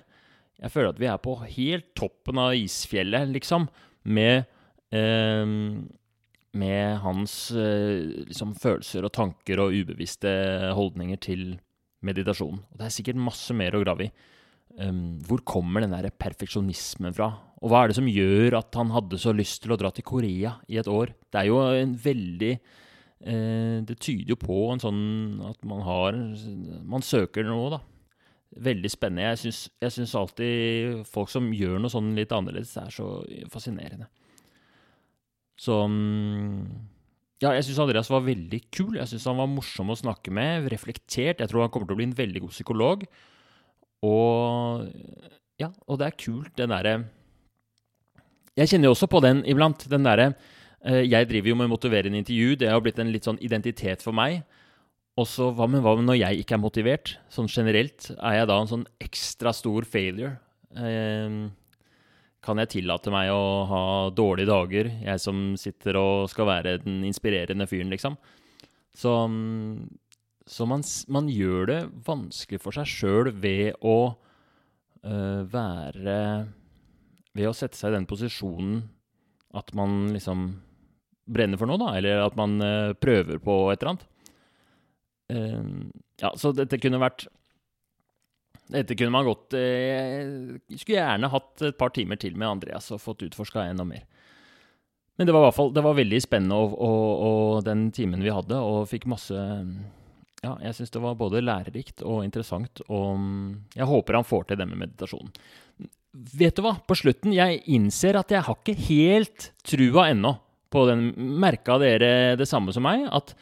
[0.61, 3.65] Jeg føler at vi er på helt toppen av isfjellet, liksom,
[4.03, 4.45] med
[4.93, 5.57] eh,
[6.51, 10.29] Med hans eh, liksom, følelser og tanker og ubevisste
[10.75, 11.45] holdninger til
[12.03, 12.59] meditasjon.
[12.59, 14.11] Og det er sikkert masse mer å grave i.
[14.79, 17.31] Um, hvor kommer den der perfeksjonismen fra?
[17.61, 20.05] Og hva er det som gjør at han hadde så lyst til å dra til
[20.07, 21.11] Korea i et år?
[21.27, 25.01] Det er jo en veldig uh, Det tyder jo på en sånn
[25.49, 26.19] at man har
[26.87, 27.81] Man søker noe, da.
[28.61, 29.29] Veldig spennende.
[29.31, 33.21] Jeg syns, alltid folk som gjør noe sånn litt annerledes, er så
[33.51, 34.09] fascinerende.
[35.55, 35.77] Så
[37.41, 38.97] Ja, jeg syns Andreas var veldig kul.
[38.99, 40.67] Jeg syns han var morsom å snakke med.
[40.73, 41.39] Reflektert.
[41.39, 43.07] Jeg tror han kommer til å bli en veldig god psykolog.
[44.05, 44.87] Og
[45.61, 46.95] ja, og det er kult, den derre
[48.57, 50.31] Jeg kjenner jo også på den iblant, den derre
[50.85, 54.15] eh, Jeg driver jo med motiverende intervju, det har blitt en litt sånn identitet for
[54.17, 54.41] meg.
[55.19, 57.15] Og så hva med hva med når jeg ikke er motivert?
[57.29, 60.37] Sånn generelt, er jeg da en sånn ekstra stor failure?
[60.71, 61.41] Eh,
[62.41, 63.83] kan jeg tillate meg å ha
[64.17, 68.15] dårlige dager, jeg som sitter og skal være den inspirerende fyren, liksom?
[68.97, 69.75] Så mm,
[70.51, 74.13] så man, man gjør det vanskelig for seg sjøl ved å
[75.07, 76.17] øh, være
[77.31, 78.81] Ved å sette seg i den posisjonen
[79.55, 80.43] at man liksom
[81.31, 84.07] brenner for noe, da, eller at man øh, prøver på et eller annet.
[85.31, 87.29] Uh, ja, så dette kunne vært
[88.71, 92.99] Dette kunne man godt eh, Skulle gjerne hatt et par timer til med Andreas og
[93.03, 94.03] fått utforska enda mer.
[95.15, 98.23] Men det var i hvert fall det var veldig spennende og, og, og den timen
[98.23, 99.39] vi hadde, og fikk masse
[100.41, 104.47] ja, jeg syns det var både lærerikt og interessant, og mm, jeg håper han får
[104.49, 105.33] til det med meditasjonen.
[106.11, 110.33] Vet du hva, på slutten, jeg innser at jeg har ikke helt trua ennå
[110.73, 111.11] på den.
[111.39, 113.05] Merka dere det samme som meg?
[113.13, 113.35] At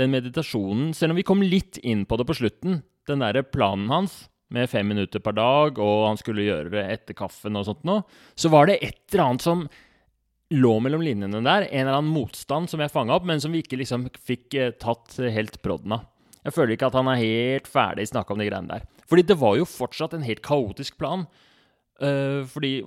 [0.00, 3.90] den meditasjonen, selv om vi kom litt inn på det på slutten, den derre planen
[3.92, 4.24] hans
[4.54, 8.06] med fem minutter per dag, og han skulle gjøre det etter kaffen og sånt noe,
[8.38, 9.66] så var det et eller annet som
[10.54, 11.66] lå mellom linjene der.
[11.66, 14.74] En eller annen motstand som jeg fanga opp, men som vi ikke liksom fikk eh,
[14.80, 16.08] tatt helt brodden av.
[16.44, 18.84] Jeg føler ikke at han er helt ferdig snakka om de greiene der.
[19.08, 21.26] Fordi det var jo fortsatt en helt kaotisk plan.
[22.02, 22.78] Uh, fordi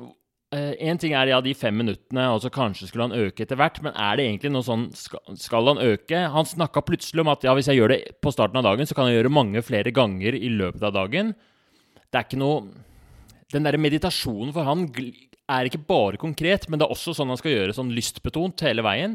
[0.47, 3.57] Én uh, ting er ja, de fem minuttene, og så kanskje skulle han øke etter
[3.59, 6.21] hvert, men er det egentlig noe sånn skal han øke?
[6.31, 8.95] Han snakka plutselig om at ja, hvis jeg gjør det på starten av dagen, så
[8.95, 11.34] kan jeg gjøre mange flere ganger i løpet av dagen.
[12.07, 12.69] Det er ikke noe
[13.51, 14.88] Den derre meditasjonen for han
[15.47, 18.84] er ikke bare konkret, men det er også sånn han skal gjøre sånn lystbetont hele
[18.84, 19.13] veien.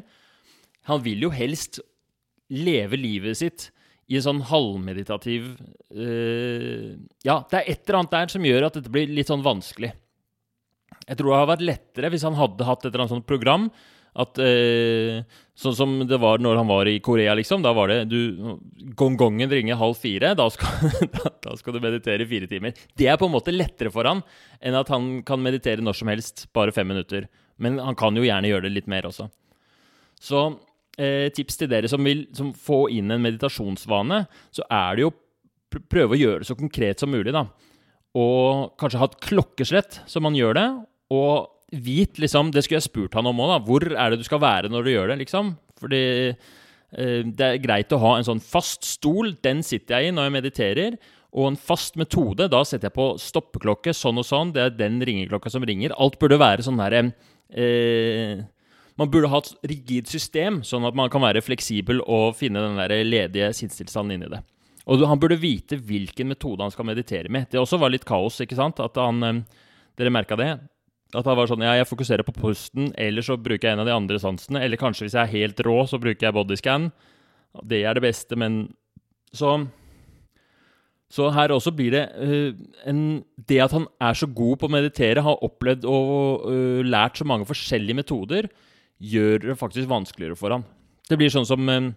[0.88, 1.80] Han vil jo helst
[2.52, 3.66] leve livet sitt
[4.12, 5.48] i en sånn halvmeditativ
[5.96, 6.92] uh,
[7.24, 9.94] Ja, det er et eller annet der som gjør at dette blir litt sånn vanskelig.
[11.06, 13.68] Jeg tror det hadde vært lettere hvis han hadde hatt et eller annet sånt program.
[14.12, 15.22] At, uh,
[15.56, 17.62] sånn som det var når han var i Korea, liksom.
[17.64, 18.58] Da var det du,
[18.98, 20.34] Gongongen ringer halv fire.
[20.36, 20.92] Da skal,
[21.46, 22.76] da, skal, du meditere i fire timer.
[22.98, 24.20] Det er på en måte lettere for han
[24.60, 27.30] enn at han kan meditere når som helst, bare fem minutter.
[27.62, 29.30] Men han kan jo gjerne gjøre det litt mer også.
[30.22, 30.44] Så
[30.92, 34.18] tips til dere som vil som få inn en meditasjonsvane,
[34.52, 35.12] så er det jo
[35.92, 37.46] prøve å gjøre det så konkret som mulig, da.
[38.18, 40.68] Og kanskje ha et klokkeslett som man gjør det.
[41.12, 43.60] Og vit liksom Det skulle jeg spurt han om òg, da.
[43.64, 45.54] Hvor er det du skal være når du gjør det, liksom?
[45.80, 49.34] Fordi eh, det er greit å ha en sånn fast stol.
[49.44, 50.98] Den sitter jeg i når jeg mediterer.
[51.32, 52.50] Og en fast metode.
[52.52, 54.52] Da setter jeg på stoppeklokke sånn og sånn.
[54.52, 55.96] Det er den ringeklokka som ringer.
[55.96, 57.06] Alt burde være sånn herre
[57.48, 58.44] eh,
[59.00, 62.80] man burde ha et rigid system, sånn at man kan være fleksibel og finne den
[62.80, 64.42] der ledige sinnstilstanden inni det.
[64.90, 67.48] Og han burde vite hvilken metode han skal meditere med.
[67.50, 68.82] Det også var litt kaos, ikke sant?
[68.82, 69.42] At han, eh,
[69.96, 70.58] Dere merka det?
[71.14, 73.86] At han var sånn Ja, jeg fokuserer på pusten, eller så bruker jeg en av
[73.86, 74.62] de andre sansene.
[74.62, 76.90] Eller kanskje hvis jeg er helt rå, så bruker jeg bodyscan.
[77.62, 78.74] Det er det beste, men
[79.32, 79.68] Så
[81.12, 82.56] så her også blir det uh,
[82.88, 87.20] en, Det at han er så god på å meditere, har opplevd og uh, lært
[87.20, 88.48] så mange forskjellige metoder,
[89.02, 90.66] gjør det faktisk vanskeligere for ham.
[91.08, 91.90] Det blir sånn som eh,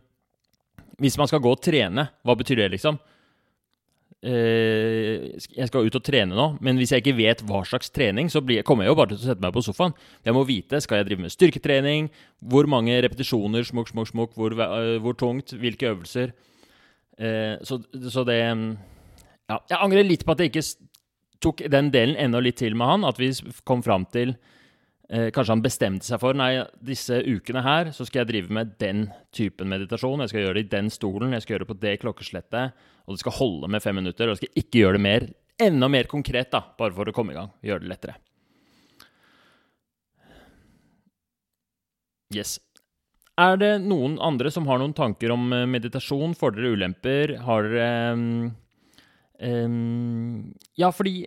[1.02, 2.98] Hvis man skal gå og trene, hva betyr det, liksom?
[4.26, 8.32] Eh, jeg skal ut og trene nå, men hvis jeg ikke vet hva slags trening,
[8.32, 9.94] så blir, kommer jeg jo bare til å sette meg på sofaen.
[10.26, 12.10] Jeg må vite skal jeg drive med styrketrening,
[12.41, 16.34] hvor mange repetisjoner, smukk, smukk, smukk, hvor, uh, hvor tungt, hvilke øvelser.
[17.19, 17.80] Eh, så,
[18.10, 20.65] så, det Ja, jeg angrer litt på at jeg ikke
[21.44, 23.30] tok den delen enda litt til med han, at vi
[23.68, 24.55] kom fram til Eh,
[25.06, 29.03] kanskje han bestemte seg for Nei, disse ukene her så skal jeg drive med den
[29.36, 30.23] typen meditasjon.
[30.23, 32.86] Jeg skal gjøre det i den stolen, jeg skal gjøre det på det klokkeslettet.
[33.06, 34.27] Og det skal holde med fem minutter.
[34.27, 35.27] Og jeg skal ikke gjøre det mer,
[35.61, 37.52] enda mer konkret, da, bare for å komme i gang.
[37.65, 38.18] Gjøre det lettere.
[42.34, 42.57] Yes.
[43.40, 47.36] Er det noen andre som har noen tanker om eh, meditasjon, fordeler og ulemper?
[47.44, 48.23] Har dere um,
[49.44, 51.26] um, Ja, fordi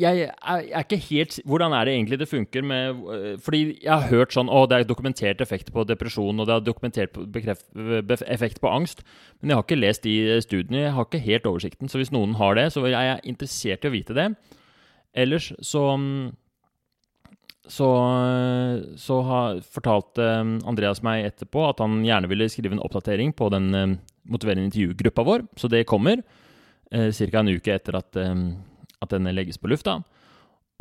[0.00, 3.78] jeg er, jeg er, ikke helt Hvordan er det egentlig det funker med øh, Fordi
[3.82, 7.18] jeg har hørt sånn Å, det er dokumentert effekt på depresjon, og det er dokumentert
[7.34, 7.66] bekreft,
[8.24, 9.02] effekt på angst.
[9.40, 10.86] Men jeg har ikke lest de studiene.
[10.86, 11.92] Jeg har ikke helt oversikten.
[11.92, 14.30] Så hvis noen har det, så er jeg interessert i å vite det.
[15.12, 15.84] Ellers så
[17.68, 17.88] så,
[18.98, 20.24] så har, fortalte
[20.66, 23.92] Andreas meg etterpå at han gjerne ville skrive en oppdatering på den uh,
[24.26, 25.46] motiverende intervjugruppa vår.
[25.56, 27.38] Så det kommer uh, ca.
[27.38, 28.18] en uke etter at
[29.02, 29.98] at denne legges på lufta.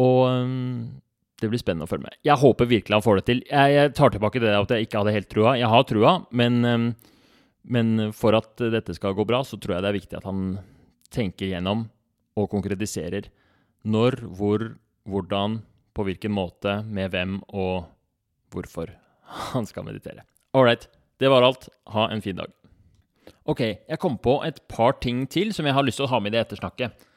[0.01, 1.01] Og um,
[1.41, 2.19] det blir spennende å følge med.
[2.25, 3.41] Jeg håper virkelig han får det til.
[3.49, 5.55] Jeg, jeg tar tilbake det at jeg ikke hadde helt trua.
[5.59, 6.87] Jeg har trua, men, um,
[7.63, 10.45] men, for at dette skal gå bra, så tror jeg det er viktig at han
[11.11, 11.87] tenker gjennom
[12.39, 13.27] og konkretiserer
[13.83, 14.69] når, hvor,
[15.09, 15.59] hvordan,
[15.91, 17.89] på hvilken måte, med hvem og
[18.53, 18.93] hvorfor
[19.51, 20.23] han skal meditere.
[20.57, 20.87] Ålreit,
[21.19, 21.69] det var alt.
[21.91, 22.51] Ha en fin dag.
[23.49, 26.19] Ok, jeg kom på et par ting til som jeg har lyst til å ha
[26.21, 27.07] med i det ettersnakket.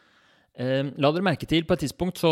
[0.54, 2.30] Eh, la dere merke til, på et tidspunkt så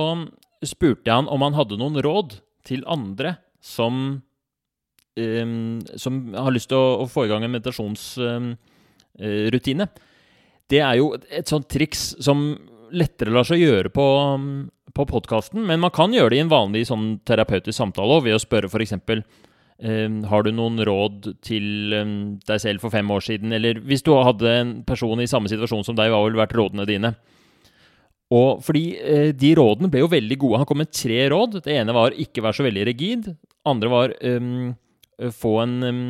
[0.62, 4.22] spurte jeg han om han hadde noen råd til andre som,
[5.18, 5.46] eh,
[5.98, 8.56] som har lyst til å, å, få i gang en meditasjonsrutine.
[9.18, 9.92] Eh,
[10.70, 12.58] det er jo et sånt triks som
[12.92, 14.06] lettere lar seg gjøre på,
[14.94, 18.40] på podkasten, men man kan gjøre det i en vanlig sånn terapeutisk samtale ved å
[18.42, 18.94] spørre f.eks.
[19.82, 23.50] Uh, har du noen råd til um, deg selv for fem år siden?
[23.56, 26.86] Eller hvis du hadde en person i samme situasjon som deg, hva ville vært rådene
[26.86, 27.10] dine?
[28.32, 30.60] Og fordi eh, de rådene ble jo veldig gode.
[30.62, 31.58] Han kom med tre råd.
[31.64, 33.32] Det ene var ikke være så veldig rigid.
[33.68, 34.70] andre var um,
[35.36, 36.06] få en, um,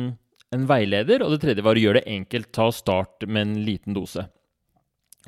[0.55, 1.25] en, veileder.
[1.25, 2.51] Og det tredje var gjør det enkelt.
[2.55, 4.27] Ta start med en liten dose.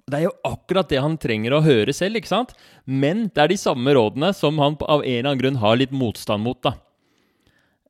[0.05, 2.51] Det er jo akkurat det han trenger å høre selv, ikke sant?
[2.85, 5.95] Men det er de samme rådene som han av en eller annen grunn har litt
[5.95, 6.75] motstand mot, da.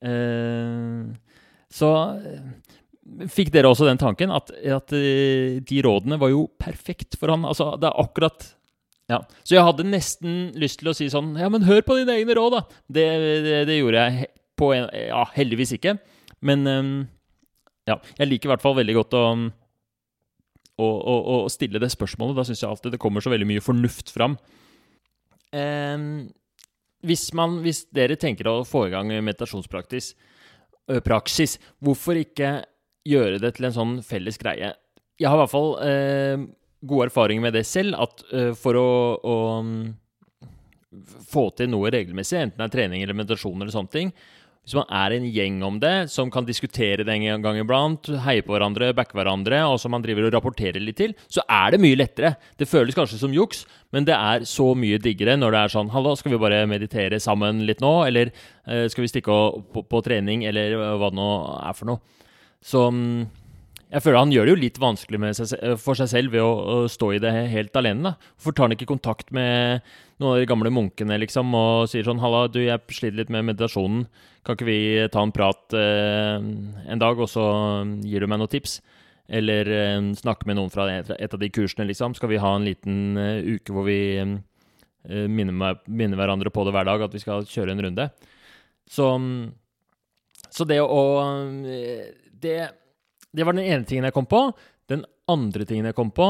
[0.06, 1.10] Uh,
[1.74, 1.90] så
[3.32, 7.46] fikk dere også den tanken at, at eh, de rådene var jo perfekt for han?
[7.48, 8.48] Altså, det er akkurat
[9.12, 9.20] ja.
[9.46, 12.38] Så jeg hadde nesten lyst til å si sånn Ja, men hør på dine egne
[12.38, 12.80] råd, da!
[12.90, 13.06] Det,
[13.46, 15.98] det, det gjorde jeg på en Ja, heldigvis ikke.
[16.46, 16.96] Men ehm,
[17.90, 19.24] ja, jeg liker i hvert fall veldig godt å,
[20.82, 22.38] å, å, å stille det spørsmålet.
[22.40, 24.38] Da syns jeg alltid det kommer så veldig mye fornuft fram.
[25.56, 26.32] Ehm,
[27.06, 30.14] hvis, man, hvis dere tenker å få i gang meditasjonspraksis,
[31.06, 32.58] praksis, hvorfor ikke
[33.06, 34.74] gjøre det til en sånn felles greie?
[35.22, 36.46] Jeg har i hvert fall eh,
[36.88, 38.90] gode erfaringer med det selv, at uh, for å,
[39.20, 39.36] å
[41.28, 44.16] få til noe regelmessig, enten det er trening eller meditasjon eller sånne ting,
[44.66, 48.42] hvis man er en gjeng om det, som kan diskutere det en gang iblant, heie
[48.42, 51.82] på hverandre, backe hverandre, og som man driver og rapporterer litt til, så er det
[51.84, 52.32] mye lettere.
[52.58, 55.94] Det føles kanskje som juks, men det er så mye diggere når det er sånn
[55.94, 57.94] Hallo, skal vi bare meditere sammen litt nå?
[58.10, 58.34] Eller
[58.66, 61.30] eh, skal vi stikke og, på, på trening, eller hva det nå
[61.62, 62.26] er for noe?
[62.66, 63.22] Så mm,
[63.94, 65.52] jeg føler han gjør det jo litt vanskelig seg,
[65.82, 68.12] for seg selv ved å, å stå i det helt alene.
[68.12, 68.32] da.
[68.36, 69.86] Hvorfor tar han ikke kontakt med
[70.18, 73.46] noen av de gamle munkene liksom, og sier sånn 'Halla, du, jeg sliter litt med
[73.52, 74.06] meditasjonen.
[74.46, 74.80] Kan ikke vi
[75.12, 76.38] ta en prat eh,
[76.92, 77.46] en dag, og så
[78.06, 78.80] gir du meg noen tips?'
[79.26, 82.14] Eller eh, snakke med noen fra et av de kursene, liksom.
[82.14, 86.74] Skal vi ha en liten eh, uke hvor vi eh, minner, minner hverandre på det
[86.76, 88.10] hver dag, at vi skal kjøre en runde?
[88.86, 89.10] Så,
[90.54, 91.02] så det å
[91.66, 92.60] eh, det,
[93.36, 94.48] det var den ene tingen jeg kom på.
[94.90, 96.30] Den andre tingen jeg kom på,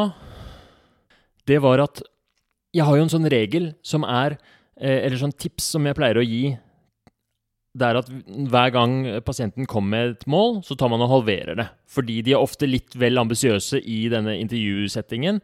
[1.45, 2.01] det var at
[2.75, 4.37] jeg har jo en sånn regel som er
[4.79, 6.55] eh, Eller sånn tips som jeg pleier å gi.
[7.75, 8.09] Det er at
[8.51, 8.95] hver gang
[9.27, 11.67] pasienten kommer med et mål, så tar man og halverer det.
[11.91, 15.41] Fordi de er ofte litt vel ambisiøse i denne intervjusettingen,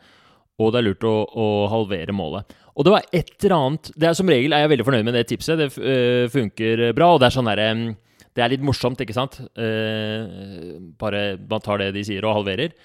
[0.62, 2.56] og det er lurt å, å halvere målet.
[2.76, 5.18] Og det var et eller annet det er Som regel er jeg veldig fornøyd med
[5.18, 5.60] det tipset.
[5.60, 7.12] Det øh, funker bra.
[7.14, 7.92] Og det er sånn mm,
[8.32, 9.40] Det er litt morsomt, ikke sant?
[9.60, 12.76] Eh, bare man tar det de sier, og halverer.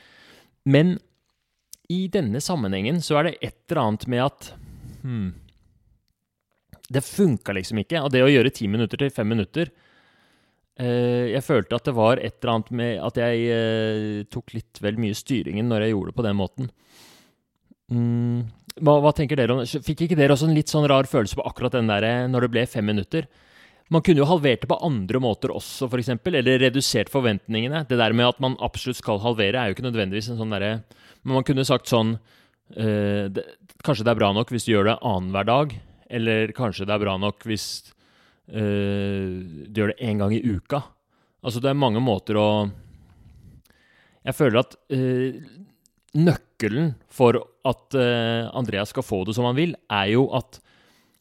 [0.66, 0.96] Men
[1.92, 4.48] i denne sammenhengen så er det et eller annet med at
[5.04, 5.28] hmm,
[6.90, 8.02] Det funka liksom ikke.
[8.02, 9.70] Og det å gjøre ti minutter til fem minutter
[10.82, 14.82] eh, Jeg følte at det var et eller annet med at jeg eh, tok litt
[14.82, 16.70] vel mye styringen når jeg gjorde det på den måten.
[17.86, 18.46] Mm,
[18.82, 19.62] hva, hva tenker dere om?
[19.62, 22.54] Fikk ikke dere også en litt sånn rar følelse på akkurat den der når det
[22.56, 23.30] ble fem minutter?
[23.92, 27.84] Man kunne jo halvert det på andre måter også, f.eks., eller redusert forventningene.
[27.86, 30.80] Det der med at man absolutt skal halvere, er jo ikke nødvendigvis en sånn derre
[31.22, 32.16] Men man kunne sagt sånn
[32.74, 33.44] eh, det,
[33.86, 35.74] Kanskje det er bra nok hvis du gjør det annenhver dag,
[36.10, 37.66] eller kanskje det er bra nok hvis
[38.50, 39.36] eh,
[39.70, 40.80] du gjør det én gang i uka.
[41.46, 42.48] Altså, det er mange måter å
[44.26, 45.38] Jeg føler at eh,
[46.18, 47.94] nøkkelen for at
[48.56, 50.58] Andreas skal få det som han vil, er jo at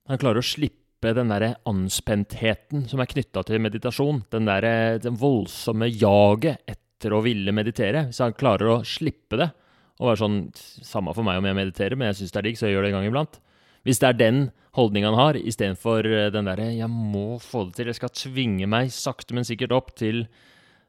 [0.10, 4.24] han klarer å slippe den der anspentheten som er knytta til meditasjon.
[4.34, 8.08] Den der, eh, den voldsomme jaget etter å ville meditere.
[8.10, 9.52] Hvis han klarer å slippe det,
[10.00, 12.58] og være sånn Samme for meg om jeg mediterer, men jeg syns det er digg,
[12.58, 13.40] så jeg gjør det en gang iblant.
[13.86, 17.88] Hvis det er den holdninga han har, istedenfor den derre 'jeg må få det til',
[17.88, 20.28] jeg skal tvinge meg sakte, men sikkert opp til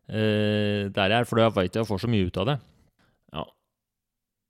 [0.08, 2.58] uh, der jeg er, for da veit jeg jeg får så mye ut av det.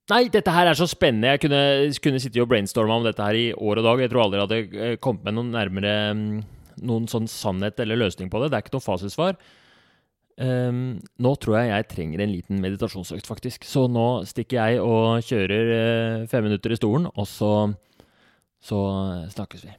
[0.07, 1.33] Nei, dette her er så spennende.
[1.35, 1.61] Jeg kunne,
[2.03, 4.03] kunne sitte og brainstorma om dette her i år og dag.
[4.05, 6.29] Jeg tror aldri jeg hadde eh, kommet med noen nærmere mm,
[6.87, 8.53] noen sånn sannhet eller løsning på det.
[8.53, 9.39] Det er ikke noe fasitsvar.
[10.37, 13.67] Um, nå tror jeg jeg trenger en liten meditasjonsøkt, faktisk.
[13.67, 17.51] Så nå stikker jeg og kjører eh, fem minutter i stolen, og så,
[18.63, 18.79] så
[19.33, 19.75] snakkes vi.